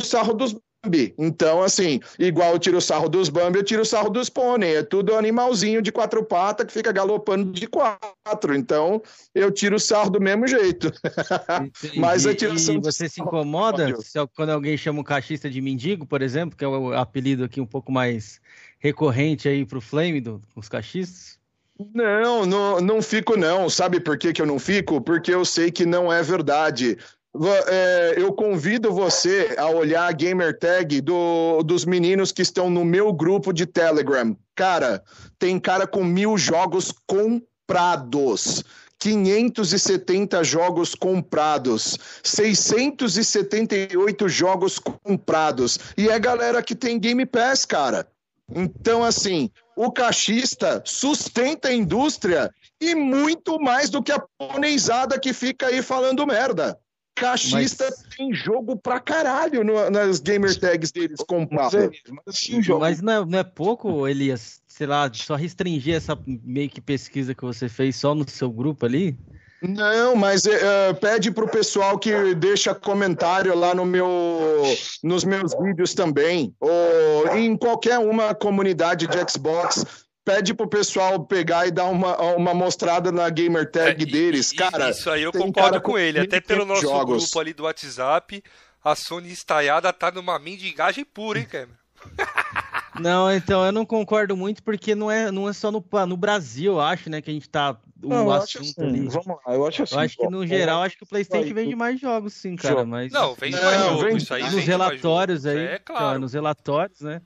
[0.00, 0.56] sarro dos
[0.86, 1.14] Bambi.
[1.18, 4.76] Então, assim, igual eu tiro o sarro dos Bambi, eu tiro o sarro dos pônei.
[4.76, 8.54] É tudo animalzinho de quatro patas que fica galopando de quatro.
[8.54, 9.02] Então,
[9.34, 10.92] eu tiro o sarro do mesmo jeito.
[11.96, 12.76] Mas a tiração.
[12.76, 16.64] E você se incomoda se, quando alguém chama um cachista de mendigo, por exemplo, que
[16.64, 18.40] é o apelido aqui um pouco mais
[18.78, 21.36] recorrente aí pro Flame dos do, cachistas?
[21.92, 23.68] Não, não, não fico não.
[23.68, 25.00] Sabe por que, que eu não fico?
[25.00, 26.96] Porque eu sei que não é verdade
[28.16, 33.12] eu convido você a olhar a gamer tag do, dos meninos que estão no meu
[33.12, 34.36] grupo de Telegram.
[34.54, 35.02] Cara,
[35.38, 38.64] tem cara com mil jogos comprados.
[38.98, 45.78] 570 jogos comprados, 678 jogos comprados.
[45.98, 48.08] E é galera que tem Game Pass, cara.
[48.54, 52.50] Então, assim, o cachista sustenta a indústria
[52.80, 56.78] e muito mais do que a poneizada que fica aí falando merda.
[57.16, 58.16] Cachista mas...
[58.16, 61.74] tem jogo pra caralho no, nas gamer tags deles comprados.
[61.74, 66.68] Mas, mas, mas não, é, não, é, pouco, Elias, sei lá, só restringir essa meio
[66.68, 69.18] que pesquisa que você fez só no seu grupo ali?
[69.62, 74.06] Não, mas uh, pede pro pessoal que deixa comentário lá no meu,
[75.02, 81.68] nos meus vídeos também, ou em qualquer uma comunidade de Xbox pede pro pessoal pegar
[81.68, 84.50] e dar uma, uma mostrada na gamer tag é, deles.
[84.52, 86.18] Cara, isso aí eu concordo com ele.
[86.18, 87.22] Até pelo nosso jogos.
[87.22, 88.42] grupo ali do WhatsApp,
[88.82, 91.70] a Sony estaiada tá numa mendigagem pura, hein, Cameron?
[92.98, 96.72] Não, então eu não concordo muito porque não é, não é só no, no Brasil,
[96.72, 99.08] eu acho, né, que a gente tá o não, assunto assim, ali.
[99.08, 99.94] Vamos lá, eu acho assim.
[99.96, 103.12] Eu acho que no geral, acho que o PlayStation vende mais jogos, sim, cara, mas
[103.12, 106.20] Não, vende mais jogos, isso aí nos relatórios aí, é, claro.
[106.20, 107.20] nos relatórios, né?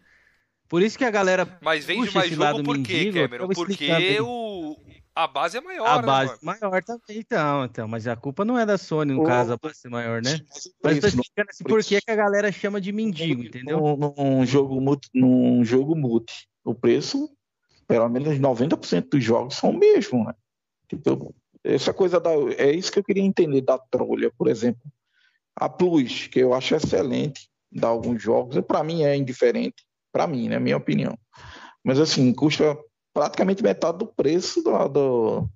[0.71, 1.59] Por isso que a galera.
[1.61, 3.49] Mas vende mais jogo por quê, Cameron?
[3.49, 4.77] Porque o...
[5.13, 5.85] a base é maior.
[5.85, 7.89] A né, base é maior também, então, então.
[7.89, 9.27] Mas a culpa não é da Sony, no o...
[9.27, 10.39] caso, a base é maior, né?
[10.81, 13.81] Mas eu tô explicando assim, por que a galera chama de mendigo, entendeu?
[13.81, 17.29] Num, num jogo multi, num jogo multi, o preço,
[17.89, 20.35] pelo menos 90% dos jogos são o mesmo, né?
[20.89, 21.35] Tipo,
[21.65, 22.31] essa coisa da.
[22.57, 24.83] É isso que eu queria entender da trolha, por exemplo.
[25.57, 30.49] A Plus, que eu acho excelente, dá alguns jogos, para mim é indiferente para mim,
[30.49, 30.59] né?
[30.59, 31.19] Minha opinião.
[31.85, 32.77] Mas assim, custa
[33.12, 35.49] praticamente metade do preço do, do,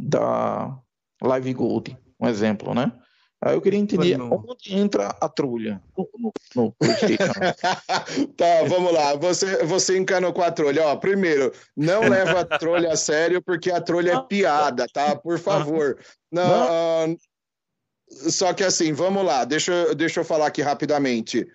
[0.00, 0.76] da
[1.22, 2.92] Live Gold, um exemplo, né?
[3.40, 6.74] Aí eu queria entender onde entra a trulha no, no,
[8.36, 9.14] tá, vamos lá.
[9.14, 10.84] Você, você encanou com a trolha.
[10.86, 15.14] Ó, primeiro, não leva a trolha a sério, porque a trolha é piada, tá?
[15.14, 15.96] Por favor.
[16.32, 17.14] Não, não.
[17.14, 17.18] Uh,
[18.28, 19.44] só que assim, vamos lá.
[19.44, 21.46] Deixa, deixa eu falar aqui rapidamente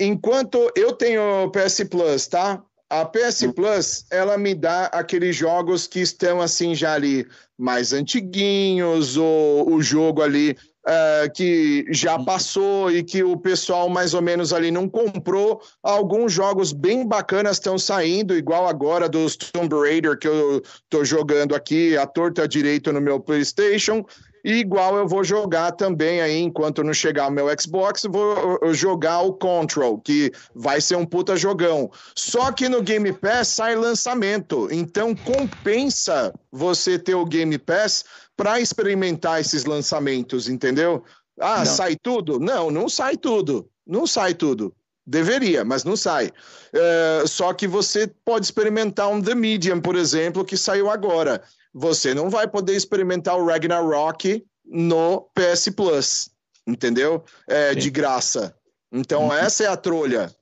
[0.00, 2.62] enquanto eu tenho PS Plus, tá?
[2.88, 3.52] A PS hum.
[3.52, 7.24] Plus, ela me dá aqueles jogos que estão assim já ali
[7.56, 10.56] mais antiguinhos, ou o jogo ali
[10.86, 12.24] uh, que já hum.
[12.24, 15.62] passou e que o pessoal mais ou menos ali não comprou.
[15.82, 21.54] Alguns jogos bem bacanas estão saindo, igual agora dos Tomb Raider que eu tô jogando
[21.54, 24.04] aqui, a torta direito no meu PlayStation.
[24.44, 29.20] E igual eu vou jogar também aí, enquanto não chegar o meu Xbox, vou jogar
[29.20, 31.90] o Control, que vai ser um puta jogão.
[32.14, 38.04] Só que no Game Pass sai lançamento, então compensa você ter o Game Pass
[38.36, 41.04] para experimentar esses lançamentos, entendeu?
[41.38, 41.66] Ah, não.
[41.66, 42.38] sai tudo?
[42.38, 43.68] Não, não sai tudo.
[43.86, 44.74] Não sai tudo.
[45.06, 46.30] Deveria, mas não sai.
[46.72, 51.42] É, só que você pode experimentar um The Medium, por exemplo, que saiu agora
[51.72, 56.30] você não vai poder experimentar o Ragnarok no PS Plus,
[56.66, 57.24] entendeu?
[57.46, 58.54] É, de graça.
[58.92, 59.32] Então, uhum.
[59.32, 60.34] essa é a trolha.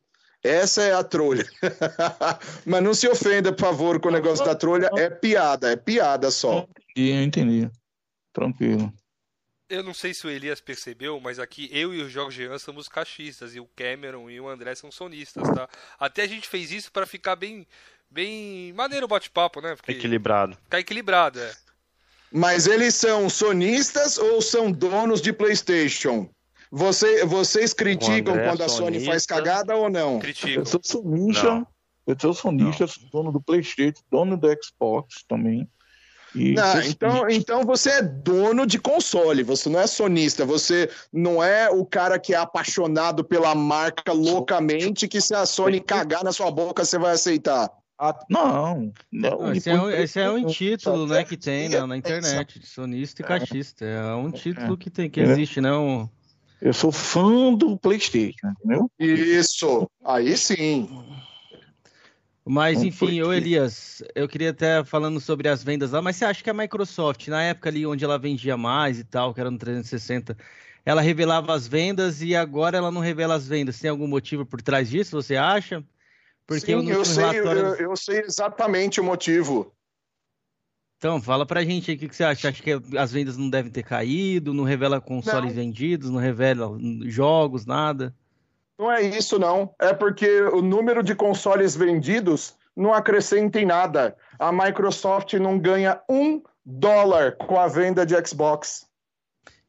[0.43, 1.45] Essa é a trolha.
[2.65, 4.91] Mas não se ofenda, por favor, com o negócio da trolha.
[4.97, 6.67] É piada, é piada só.
[6.91, 7.71] Entendi, entendi.
[8.33, 8.93] Tranquilo.
[9.69, 12.89] Eu não sei se o Elias percebeu, mas aqui eu e o Jorge Jean somos
[12.89, 15.69] cachistas e o Cameron e o André são sonistas, tá?
[15.99, 17.67] Até a gente fez isso para ficar bem
[18.11, 19.77] bem maneiro o bate-papo, né?
[19.77, 20.57] Porque equilibrado.
[20.65, 21.53] Ficar equilibrado, é.
[22.31, 26.29] Mas eles são sonistas ou são donos de PlayStation?
[26.71, 30.19] Você, vocês criticam quando a Sony faz cagada ou não?
[30.19, 30.63] Criticam.
[30.63, 31.67] Eu sou sonista, não.
[32.07, 35.67] eu sou sonista, sou dono do PlayStation, dono do Xbox também.
[36.35, 41.71] Não, então, então você é dono de console, você não é sonista, você não é
[41.71, 46.51] o cara que é apaixonado pela marca loucamente, que se a Sony cagar na sua
[46.51, 47.71] boca, você vai aceitar.
[47.99, 49.53] Ah, não, não.
[49.53, 53.23] Esse, é um, esse é um título, né, que tem na, na internet, de sonista
[53.23, 53.85] e caixista.
[53.85, 56.03] É um título que tem, que existe, não.
[56.03, 56.09] Né,
[56.63, 58.89] Eu sou fã do PlayStation, entendeu?
[59.01, 60.89] Isso, aí sim.
[62.45, 66.43] Mas enfim, ô Elias, eu queria até falando sobre as vendas lá, mas você acha
[66.43, 69.59] que a Microsoft, na época ali onde ela vendia mais e tal, que era no
[69.59, 70.37] 360,
[70.87, 73.79] ela revelava as vendas e agora ela não revela as vendas?
[73.79, 75.85] Tem algum motivo por trás disso, você acha?
[76.49, 77.61] Porque Sim, eu, sei, relatório...
[77.61, 79.71] eu, eu, sei exatamente o motivo.
[80.97, 82.49] Então, fala pra gente aí o que, que você acha.
[82.49, 85.63] Acha que as vendas não devem ter caído, não revela consoles não.
[85.63, 88.17] vendidos, não revela jogos, nada?
[88.79, 89.75] Não é isso, não.
[89.79, 94.17] É porque o número de consoles vendidos não acrescenta em nada.
[94.39, 98.87] A Microsoft não ganha um dólar com a venda de Xbox.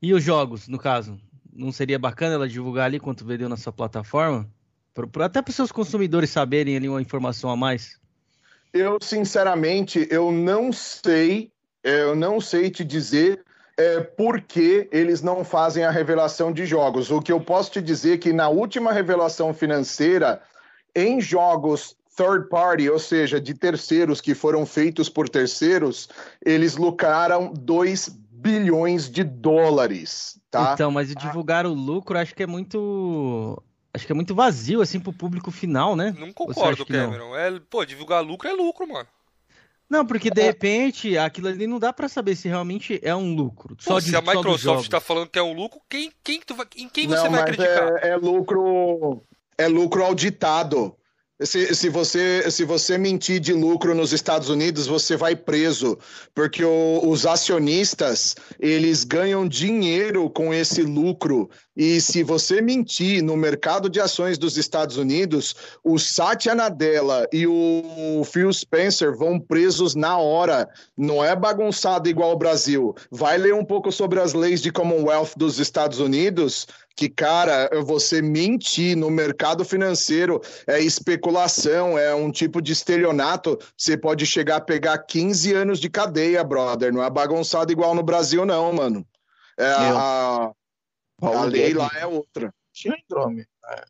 [0.02, 1.20] E os jogos, no caso?
[1.52, 4.50] Não seria bacana ela divulgar ali quanto vendeu na sua plataforma?
[5.22, 8.00] Até para os seus consumidores saberem ali uma informação a mais?
[8.74, 11.52] Eu, sinceramente, eu não sei,
[11.84, 13.44] eu não sei te dizer
[13.78, 17.10] é, por que eles não fazem a revelação de jogos.
[17.10, 20.42] O que eu posso te dizer é que na última revelação financeira,
[20.96, 26.10] em jogos third party, ou seja, de terceiros que foram feitos por terceiros,
[26.46, 30.74] eles lucraram 2 bilhões de dólares, tá?
[30.74, 33.62] Então, mas divulgar o lucro acho que é muito
[33.94, 36.16] acho que é muito vazio assim pro público final, né?
[36.18, 37.36] Não concordo, Cameron.
[37.36, 39.08] É, pô, divulgar lucro é lucro, mano.
[39.90, 43.76] Não, porque de repente aquilo ali não dá para saber se realmente é um lucro.
[43.80, 46.54] Só Pô, de, se a Microsoft está falando que é um lucro, quem, quem tu
[46.54, 47.98] vai, em quem você não, vai acreditar?
[48.04, 49.24] É, é, lucro,
[49.58, 50.96] é lucro auditado.
[51.42, 55.98] Se, se, você, se você mentir de lucro nos Estados Unidos, você vai preso,
[56.36, 61.50] porque o, os acionistas eles ganham dinheiro com esse lucro.
[61.78, 67.48] E se você mentir no mercado de ações dos Estados Unidos, o Satya Nadella e
[67.48, 70.68] o Phil Spencer vão presos na hora.
[70.98, 72.94] Não é bagunçado igual o Brasil.
[73.10, 76.68] Vai ler um pouco sobre as leis de Commonwealth dos Estados Unidos
[77.00, 83.58] que, cara, você mentir no mercado financeiro é especulação, é um tipo de estelionato.
[83.78, 86.92] Você pode chegar a pegar 15 anos de cadeia, brother.
[86.92, 89.08] Não é bagunçado igual no Brasil, não, mano.
[89.58, 90.52] É, a,
[91.22, 92.54] a lei lá é outra.
[92.74, 93.46] Síndrome.
[93.70, 93.84] É,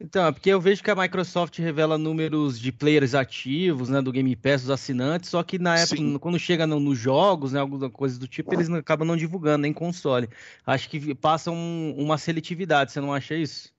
[0.00, 4.12] então, é porque eu vejo que a Microsoft revela números de players ativos, né, do
[4.12, 6.18] Game Pass, dos assinantes, só que na época, Sim.
[6.18, 9.72] quando chega nos no jogos, né, alguma coisa do tipo, eles acabam não divulgando nem
[9.72, 10.28] console.
[10.66, 13.72] Acho que passa um, uma seletividade, você não acha isso?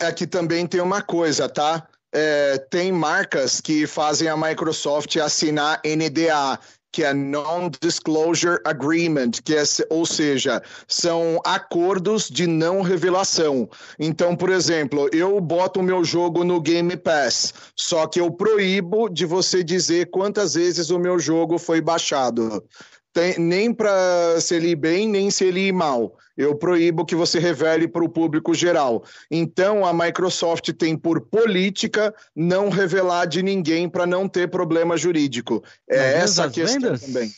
[0.00, 1.86] Aqui também tem uma coisa, tá?
[2.12, 6.58] É, tem marcas que fazem a Microsoft assinar NDA,
[6.92, 13.68] que é Non-Disclosure Agreement, que é, ou seja, são acordos de não revelação.
[13.98, 19.08] Então, por exemplo, eu boto o meu jogo no Game Pass, só que eu proíbo
[19.08, 22.62] de você dizer quantas vezes o meu jogo foi baixado.
[23.12, 26.16] Tem, nem para se ele bem, nem se ele mal.
[26.36, 29.04] Eu proíbo que você revele para o público geral.
[29.30, 35.62] Então, a Microsoft tem por política não revelar de ninguém para não ter problema jurídico.
[35.88, 37.02] É essa a questão vendas?
[37.02, 37.30] também.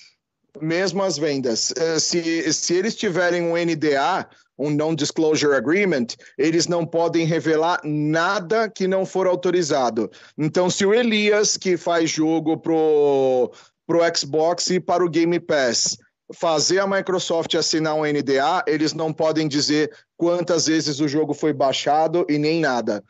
[0.60, 1.72] Mesmo as vendas.
[1.76, 6.06] É, se, se eles tiverem um NDA, um Non-Disclosure Agreement,
[6.38, 10.08] eles não podem revelar nada que não for autorizado.
[10.38, 13.50] Então, se o Elias, que faz jogo pro
[13.86, 15.98] para o Xbox e para o Game Pass.
[16.32, 21.52] Fazer a Microsoft assinar um NDA, eles não podem dizer quantas vezes o jogo foi
[21.52, 23.02] baixado e nem nada.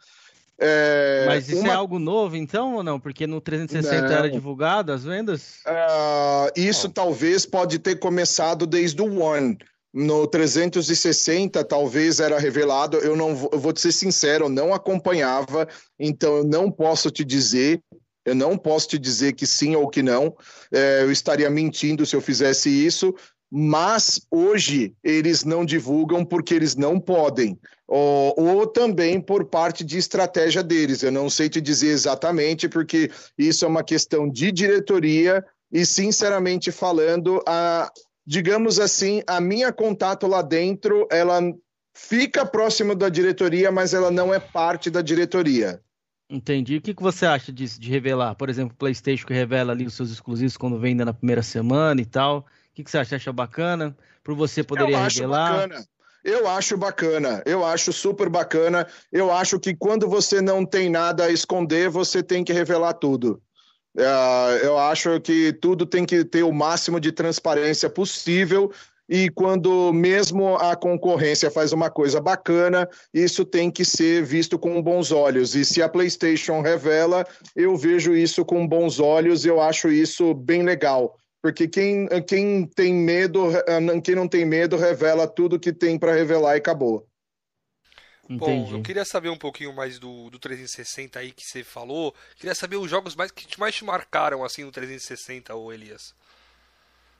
[0.58, 1.72] É, Mas isso é uma...
[1.72, 3.00] é algo novo, então, ou não?
[3.00, 4.14] Porque no 360 não.
[4.14, 5.60] era divulgado as vendas?
[5.66, 6.90] Uh, isso oh.
[6.90, 9.58] talvez pode ter começado desde o One.
[9.92, 12.96] No 360, talvez era revelado.
[12.98, 15.68] Eu não eu vou te ser sincero, eu não acompanhava,
[15.98, 17.80] então eu não posso te dizer.
[18.24, 20.36] Eu não posso te dizer que sim ou que não.
[20.72, 23.14] É, eu estaria mentindo se eu fizesse isso.
[23.56, 27.56] Mas hoje eles não divulgam porque eles não podem,
[27.86, 31.04] ou, ou, também por parte de estratégia deles.
[31.04, 36.72] Eu não sei te dizer exatamente, porque isso é uma questão de diretoria e, sinceramente
[36.72, 37.92] falando, a,
[38.26, 41.40] digamos assim, a minha contato lá dentro, ela
[41.94, 45.80] fica próximo da diretoria, mas ela não é parte da diretoria.
[46.28, 46.76] Entendi.
[46.76, 48.34] O que, que você acha disso, de revelar?
[48.34, 52.00] Por exemplo, o PlayStation que revela ali os seus exclusivos quando vem na primeira semana
[52.00, 52.38] e tal.
[52.38, 52.44] O
[52.74, 53.16] que, que você acha?
[53.16, 53.96] Acha bacana?
[54.22, 55.52] Para você poderia Eu acho revelar?
[55.52, 55.86] Bacana.
[56.24, 58.86] Eu acho bacana, eu acho super bacana.
[59.12, 63.42] Eu acho que quando você não tem nada a esconder, você tem que revelar tudo.
[63.94, 68.72] Uh, eu acho que tudo tem que ter o máximo de transparência possível
[69.08, 74.82] e quando mesmo a concorrência faz uma coisa bacana, isso tem que ser visto com
[74.82, 75.54] bons olhos.
[75.54, 80.62] E se a PlayStation revela, eu vejo isso com bons olhos, eu acho isso bem
[80.62, 81.18] legal.
[81.42, 83.50] Porque quem, quem tem medo,
[84.02, 87.06] quem não tem medo, revela tudo que tem para revelar e acabou.
[88.28, 88.70] Entendi.
[88.70, 92.14] Bom, eu queria saber um pouquinho mais do, do 360 aí que você falou.
[92.36, 96.14] Queria saber os jogos mais que mais te marcaram assim no 360, ô Elias.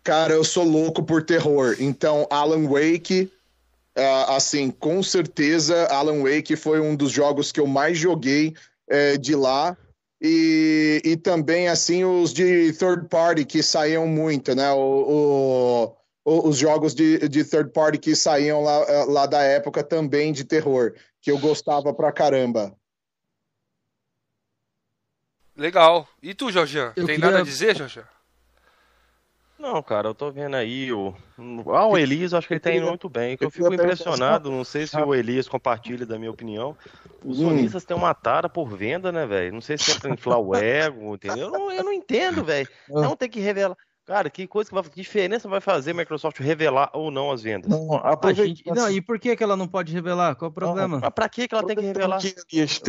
[0.05, 1.77] Cara, eu sou louco por terror.
[1.81, 3.33] Então, Alan Wake,
[3.97, 8.55] uh, assim, com certeza, Alan Wake foi um dos jogos que eu mais joguei
[8.91, 9.75] uh, de lá.
[10.21, 14.71] E, e também, assim, os de third party que saíam muito, né?
[14.73, 19.83] O, o, os jogos de, de third party que saíam lá, eh, lá da época
[19.83, 22.75] também de terror, que eu gostava pra caramba.
[25.57, 26.09] Legal.
[26.23, 26.93] E tu, Jorjan?
[26.93, 27.19] Tem queria...
[27.19, 28.14] nada a dizer, Jorjan?
[29.59, 31.15] Não, cara, eu tô vendo aí o.
[31.73, 33.37] Ah, o Elias, acho que ele tá indo muito bem.
[33.41, 36.77] Eu fico impressionado, não sei se o Elias compartilha da minha opinião.
[37.25, 37.49] Os hum.
[37.49, 39.55] sonistas têm uma tara por venda, né, velho?
[39.55, 41.47] Não sei se é pra inflar o ego, entendeu?
[41.47, 42.69] Eu não, eu não entendo, velho.
[42.91, 43.01] Ah.
[43.01, 43.77] Não tem que revelar.
[44.07, 47.43] Cara, que coisa que, vai, que diferença vai fazer a Microsoft revelar ou não as
[47.43, 47.71] vendas?
[47.71, 47.89] Não,
[48.35, 50.35] gente, não, e por que, que ela não pode revelar?
[50.35, 51.01] Qual o problema?
[51.01, 52.21] Não, pra que, que ela tem que revelar?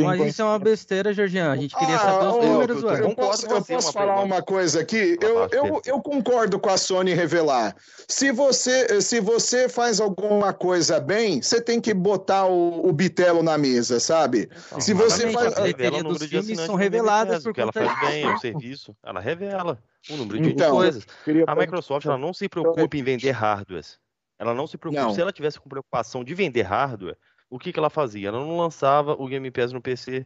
[0.04, 1.54] Mas isso é uma besteira, Georgian.
[1.54, 4.82] A gente queria ah, saber os números, eu, eu, posso, eu posso falar uma coisa
[4.82, 5.18] aqui?
[5.22, 7.74] Eu, eu, eu concordo com a Sony revelar.
[8.10, 13.42] Se você, se você faz alguma coisa bem, você tem que botar o, o bitelo
[13.42, 14.50] na mesa, sabe?
[14.70, 15.54] Não, se você faz.
[15.54, 18.94] As revela dos filmes são reveladas porque ela faz bem o serviço.
[19.02, 19.80] Ela revela
[20.10, 21.06] um número de então, coisas.
[21.48, 24.00] A Microsoft ela não se preocupa em vender hardwares.
[24.38, 25.04] Ela não se preocupa.
[25.04, 25.14] Não.
[25.14, 27.18] Se ela tivesse com preocupação de vender hardware,
[27.50, 28.28] o que, que ela fazia?
[28.28, 30.26] Ela não lançava o Game Pass no PC.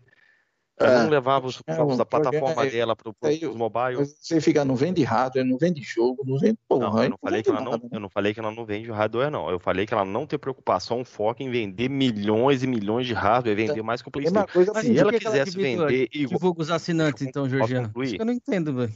[0.79, 1.03] Ela é.
[1.03, 3.97] não levava os jogos da plataforma é, dela para os mobile.
[3.97, 6.89] Você fica, não vende hardware, não vende jogo, não vende porra.
[6.89, 9.29] Não, eu, não falei que ela não, eu não falei que ela não vende hardware,
[9.29, 9.49] não.
[9.49, 13.13] Eu falei que ela não tem preocupação, um foco em vender milhões e milhões de
[13.13, 14.47] hardware, vender mais que o PlayStation.
[14.53, 16.07] Coisa, Se ela quisesse vender.
[16.07, 17.91] Divulga os assinantes, então, Georgiano.
[18.01, 18.93] Isso que eu não entendo, velho.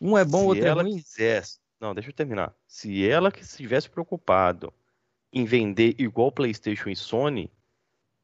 [0.00, 0.96] Um é bom, o outro é ruim.
[0.96, 2.54] Quisesse, não, deixa eu terminar.
[2.66, 4.72] Se ela que estivesse preocupado
[5.32, 7.50] em vender igual PlayStation e Sony,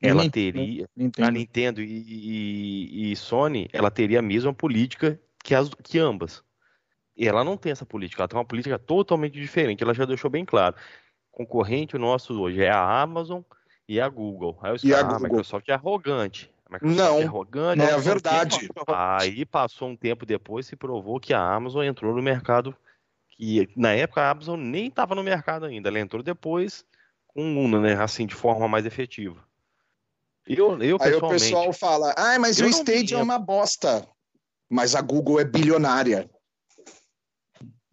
[0.01, 1.29] ela Nintendo, teria Nintendo.
[1.29, 6.43] a Nintendo e, e, e, Sony, ela teria a mesma política que, as, que ambas.
[7.17, 9.83] E ela não tem essa política, ela tem uma política totalmente diferente.
[9.83, 10.77] Ela já deixou bem claro.
[11.31, 13.43] Concorrente nosso hoje é a Amazon
[13.89, 14.59] e a Google.
[14.63, 16.51] Aí os e caras, a, ah, a Microsoft é arrogante.
[16.75, 17.83] Microsoft não, é arrogante.
[17.83, 18.69] É verdade.
[18.89, 22.77] Aí passou um tempo depois se provou que a Amazon entrou no mercado
[23.37, 25.89] que na época a Amazon nem estava no mercado ainda.
[25.89, 26.85] Ela entrou depois
[27.27, 29.43] com uma, né, assim, de forma mais efetiva.
[30.47, 34.07] Eu, eu Aí o pessoal fala, ah, mas o Stadia é uma bosta.
[34.69, 36.31] Mas a Google é bilionária.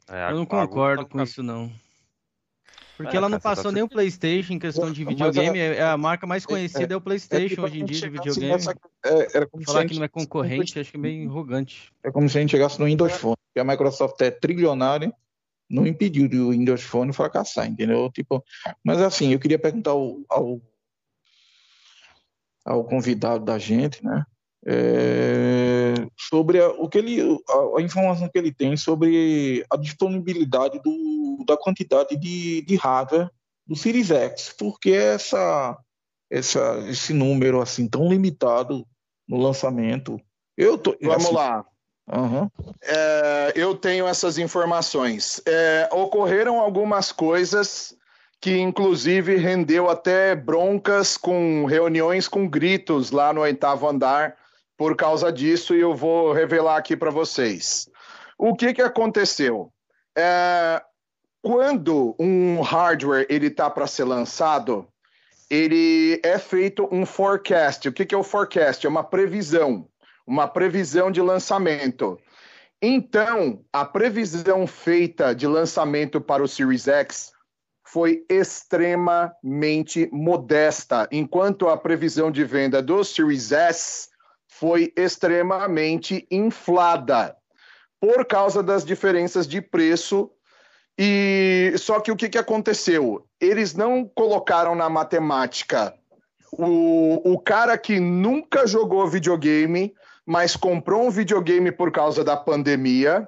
[0.10, 1.72] É, eu não concordo com isso, não.
[3.02, 5.60] Porque é, ela não passou tá nem o PlayStation em questão de videogame.
[5.60, 8.48] A, é a marca mais conhecida é, é o PlayStation hoje em dia de videogame.
[8.48, 8.76] Nessa,
[9.06, 11.92] é, era como Falar que não é concorrente, acho que é meio arrogante.
[12.04, 13.38] É como se a gente chegasse no Windows Phone.
[13.48, 15.14] Porque a Microsoft é trilionária,
[15.70, 18.10] não impediu o Windows Phone fracassar, entendeu?
[18.12, 18.44] Tipo,
[18.84, 20.62] mas assim, eu queria perguntar ao, ao,
[22.66, 24.26] ao convidado da gente, né?
[24.66, 25.71] é,
[26.30, 31.44] sobre a, o que ele, a, a, informação que ele tem sobre a disponibilidade do,
[31.48, 33.30] da quantidade de, de hardware
[33.66, 35.78] do Series X, porque essa,
[36.30, 38.86] essa, esse número assim tão limitado
[39.28, 40.20] no lançamento.
[40.56, 41.66] Eu tô, Vamos assim, lá.
[42.14, 42.50] Uhum.
[42.84, 45.42] É, eu tenho essas informações.
[45.48, 47.96] É, ocorreram algumas coisas
[48.40, 54.36] que inclusive rendeu até broncas com reuniões com gritos lá no oitavo andar
[54.82, 57.88] por causa disso e eu vou revelar aqui para vocês.
[58.36, 59.72] O que, que aconteceu?
[60.18, 60.82] É,
[61.40, 64.88] quando um hardware ele está para ser lançado,
[65.52, 67.90] ele é feito um forecast.
[67.90, 68.84] O que, que é o forecast?
[68.84, 69.88] É uma previsão,
[70.26, 72.20] uma previsão de lançamento.
[72.82, 77.32] Então, a previsão feita de lançamento para o Series X
[77.86, 84.11] foi extremamente modesta, enquanto a previsão de venda do Series S
[84.62, 87.36] foi extremamente inflada
[88.00, 90.30] por causa das diferenças de preço.
[90.96, 93.26] E só que o que, que aconteceu?
[93.40, 95.96] Eles não colocaram na matemática
[96.52, 103.28] o, o cara que nunca jogou videogame, mas comprou um videogame por causa da pandemia.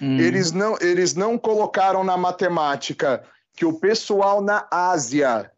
[0.00, 0.20] Hum.
[0.20, 3.24] Eles, não, eles não colocaram na matemática
[3.56, 5.50] que o pessoal na Ásia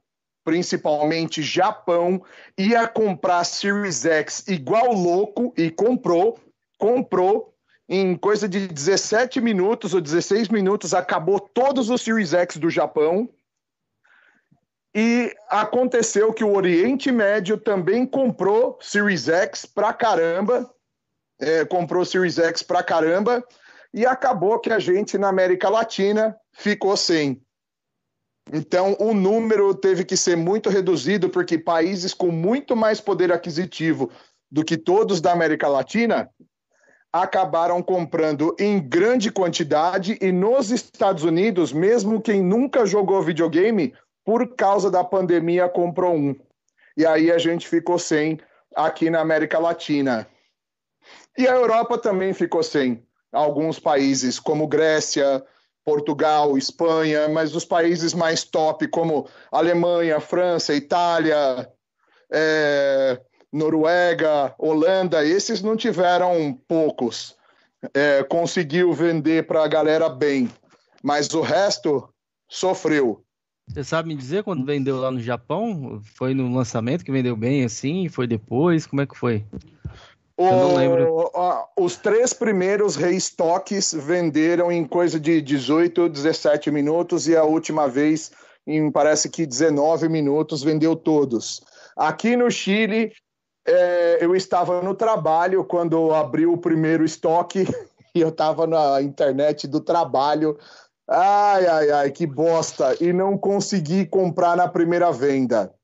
[0.51, 2.21] principalmente Japão,
[2.59, 6.41] ia comprar Series X igual louco e comprou.
[6.77, 7.55] comprou
[7.89, 13.29] em coisa de 17 minutos ou 16 minutos, acabou todos os Series X do Japão.
[14.93, 20.69] E aconteceu que o Oriente Médio também comprou Series X pra caramba.
[21.41, 23.45] É, comprou Series X pra caramba.
[23.95, 27.41] E acabou que a gente na América Latina ficou sem.
[28.53, 34.11] Então, o número teve que ser muito reduzido, porque países com muito mais poder aquisitivo
[34.51, 36.29] do que todos da América Latina
[37.13, 43.95] acabaram comprando em grande quantidade e nos Estados Unidos, mesmo quem nunca jogou videogame,
[44.25, 46.35] por causa da pandemia comprou um.
[46.97, 48.39] E aí a gente ficou sem
[48.75, 50.27] aqui na América Latina.
[51.37, 53.03] E a Europa também ficou sem.
[53.33, 55.45] Alguns países como Grécia,
[55.85, 61.69] Portugal, Espanha, mas os países mais top como Alemanha, França, Itália,
[62.33, 63.21] é,
[63.53, 67.37] Noruega, Holanda, esses não tiveram poucos.
[67.95, 70.51] É, conseguiu vender para a galera bem,
[71.03, 72.09] mas o resto
[72.49, 73.25] sofreu.
[73.67, 76.01] Você sabe me dizer quando vendeu lá no Japão?
[76.17, 78.09] Foi no lançamento que vendeu bem assim?
[78.09, 78.85] Foi depois?
[78.85, 79.45] Como é que foi?
[80.47, 81.31] Eu não lembro.
[81.77, 88.31] Os três primeiros restoques venderam em coisa de 18, 17 minutos e a última vez
[88.67, 91.61] em parece que 19 minutos vendeu todos.
[91.97, 93.13] Aqui no Chile
[93.67, 97.65] é, eu estava no trabalho quando abriu o primeiro estoque
[98.15, 100.59] e eu estava na internet do trabalho.
[101.09, 102.97] Ai, ai, ai, que bosta!
[103.01, 105.75] E não consegui comprar na primeira venda.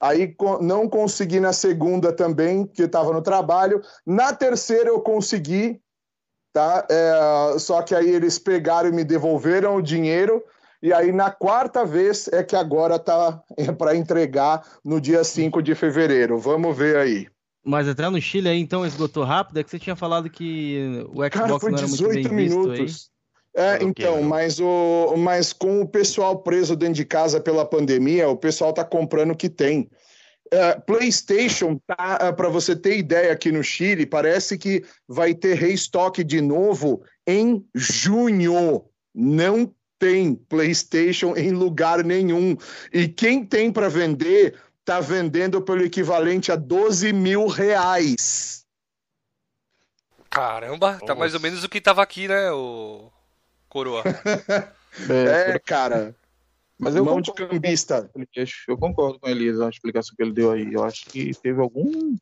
[0.00, 3.80] Aí não consegui na segunda também, que estava no trabalho.
[4.04, 5.80] Na terceira eu consegui,
[6.52, 6.86] tá?
[6.90, 10.42] É, só que aí eles pegaram e me devolveram o dinheiro.
[10.82, 15.62] E aí na quarta vez é que agora tá é para entregar no dia 5
[15.62, 16.38] de fevereiro.
[16.38, 17.28] Vamos ver aí.
[17.64, 19.58] Mas entrar no Chile aí então esgotou rápido?
[19.58, 22.78] É que você tinha falado que o Xbox Cara, foi não era muito bem minutos.
[22.78, 23.15] visto aí.
[23.58, 28.36] É, então, mas, o, mas com o pessoal preso dentro de casa pela pandemia, o
[28.36, 29.88] pessoal tá comprando o que tem.
[30.52, 35.54] É, PlayStation, tá, é, para você ter ideia, aqui no Chile, parece que vai ter
[35.54, 38.84] restock de novo em junho.
[39.14, 42.58] Não tem PlayStation em lugar nenhum.
[42.92, 48.66] E quem tem para vender está vendendo pelo equivalente a 12 mil reais.
[50.28, 51.06] Caramba, Nossa.
[51.06, 53.10] tá mais ou menos o que tava aqui, né, o
[53.68, 54.02] Coroa?
[55.10, 56.14] é, é, cara.
[56.78, 58.10] Mas eu Mão de cambista.
[58.68, 60.72] Eu concordo com ele, a explicação que ele deu aí.
[60.72, 62.16] Eu acho que teve algum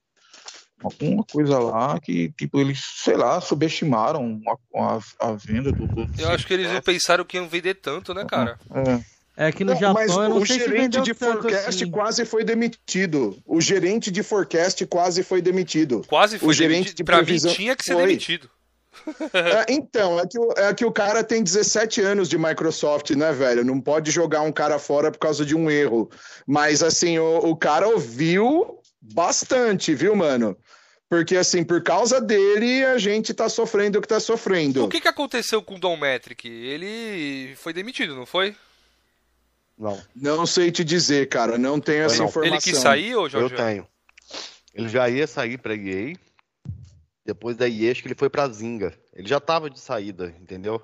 [0.82, 6.08] alguma coisa lá que, tipo, eles, sei lá, subestimaram a, a, a venda do, do,
[6.18, 8.58] Eu acho que eles não pensaram que iam vender tanto, né, cara?
[8.70, 9.14] É.
[9.36, 11.90] É que no não, Japão, mas o gerente de forecast assim.
[11.90, 13.36] quase foi demitido.
[13.44, 16.04] O gerente de forecast quase foi demitido.
[16.06, 16.96] Quase foi o gerente demitido.
[16.96, 17.50] De previsão...
[17.50, 18.06] mim tinha que ser foi.
[18.06, 18.48] demitido.
[19.34, 23.64] É, então, é que, é que o cara tem 17 anos de Microsoft, né, velho?
[23.64, 26.10] Não pode jogar um cara fora por causa de um erro.
[26.46, 30.56] Mas, assim, o, o cara ouviu bastante, viu, mano?
[31.08, 34.84] Porque, assim, por causa dele, a gente tá sofrendo o que tá sofrendo.
[34.84, 36.48] O que, que aconteceu com o Don Metric?
[36.48, 38.56] Ele foi demitido, não foi?
[39.78, 40.00] Não.
[40.14, 41.58] Não sei te dizer, cara.
[41.58, 42.26] Não tenho essa não.
[42.26, 42.54] informação.
[42.54, 43.52] Ele quis sair, ou Jorge?
[43.52, 43.86] Eu tenho.
[44.74, 46.14] Ele já ia sair pra EA.
[47.24, 48.92] Depois da que ele foi pra Zinga.
[49.12, 50.82] Ele já tava de saída, entendeu?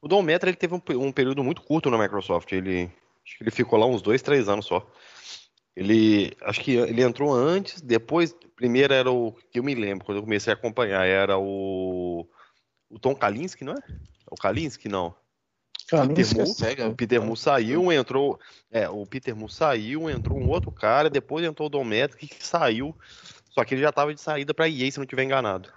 [0.00, 2.50] O Don Metra, ele teve um, um período muito curto na Microsoft.
[2.52, 2.90] Ele,
[3.24, 4.84] acho que ele ficou lá uns dois, três anos só.
[5.76, 10.18] Ele, acho que ele entrou antes, depois, primeiro era o que eu me lembro, quando
[10.18, 12.28] eu comecei a acompanhar, era o,
[12.90, 13.82] o Tom Kalinske, não é?
[14.28, 15.14] O Kalinske, não.
[16.08, 18.40] Peter Mu, é Peter Mu saiu, entrou,
[18.70, 22.44] é, o Peter Mu saiu, entrou um outro cara, depois entrou o Dom Metric, que
[22.44, 22.94] saiu,
[23.58, 25.68] só que ele já tava de saída pra EA, se não tiver enganado.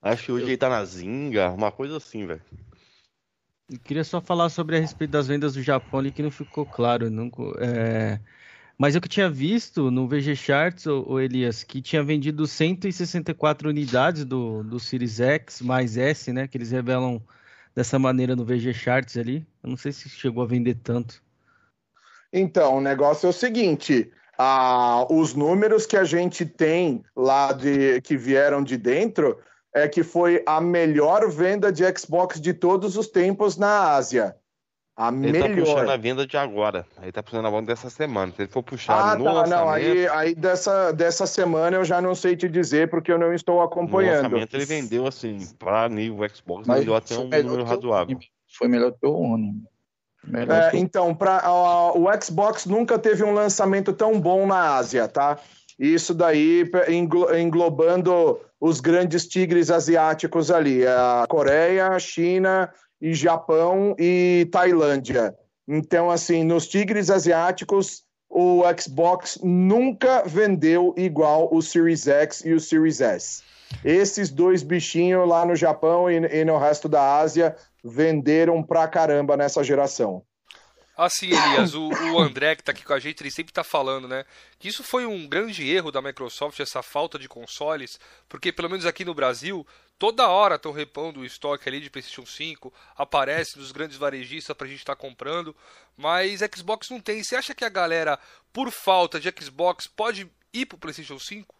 [0.00, 0.48] Acho que hoje eu...
[0.48, 2.40] ele tá na Zinga, uma coisa assim, velho.
[3.70, 6.64] Eu queria só falar sobre a respeito das vendas do Japão ali que não ficou
[6.64, 7.10] claro.
[7.10, 8.18] Não, é...
[8.78, 14.24] Mas eu que tinha visto no VG Charts, o, Elias, que tinha vendido 164 unidades
[14.24, 16.48] do, do Series X mais S, né?
[16.48, 17.22] Que eles revelam
[17.74, 19.46] dessa maneira no VG Charts ali.
[19.62, 21.22] Eu não sei se chegou a vender tanto.
[22.32, 28.00] Então, o negócio é o seguinte: ah, os números que a gente tem lá de
[28.00, 29.38] que vieram de dentro
[29.74, 34.36] é que foi a melhor venda de Xbox de todos os tempos na Ásia.
[34.94, 35.48] A ele melhor.
[35.48, 36.86] tá puxando a venda de agora.
[37.00, 38.30] Ele tá puxando a venda dessa semana.
[38.36, 39.64] Se ele for puxar ah, no tá, lançamento...
[39.64, 43.32] Não, aí, aí dessa, dessa semana eu já não sei te dizer, porque eu não
[43.32, 44.24] estou acompanhando.
[44.24, 48.18] No lançamento ele vendeu, assim, para nível Xbox, Mas vendeu até um número razoável.
[48.54, 49.64] Foi melhor que o One.
[50.32, 50.76] É.
[50.76, 55.38] Então, pra, uh, o Xbox nunca teve um lançamento tão bom na Ásia, tá?
[55.78, 56.64] Isso daí
[57.36, 65.34] englobando os grandes tigres asiáticos ali, a Coreia, a China e Japão e Tailândia.
[65.66, 72.60] Então, assim, nos tigres asiáticos, o Xbox nunca vendeu igual o Series X e o
[72.60, 73.42] Series S.
[73.84, 79.36] Esses dois bichinhos lá no Japão e, e no resto da Ásia venderam pra caramba
[79.36, 80.24] nessa geração.
[80.96, 84.06] Assim, Elias, o, o, André que tá aqui com a gente, ele sempre tá falando,
[84.06, 84.24] né?
[84.58, 87.98] Que isso foi um grande erro da Microsoft, essa falta de consoles,
[88.28, 89.66] porque pelo menos aqui no Brasil,
[89.98, 94.66] toda hora estão repondo o estoque ali de PlayStation 5, aparece nos grandes varejistas pra
[94.66, 95.56] gente estar tá comprando,
[95.96, 97.24] mas Xbox não tem.
[97.24, 98.18] Você acha que a galera,
[98.52, 101.54] por falta de Xbox, pode ir pro PlayStation 5?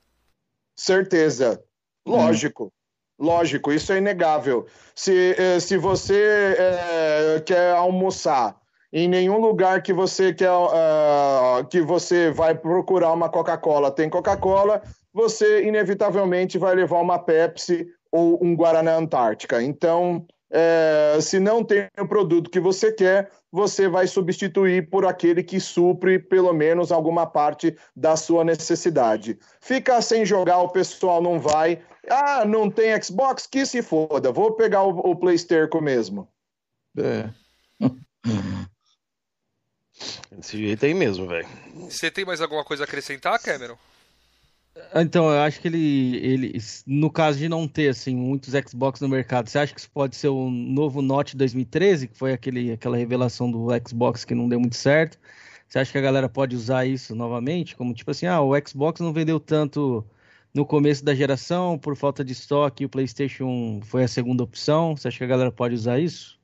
[0.77, 1.65] Certeza.
[2.05, 2.66] Lógico.
[2.66, 2.81] Hum.
[3.23, 4.66] Lógico, isso é inegável.
[4.97, 8.57] Se, eh, se você é, quer almoçar
[8.93, 14.82] em nenhum lugar que você quer uh, que você vai procurar uma Coca-Cola tem Coca-Cola,
[15.15, 19.62] você inevitavelmente vai levar uma Pepsi ou um Guaraná Antártica.
[19.62, 25.42] Então, é, se não tem o produto que você quer, você vai substituir por aquele
[25.42, 29.38] que supre pelo menos alguma parte da sua necessidade.
[29.62, 31.82] Ficar sem jogar, o pessoal não vai.
[32.08, 33.46] Ah, não tem Xbox?
[33.46, 36.28] Que se foda, vou pegar o, o PlayStation mesmo.
[36.98, 37.30] É.
[40.30, 41.48] Desse jeito aí mesmo, velho.
[41.88, 43.78] Você tem mais alguma coisa a acrescentar, Cameron?
[44.94, 49.09] Então, eu acho que ele, ele, no caso de não ter assim muitos Xbox no
[49.09, 52.97] mercado, você acha que isso pode ser o novo Note 2013, que foi aquele, aquela
[52.97, 55.19] revelação do Xbox que não deu muito certo?
[55.69, 57.77] Você acha que a galera pode usar isso novamente?
[57.77, 60.05] Como tipo assim, ah, o Xbox não vendeu tanto
[60.53, 64.97] no começo da geração por falta de estoque, e o PlayStation foi a segunda opção.
[64.97, 66.39] Você acha que a galera pode usar isso?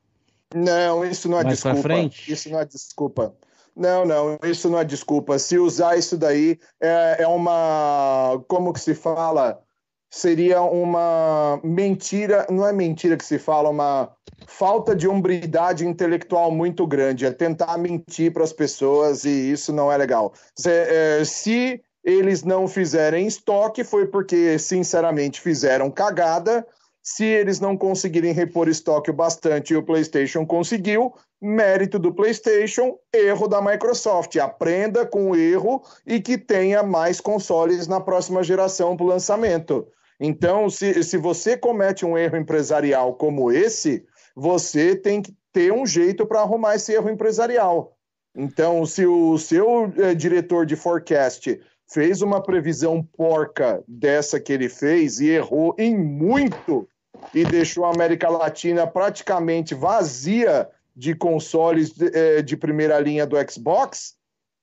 [0.54, 1.82] Não, isso não é Mais desculpa.
[1.82, 2.32] Frente?
[2.32, 3.34] Isso não é desculpa.
[3.78, 5.38] Não, não, isso não é desculpa.
[5.38, 8.42] Se usar isso daí é, é uma.
[8.48, 9.62] Como que se fala?
[10.10, 14.10] Seria uma mentira, não é mentira que se fala, uma
[14.46, 17.24] falta de hombridade intelectual muito grande.
[17.24, 20.32] É tentar mentir para as pessoas e isso não é legal.
[20.56, 26.66] Se, é, se eles não fizerem estoque, foi porque, sinceramente, fizeram cagada
[27.10, 32.98] se eles não conseguirem repor estoque o bastante e o PlayStation conseguiu, mérito do PlayStation,
[33.10, 34.36] erro da Microsoft.
[34.36, 39.88] Aprenda com o erro e que tenha mais consoles na próxima geração para o lançamento.
[40.20, 44.04] Então, se, se você comete um erro empresarial como esse,
[44.36, 47.96] você tem que ter um jeito para arrumar esse erro empresarial.
[48.36, 51.58] Então, se o seu é, diretor de forecast
[51.90, 56.86] fez uma previsão porca dessa que ele fez e errou em muito,
[57.34, 63.36] e deixou a América Latina praticamente vazia de consoles de, é, de primeira linha do
[63.50, 64.16] Xbox,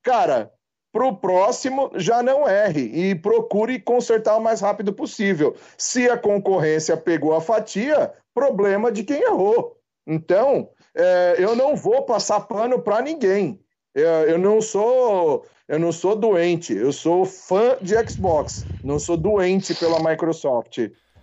[0.03, 0.51] cara,
[0.91, 5.55] para o próximo já não erre e procure consertar o mais rápido possível.
[5.77, 9.77] Se a concorrência pegou a fatia, problema de quem errou.
[10.07, 13.59] Então, é, eu não vou passar pano para ninguém.
[13.93, 19.73] Eu, não sou eu não sou doente, eu sou fã de Xbox, não sou doente
[19.73, 20.77] pela Microsoft.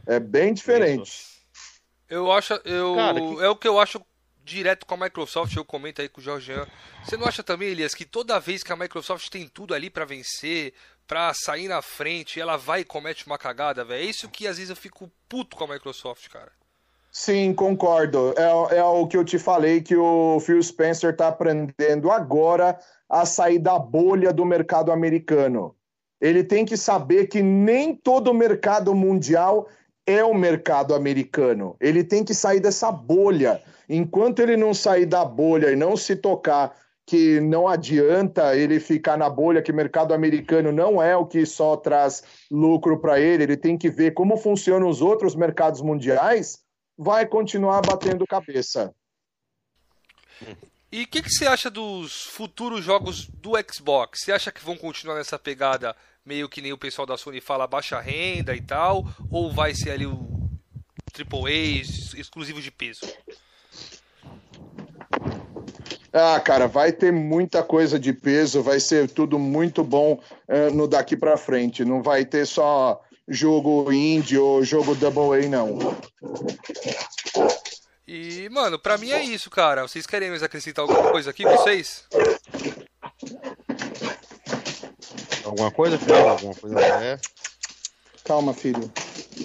[0.07, 1.25] É bem diferente.
[2.09, 2.55] Eu acho.
[2.65, 3.43] Eu, Cara, que...
[3.43, 4.01] É o que eu acho
[4.45, 6.67] direto com a Microsoft, eu comento aí com o Jorgean.
[7.05, 10.05] Você não acha também, Elias, que toda vez que a Microsoft tem tudo ali para
[10.05, 10.75] vencer,
[11.07, 14.03] para sair na frente, ela vai e comete uma cagada, velho?
[14.03, 16.51] É isso que às vezes eu fico puto com a Microsoft, cara.
[17.11, 18.35] Sim, concordo.
[18.37, 23.27] É, é o que eu te falei que o Phil Spencer está aprendendo agora a
[23.27, 25.77] sair da bolha do mercado americano.
[26.19, 29.69] Ele tem que saber que nem todo mercado mundial
[30.07, 31.77] é o mercado americano.
[31.81, 33.63] Ele tem que sair dessa bolha.
[33.89, 36.75] Enquanto ele não sair da bolha e não se tocar
[37.05, 41.45] que não adianta ele ficar na bolha, que o mercado americano não é o que
[41.45, 46.61] só traz lucro para ele, ele tem que ver como funcionam os outros mercados mundiais,
[46.97, 48.95] vai continuar batendo cabeça.
[50.91, 54.21] E o que, que, você acha dos futuros jogos do Xbox?
[54.23, 57.67] Você acha que vão continuar nessa pegada meio que nem o pessoal da Sony fala
[57.67, 59.05] baixa renda e tal?
[59.31, 60.51] Ou vai ser ali o
[61.13, 61.83] AAA
[62.17, 63.07] exclusivo de peso?
[66.13, 70.87] Ah, cara, vai ter muita coisa de peso, vai ser tudo muito bom uh, no
[70.87, 71.85] daqui para frente.
[71.85, 75.79] Não vai ter só jogo indie ou jogo double A, não.
[78.07, 79.89] E, mano, pra mim é isso, cara.
[79.89, 82.05] Vocês querem mais acrescentar alguma coisa aqui, vocês?
[85.53, 86.17] Alguma coisa, filho?
[86.17, 87.19] Alguma coisa é?
[88.25, 88.91] Calma, filho.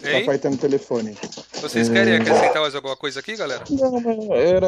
[0.06, 0.22] Hein?
[0.22, 1.18] Papai tá no telefone.
[1.60, 2.18] Vocês querem é...
[2.18, 3.66] acrescentar mais alguma coisa aqui, galera?
[3.70, 4.68] Não, era,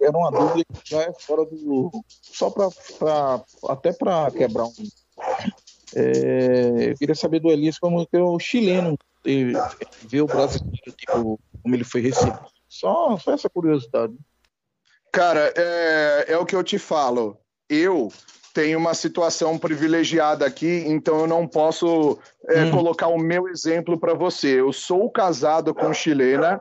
[0.00, 1.92] era uma dúvida que já é fora do.
[2.20, 2.68] Só pra.
[2.98, 4.72] pra até pra quebrar um.
[5.94, 8.98] É, eu queria saber do Elias como que é o chileno.
[9.24, 12.44] ver o brasileiro, tipo, como ele foi recebido.
[12.68, 14.14] Só, só essa curiosidade.
[15.12, 17.38] Cara, é, é o que eu te falo.
[17.68, 18.10] Eu
[18.52, 22.18] tenho uma situação privilegiada aqui, então eu não posso
[22.48, 22.70] é, hum.
[22.70, 24.60] colocar o meu exemplo para você.
[24.60, 26.60] Eu sou casado com chilena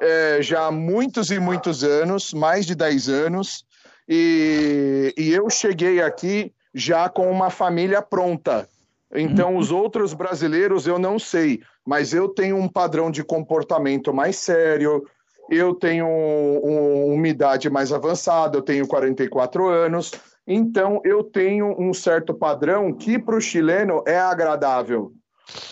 [0.00, 3.64] é, já há muitos e muitos anos, mais de 10 anos,
[4.08, 8.68] e, e eu cheguei aqui já com uma família pronta.
[9.14, 14.36] Então, os outros brasileiros eu não sei, mas eu tenho um padrão de comportamento mais
[14.36, 15.06] sério,
[15.50, 20.12] eu tenho um, uma idade mais avançada, eu tenho 44 anos,
[20.46, 25.12] então eu tenho um certo padrão que para o chileno é agradável.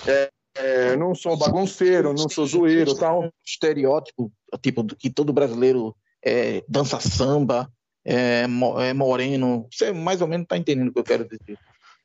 [0.07, 3.33] É, é, não sou bagunceiro, não sou zoeiro, tal.
[3.45, 4.31] Estereótipo,
[4.61, 5.95] tipo, que todo brasileiro
[6.25, 7.71] é, dança samba,
[8.05, 8.47] é,
[8.81, 9.67] é moreno.
[9.73, 11.59] Você mais ou menos está entendendo o que eu quero dizer.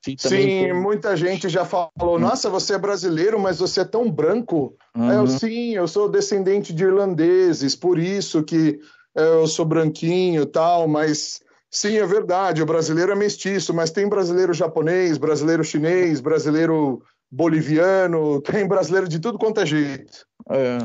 [0.04, 0.74] Sim, tem...
[0.74, 4.76] muita gente já falou: Nossa, você é brasileiro, mas você é tão branco.
[4.96, 5.12] Uhum.
[5.12, 8.80] Eu, sim, eu sou descendente de irlandeses, por isso que
[9.16, 11.40] eu sou branquinho tal, mas
[11.76, 18.40] sim, é verdade, o brasileiro é mestiço, mas tem brasileiro japonês, brasileiro chinês, brasileiro boliviano,
[18.44, 20.26] tem brasileiro de tudo quanto é jeito.
[20.50, 20.78] É.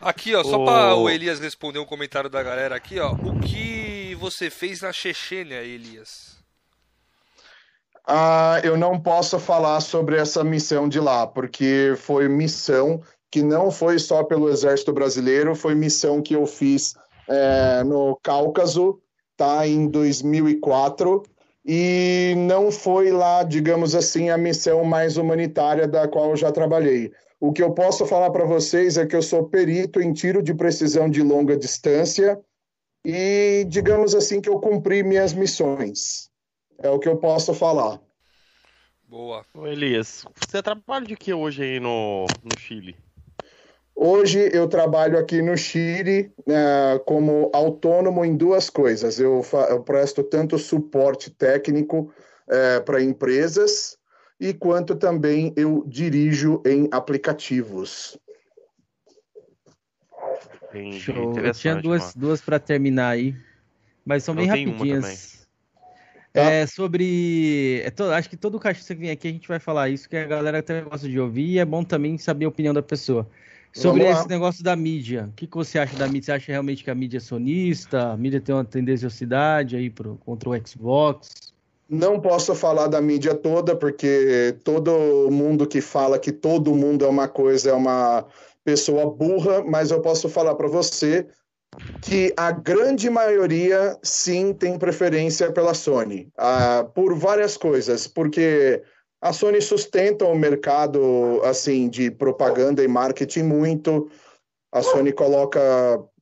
[0.00, 0.64] Aqui, ó, só oh.
[0.64, 3.12] para o Elias responder um comentário da galera aqui, ó.
[3.12, 6.42] O que você fez na Chechênia, Elias?
[8.06, 13.00] Ah, eu não posso falar sobre essa missão de lá, porque foi missão
[13.30, 16.94] que não foi só pelo Exército Brasileiro, foi missão que eu fiz
[17.28, 19.00] é, no Cáucaso,
[19.36, 21.22] tá, em 2004,
[21.64, 27.12] e não foi lá, digamos assim, a missão mais humanitária da qual eu já trabalhei.
[27.40, 30.54] O que eu posso falar para vocês é que eu sou perito em tiro de
[30.54, 32.40] precisão de longa distância
[33.04, 36.30] e, digamos assim, que eu cumpri minhas missões.
[36.78, 38.00] É o que eu posso falar.
[39.06, 39.44] Boa.
[39.54, 42.96] Ô Elias, você trabalha de que hoje aí no, no Chile?
[43.96, 49.20] Hoje eu trabalho aqui no Chile né, como autônomo em duas coisas.
[49.20, 52.12] Eu, eu presto tanto suporte técnico
[52.48, 53.96] é, para empresas
[54.40, 58.18] e quanto também eu dirijo em aplicativos.
[60.98, 61.38] Show.
[61.38, 63.36] Eu tinha duas, duas para terminar aí,
[64.04, 65.46] mas são bem rapidinhas.
[66.34, 67.80] É, sobre.
[67.84, 68.10] É to...
[68.10, 70.58] Acho que todo caixa que vem aqui a gente vai falar isso, que a galera
[70.58, 73.30] até gosta de ouvir e é bom também saber a opinião da pessoa.
[73.74, 76.26] Sobre esse negócio da mídia, o que, que você acha da mídia?
[76.26, 78.12] Você acha realmente que a mídia é sonista?
[78.12, 81.28] A mídia tem uma tendenciosidade aí pro, contra o Xbox?
[81.88, 87.08] Não posso falar da mídia toda, porque todo mundo que fala que todo mundo é
[87.08, 88.24] uma coisa é uma
[88.64, 91.26] pessoa burra, mas eu posso falar para você
[92.00, 98.82] que a grande maioria sim tem preferência pela Sony, ah, por várias coisas, porque
[99.24, 104.10] a Sony sustenta o mercado assim de propaganda e marketing muito.
[104.70, 105.58] A Sony coloca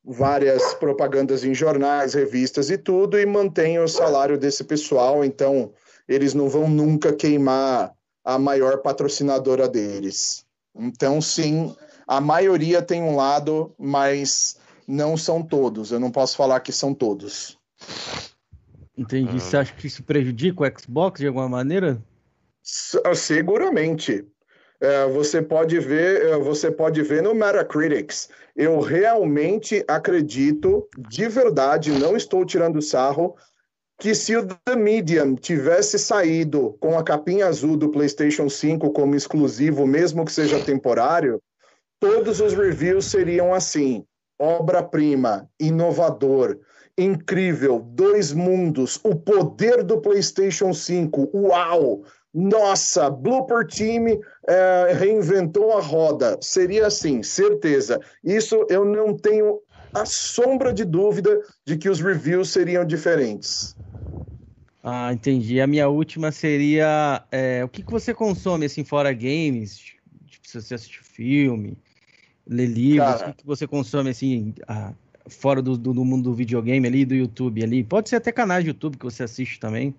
[0.05, 5.73] várias propagandas em jornais, revistas e tudo e mantém o salário desse pessoal, então
[6.09, 7.93] eles não vão nunca queimar
[8.25, 10.47] a maior patrocinadora deles.
[10.73, 11.75] Então, sim,
[12.07, 15.91] a maioria tem um lado, mas não são todos.
[15.91, 17.59] Eu não posso falar que são todos.
[18.97, 19.41] Entendi.
[19.41, 22.01] Você acha que isso prejudica o Xbox de alguma maneira?
[23.05, 24.25] Ah, seguramente.
[24.81, 28.29] É, você pode ver, é, você pode ver no Metacritics.
[28.57, 33.37] Eu realmente acredito, de verdade, não estou tirando sarro,
[34.01, 39.15] que se o The Medium tivesse saído com a capinha azul do PlayStation 5 como
[39.15, 41.41] exclusivo, mesmo que seja temporário,
[42.01, 44.05] todos os reviews seriam assim:
[44.37, 46.59] obra-prima, inovador,
[46.99, 52.03] incrível, dois mundos, o poder do PlayStation 5, uau!
[52.35, 56.39] Nossa, Blooper Team é, reinventou a roda.
[56.41, 58.01] Seria assim, certeza.
[58.25, 59.61] Isso eu não tenho
[59.95, 63.77] a sombra de dúvida de que os reviews seriam diferentes.
[64.83, 65.61] Ah, entendi.
[65.61, 69.79] A minha última seria é, o que, que você consome assim fora games?
[70.27, 71.77] Tipo, se você assiste filme,
[72.47, 74.93] lê livros, Cara, o que, que você consome assim ah,
[75.29, 77.85] fora do, do, do mundo do videogame ali, do YouTube ali?
[77.85, 79.95] Pode ser até canais de YouTube que você assiste também.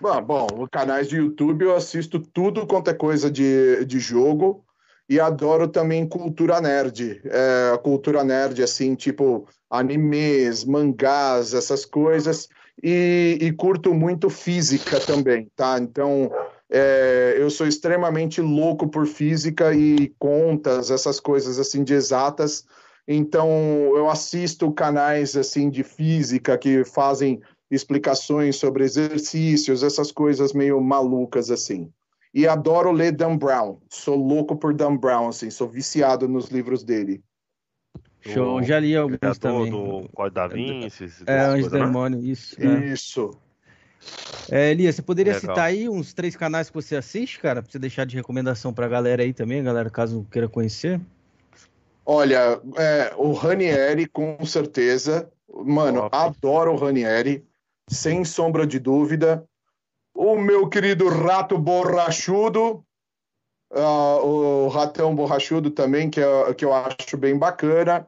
[0.00, 4.64] Bom, bom, canais de YouTube eu assisto tudo quanto é coisa de, de jogo
[5.08, 7.20] e adoro também cultura nerd.
[7.24, 12.48] É, cultura nerd, assim, tipo animes, mangás, essas coisas.
[12.80, 15.78] E, e curto muito física também, tá?
[15.80, 16.30] Então,
[16.70, 22.64] é, eu sou extremamente louco por física e contas, essas coisas assim de exatas.
[23.06, 23.50] Então,
[23.96, 27.40] eu assisto canais assim de física que fazem
[27.70, 31.90] explicações sobre exercícios, essas coisas meio malucas assim.
[32.32, 33.78] e adoro ler Dan Brown.
[33.88, 37.22] Sou louco por Dan Brown, assim, sou viciado nos livros dele.
[38.20, 39.70] Show, já li alguns também.
[39.70, 41.08] Do Código da Vinci.
[41.26, 41.80] É, Anjos né?
[41.80, 42.56] Demônio, isso.
[42.60, 42.86] É.
[42.92, 43.30] Isso.
[44.50, 45.54] É, Elias, você poderia Legal.
[45.54, 48.88] citar aí uns três canais que você assiste, cara, pra você deixar de recomendação pra
[48.88, 51.00] galera aí também, galera, caso queira conhecer?
[52.04, 55.30] Olha, é, o Ranieri, com certeza.
[55.64, 57.44] Mano, adoro o Ranieri,
[57.88, 59.44] sem sombra de dúvida.
[60.14, 62.84] O meu querido Rato Borrachudo,
[63.72, 68.06] uh, o Ratão Borrachudo também, que, é, que eu acho bem bacana.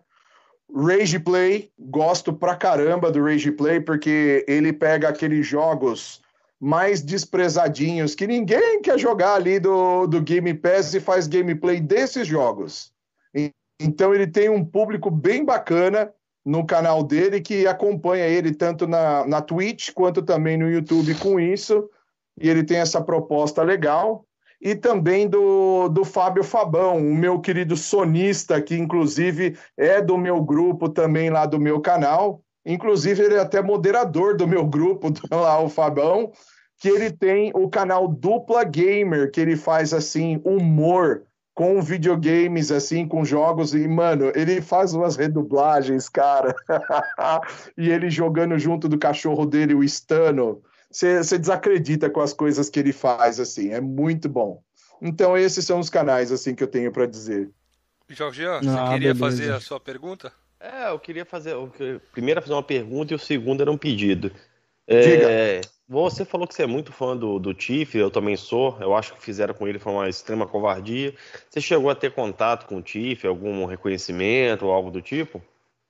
[0.75, 6.21] Rage Play, gosto pra caramba do Rage Play, porque ele pega aqueles jogos
[6.61, 12.27] mais desprezadinhos que ninguém quer jogar ali do, do Game Pass e faz gameplay desses
[12.27, 12.93] jogos.
[13.81, 16.13] Então ele tem um público bem bacana
[16.45, 21.39] no canal dele que acompanha ele tanto na, na Twitch quanto também no YouTube com
[21.39, 21.89] isso.
[22.41, 24.25] E ele tem essa proposta legal
[24.61, 30.43] e também do, do Fábio Fabão, o meu querido sonista, que inclusive é do meu
[30.43, 32.43] grupo também lá do meu canal.
[32.65, 36.31] Inclusive, ele é até moderador do meu grupo, lá, o Fabão,
[36.79, 41.25] que ele tem o canal Dupla Gamer, que ele faz assim, humor
[41.61, 46.57] com videogames, assim, com jogos, e, mano, ele faz umas redublagens, cara.
[47.77, 52.81] e ele jogando junto do cachorro dele, o Stano você desacredita com as coisas que
[52.81, 54.63] ele faz, assim, é muito bom.
[55.03, 57.51] Então, esses são os canais, assim, que eu tenho para dizer.
[58.09, 59.19] Jorgian, você ah, queria beleza.
[59.19, 60.33] fazer a sua pergunta?
[60.59, 61.55] É, eu queria fazer.
[62.11, 64.33] Primeiro, fazer uma pergunta e o segundo era um pedido.
[64.87, 68.77] É, você falou que você é muito fã do, do Tiff, eu também sou.
[68.81, 71.13] Eu acho que fizeram com ele foi uma extrema covardia.
[71.49, 75.43] Você chegou a ter contato com o Tiff, algum reconhecimento ou algo do tipo?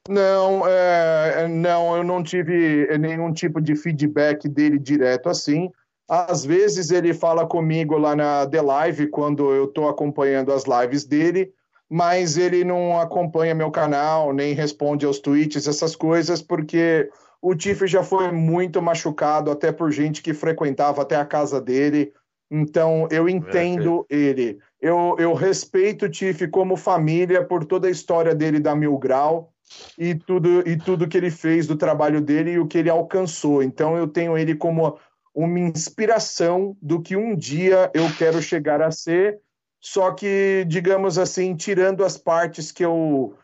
[0.08, 5.70] Não, é, não, eu não tive nenhum tipo de feedback dele direto assim.
[6.08, 11.04] Às vezes ele fala comigo lá na The Live, quando eu estou acompanhando as lives
[11.04, 11.52] dele,
[11.90, 17.10] mas ele não acompanha meu canal, nem responde aos tweets, essas coisas, porque
[17.42, 22.12] o Tiff já foi muito machucado, até por gente que frequentava até a casa dele.
[22.50, 24.58] Então, eu entendo é, ele.
[24.80, 29.52] Eu, eu respeito o Tiff como família por toda a história dele da Mil Grau
[29.96, 33.62] e tudo e tudo que ele fez do trabalho dele e o que ele alcançou.
[33.62, 34.98] Então eu tenho ele como
[35.34, 39.38] uma inspiração do que um dia eu quero chegar a ser,
[39.80, 43.34] só que digamos assim, tirando as partes que eu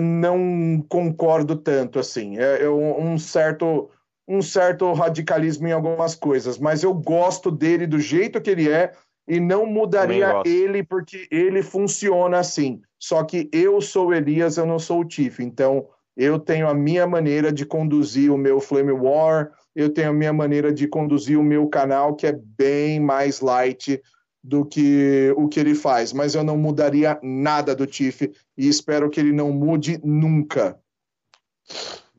[0.00, 2.38] não concordo tanto assim.
[2.38, 3.90] É, é um certo
[4.26, 8.92] um certo radicalismo em algumas coisas, mas eu gosto dele do jeito que ele é
[9.26, 12.80] e não mudaria ele porque ele funciona assim.
[12.98, 15.42] Só que eu sou Elias, eu não sou o Tiff.
[15.42, 15.86] Então,
[16.16, 20.32] eu tenho a minha maneira de conduzir o meu Flame War, eu tenho a minha
[20.32, 24.00] maneira de conduzir o meu canal, que é bem mais light
[24.42, 26.12] do que o que ele faz.
[26.12, 30.78] Mas eu não mudaria nada do Tiff e espero que ele não mude nunca.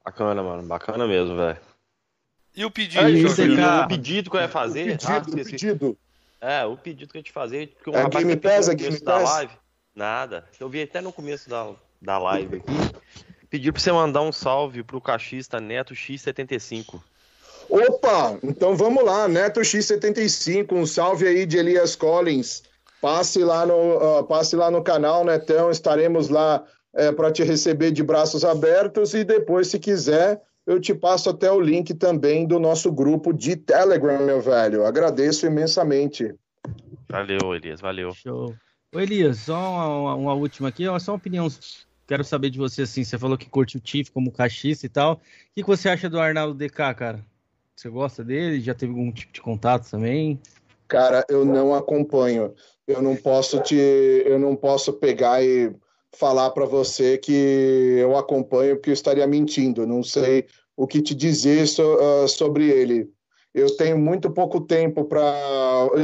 [0.04, 0.64] Bacana, mano.
[0.64, 1.60] Bacana mesmo, velho.
[2.56, 3.06] E o pedido?
[3.06, 4.84] Aí, o pedido que eu ia fazer?
[4.84, 5.98] O pedido, ah, o pedido.
[6.40, 9.04] É, o pedido que eu te fazer, porque um é, rapaz Game Pass, no começo
[9.04, 9.54] da live,
[9.96, 10.46] nada.
[10.60, 11.72] Eu vi até no começo da,
[12.02, 13.26] da live aqui.
[13.50, 17.02] Pediu pra você mandar um salve pro cachista Neto X75.
[17.70, 18.38] Opa!
[18.44, 22.64] Então vamos lá, Neto X75, um salve aí de Elias Collins.
[23.02, 26.64] Passe lá no, uh, passe lá no canal, Netão, estaremos lá
[26.94, 31.52] é, para te receber de braços abertos e depois, se quiser, eu te passo até
[31.52, 34.86] o link também do nosso grupo de Telegram, meu velho.
[34.86, 36.34] Agradeço imensamente.
[37.10, 38.14] Valeu, Elias, valeu.
[38.14, 38.56] Show.
[38.94, 41.48] Ô, Elias, só uma, uma última aqui, só uma opinião.
[42.08, 45.14] Quero saber de você, assim, você falou que curte o Tiff como cachista e tal.
[45.14, 45.20] O
[45.56, 47.26] que, que você acha do Arnaldo DK, cara?
[47.76, 48.62] Você gosta dele?
[48.62, 50.40] Já teve algum tipo de contato também?
[50.88, 52.54] Cara, eu não acompanho.
[52.88, 55.74] Eu não posso te, eu não posso pegar e
[56.16, 59.88] falar para você que eu acompanho, porque eu estaria mentindo.
[59.88, 60.46] Não sei
[60.78, 63.10] o que te dizer so, uh, sobre ele.
[63.54, 65.24] Eu tenho muito pouco tempo para,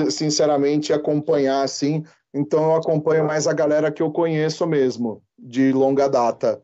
[0.10, 2.04] sinceramente, acompanhar assim.
[2.34, 6.62] Então eu acompanho mais a galera que eu conheço mesmo, de longa data.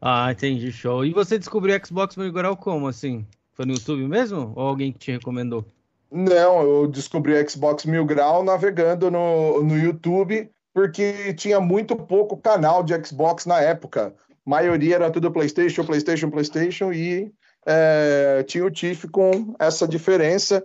[0.00, 1.04] Ah, entendi, show.
[1.04, 3.26] E você descobriu Xbox Mil Grau como, assim?
[3.52, 4.52] Foi no YouTube mesmo?
[4.56, 5.64] Ou alguém que te recomendou?
[6.10, 12.82] Não, eu descobri Xbox Mil Grau navegando no, no YouTube porque tinha muito pouco canal
[12.82, 14.14] de Xbox na época.
[14.30, 17.32] A maioria era tudo PlayStation, PlayStation, PlayStation e
[17.66, 20.64] é, tinha o Tiff com essa diferença.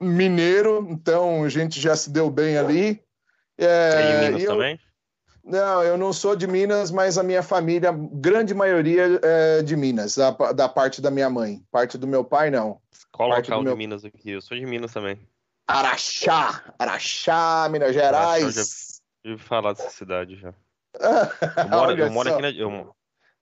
[0.00, 3.02] Mineiro, então a gente já se deu bem ali.
[3.58, 4.78] É, Minas eu, também?
[5.48, 10.14] Não, eu não sou de Minas, mas a minha família, grande maioria é de Minas,
[10.14, 11.64] da, da parte da minha mãe.
[11.72, 12.80] Parte do meu pai, não.
[13.10, 13.76] Qual parte local de meu...
[13.76, 14.30] Minas aqui?
[14.30, 15.18] Eu sou de Minas também.
[15.66, 18.42] Araxá, Araxá, Minas Gerais.
[18.42, 20.52] Araxá, já ouvi falar dessa cidade já.
[21.64, 22.94] Eu moro, eu moro aqui na, eu,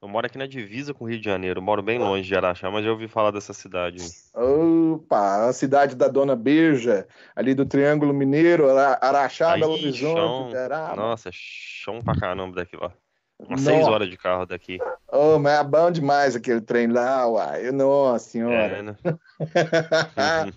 [0.03, 1.59] eu moro aqui na divisa com o Rio de Janeiro.
[1.59, 3.99] Eu moro bem longe de Araxá, mas já ouvi falar dessa cidade.
[4.35, 10.53] Opa, a cidade da Dona Beija, ali do Triângulo Mineiro, Araxá, Aí, Belo Horizonte.
[10.53, 10.97] Chão...
[10.97, 12.93] Nossa, chão pra caramba daqui lá.
[13.39, 13.77] Umas Nossa.
[13.77, 14.79] seis horas de carro daqui.
[15.09, 17.71] Oh, mas é bom demais aquele trem lá, uai.
[17.71, 18.79] Nossa senhora.
[18.79, 18.97] É, né?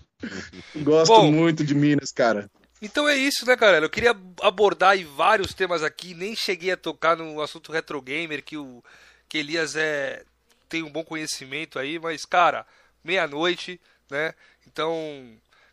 [0.76, 2.50] Gosto bom, muito de Minas, cara.
[2.82, 3.84] Então é isso, né, galera?
[3.84, 8.56] Eu queria abordar vários temas aqui, nem cheguei a tocar no assunto retro gamer que
[8.56, 8.82] o
[9.30, 10.24] que Elias é
[10.68, 12.66] tem um bom conhecimento aí, mas cara,
[13.02, 13.80] meia-noite,
[14.10, 14.34] né?
[14.66, 14.94] Então,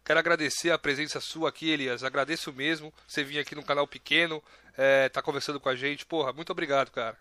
[0.05, 2.03] quero agradecer a presença sua aqui, Elias.
[2.03, 4.41] Agradeço mesmo você vir aqui no canal pequeno,
[4.77, 6.05] é, tá conversando com a gente.
[6.05, 7.17] Porra, muito obrigado, cara.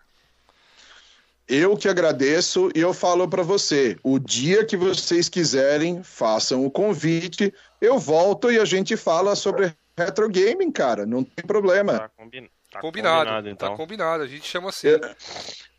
[1.47, 6.71] Eu que agradeço e eu falo para você, o dia que vocês quiserem, façam o
[6.71, 11.93] convite, eu volto e a gente fala sobre retro gaming, cara, não tem problema.
[11.93, 13.69] Tá, tá combinado, combinado, tá então.
[13.69, 14.89] tá combinado, a gente chama assim.
[14.89, 15.15] É...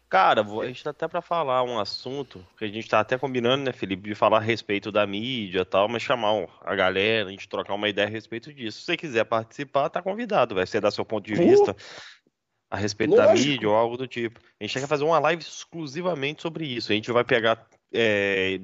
[0.08, 3.64] Cara, a gente tá até para falar um assunto que a gente tá até combinando,
[3.64, 7.30] né, Felipe, de falar a respeito da mídia e tal, mas chamar a galera, a
[7.30, 8.78] gente trocar uma ideia a respeito disso.
[8.78, 11.76] Se você quiser participar, tá convidado, vai ser dar seu ponto de vista
[12.70, 13.28] a respeito Lógico.
[13.28, 14.40] da mídia ou algo do tipo.
[14.58, 16.90] A gente quer fazer uma live exclusivamente sobre isso.
[16.90, 18.60] A gente vai pegar é,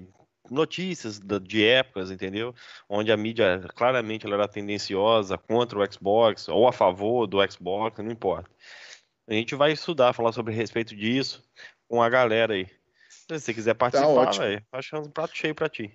[0.51, 2.55] notícias de épocas, entendeu?
[2.89, 8.03] Onde a mídia claramente ela era tendenciosa contra o Xbox ou a favor do Xbox,
[8.03, 8.49] não importa.
[9.27, 11.43] A gente vai estudar, falar sobre respeito disso
[11.89, 12.67] com a galera aí.
[13.09, 15.91] Se você quiser participar, tá acho um prato cheio para ti.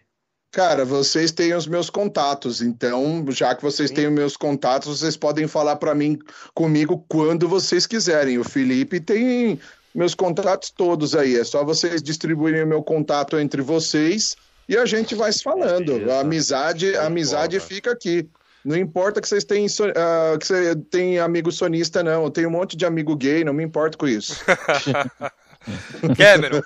[0.51, 3.95] Cara, vocês têm os meus contatos, então, já que vocês Sim.
[3.95, 6.18] têm os meus contatos, vocês podem falar para mim
[6.56, 8.39] comigo quando vocês quiserem.
[8.39, 9.60] O Felipe tem
[9.93, 14.35] meus contatos todos aí, é só vocês distribuírem o meu contato entre vocês
[14.68, 16.11] e a gente vai se falando.
[16.11, 18.27] A amizade, a amizade fica aqui.
[18.64, 22.23] Não importa que vocês têm, uh, que você tem amigo sonista, não.
[22.26, 24.44] Eu tenho um monte de amigo gay, não me importo com isso.
[26.18, 26.61] Cameron,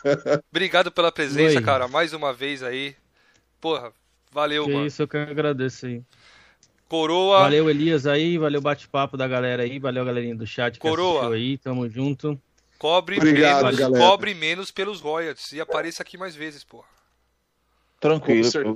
[0.51, 1.63] obrigado pela presença, Oi.
[1.63, 1.87] cara.
[1.87, 2.95] Mais uma vez aí.
[3.61, 3.91] Porra,
[4.31, 4.85] valeu, que mano.
[4.85, 6.01] Isso, eu que agradeço aí.
[6.89, 7.39] Coroa.
[7.39, 8.37] Valeu, Elias aí.
[8.37, 9.79] Valeu o bate-papo da galera aí.
[9.79, 11.33] Valeu, galerinha do chat Coroa.
[11.33, 11.57] aí.
[11.57, 12.39] Tamo junto.
[12.77, 14.03] Cobre, Obrigado, menos, galera.
[14.03, 16.87] cobre menos pelos royalties e apareça aqui mais vezes, porra.
[17.99, 18.75] Tranquilo,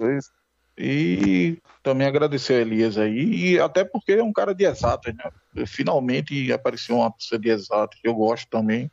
[0.78, 5.66] e também agradecer a Elias aí, e até porque é um cara de exatas, né?
[5.66, 8.92] Finalmente apareceu uma pessoa de exatas, que eu gosto também.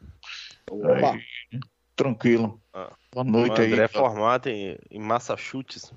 [0.70, 1.20] Aí,
[1.94, 2.58] tranquilo.
[2.72, 3.72] Ah, Boa noite André aí.
[3.72, 5.92] André é formado em, em Massachusetts.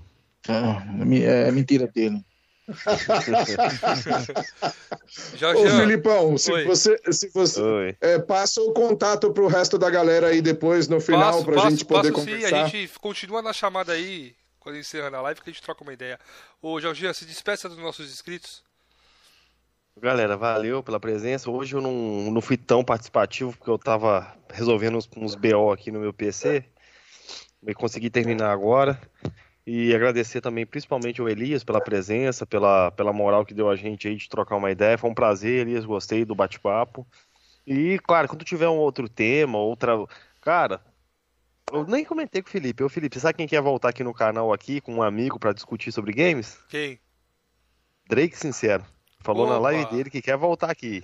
[0.47, 2.21] É, é mentira dele.
[5.55, 6.65] Ô, Filipão, se Oi.
[6.65, 11.31] você, se você é, passa o contato pro resto da galera aí depois, no final,
[11.31, 12.49] passo, pra passo, gente poder passo, conversar.
[12.49, 14.35] Sim, a gente continua na chamada aí
[14.67, 16.19] quando encerrar na live, que a gente troca uma ideia.
[16.61, 18.61] Ô, Jorginho, se despeça dos nossos inscritos.
[19.95, 21.49] Galera, valeu pela presença.
[21.49, 25.89] Hoje eu não, não fui tão participativo porque eu tava resolvendo uns, uns BO aqui
[25.89, 26.65] no meu PC.
[27.65, 28.99] E consegui terminar agora.
[29.65, 34.09] E agradecer também principalmente ao Elias pela presença, pela, pela moral que deu a gente
[34.09, 34.97] aí de trocar uma ideia.
[34.97, 37.07] Foi um prazer, Elias, gostei do bate-papo.
[37.65, 39.93] E, claro, quando tiver um outro tema, outra.
[40.41, 40.81] Cara,
[41.71, 42.83] eu nem comentei com o Felipe.
[42.83, 45.91] Ô, Felipe, sabe quem quer voltar aqui no canal aqui com um amigo para discutir
[45.91, 46.57] sobre games?
[46.69, 46.99] Quem?
[48.09, 48.85] Drake Sincero.
[49.19, 49.53] Falou Opa.
[49.53, 51.03] na live dele que quer voltar aqui.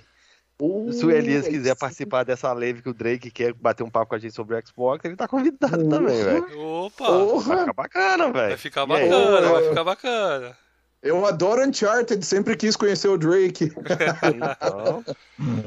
[0.60, 4.10] Uh, Se o Elias quiser participar dessa live que o Drake quer bater um papo
[4.10, 6.60] com a gente sobre o Xbox, ele tá convidado uh, também, velho.
[6.60, 7.04] Opa!
[7.40, 8.48] Vai ficar bacana, velho.
[8.48, 10.56] Vai ficar bacana, vai ficar bacana.
[11.02, 13.70] Eu adoro Uncharted, sempre quis conhecer o Drake.
[14.34, 15.04] então,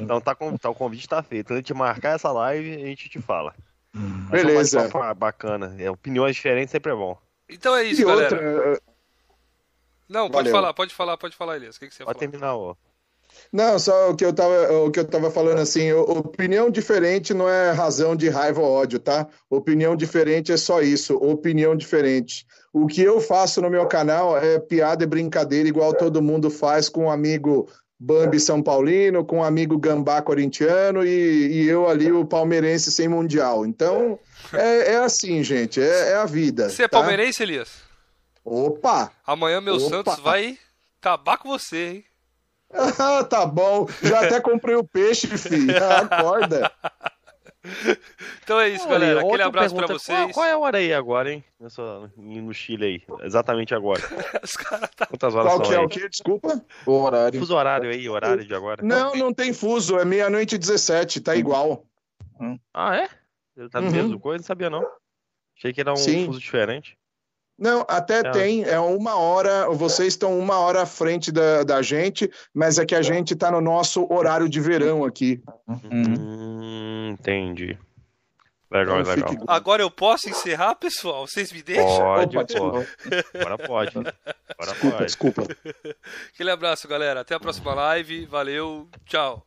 [0.01, 1.53] então tá, tá, o convite tá feito.
[1.53, 3.53] Antes de marcar essa live, a gente te fala.
[3.93, 4.89] Beleza.
[5.15, 5.75] bacana.
[5.79, 7.17] É, opiniões diferentes sempre é bom.
[7.49, 8.35] Então é isso, e galera.
[8.35, 8.73] Outra...
[8.73, 8.79] É,
[10.09, 10.51] Não, pode Valeu.
[10.51, 11.75] falar, pode falar, pode falar, Elias.
[11.75, 12.31] O que, que você Pode falar?
[12.31, 12.75] terminar, ó.
[13.51, 17.47] Não, só o que eu tava, o que eu tava falando assim, opinião diferente não
[17.47, 19.27] é razão de raiva ou ódio, tá?
[19.49, 22.45] Opinião diferente é só isso, opinião diferente.
[22.73, 26.89] O que eu faço no meu canal é piada e brincadeira igual todo mundo faz
[26.89, 27.69] com um amigo
[27.99, 33.07] Bambi São Paulino, com um amigo Gambá corintiano e, e eu ali, o palmeirense sem
[33.07, 33.65] mundial.
[33.65, 34.19] Então,
[34.53, 36.69] é, é assim, gente, é, é, a vida.
[36.69, 36.99] Você é tá?
[36.99, 37.81] palmeirense, Elias?
[38.45, 39.11] Opa!
[39.25, 39.89] Amanhã meu Opa.
[39.89, 40.57] Santos vai
[40.99, 42.05] acabar com você, hein?
[42.99, 43.87] Ah, tá bom.
[44.03, 45.73] Já até comprei o peixe, filho.
[45.87, 46.69] Acorda.
[48.43, 49.19] Então é isso, galera.
[49.19, 50.17] Aquele abraço pergunta, pra vocês.
[50.17, 51.43] Qual, qual, é a hora aí agora, hein?
[51.59, 53.25] Nessa, no Chile aí.
[53.25, 54.01] Exatamente agora.
[54.41, 55.05] Os tá...
[55.05, 55.85] Quantas horas qual que é aí?
[55.85, 56.07] o quê?
[56.07, 56.63] Desculpa?
[56.85, 57.39] O horário.
[57.39, 58.81] Fuso horário aí, horário de agora.
[58.83, 59.99] Não, não tem fuso.
[59.99, 61.19] É meia-noite e 17.
[61.19, 61.85] Tá igual.
[62.73, 63.09] Ah, é?
[63.69, 63.93] Tá no uhum.
[63.93, 64.41] mesmo coisa?
[64.41, 64.87] Não sabia, não.
[65.57, 66.27] Achei que era um Sim.
[66.27, 66.96] fuso diferente.
[67.57, 68.31] Não, até é.
[68.31, 72.85] tem, é uma hora, vocês estão uma hora à frente da, da gente, mas é
[72.85, 75.41] que a gente está no nosso horário de verão aqui.
[75.91, 77.77] Hum, entendi.
[78.69, 79.29] Legal, então, legal.
[79.29, 79.43] Fique...
[79.47, 81.25] Agora eu posso encerrar, pessoal?
[81.25, 81.97] Vocês me deixam?
[81.97, 82.55] Pode, pode.
[83.33, 83.97] Agora pode.
[83.97, 85.05] Agora desculpa, pode.
[85.05, 85.43] Desculpa.
[86.33, 87.21] Aquele abraço, galera.
[87.21, 88.25] Até a próxima live.
[88.25, 88.87] Valeu.
[89.05, 89.45] Tchau.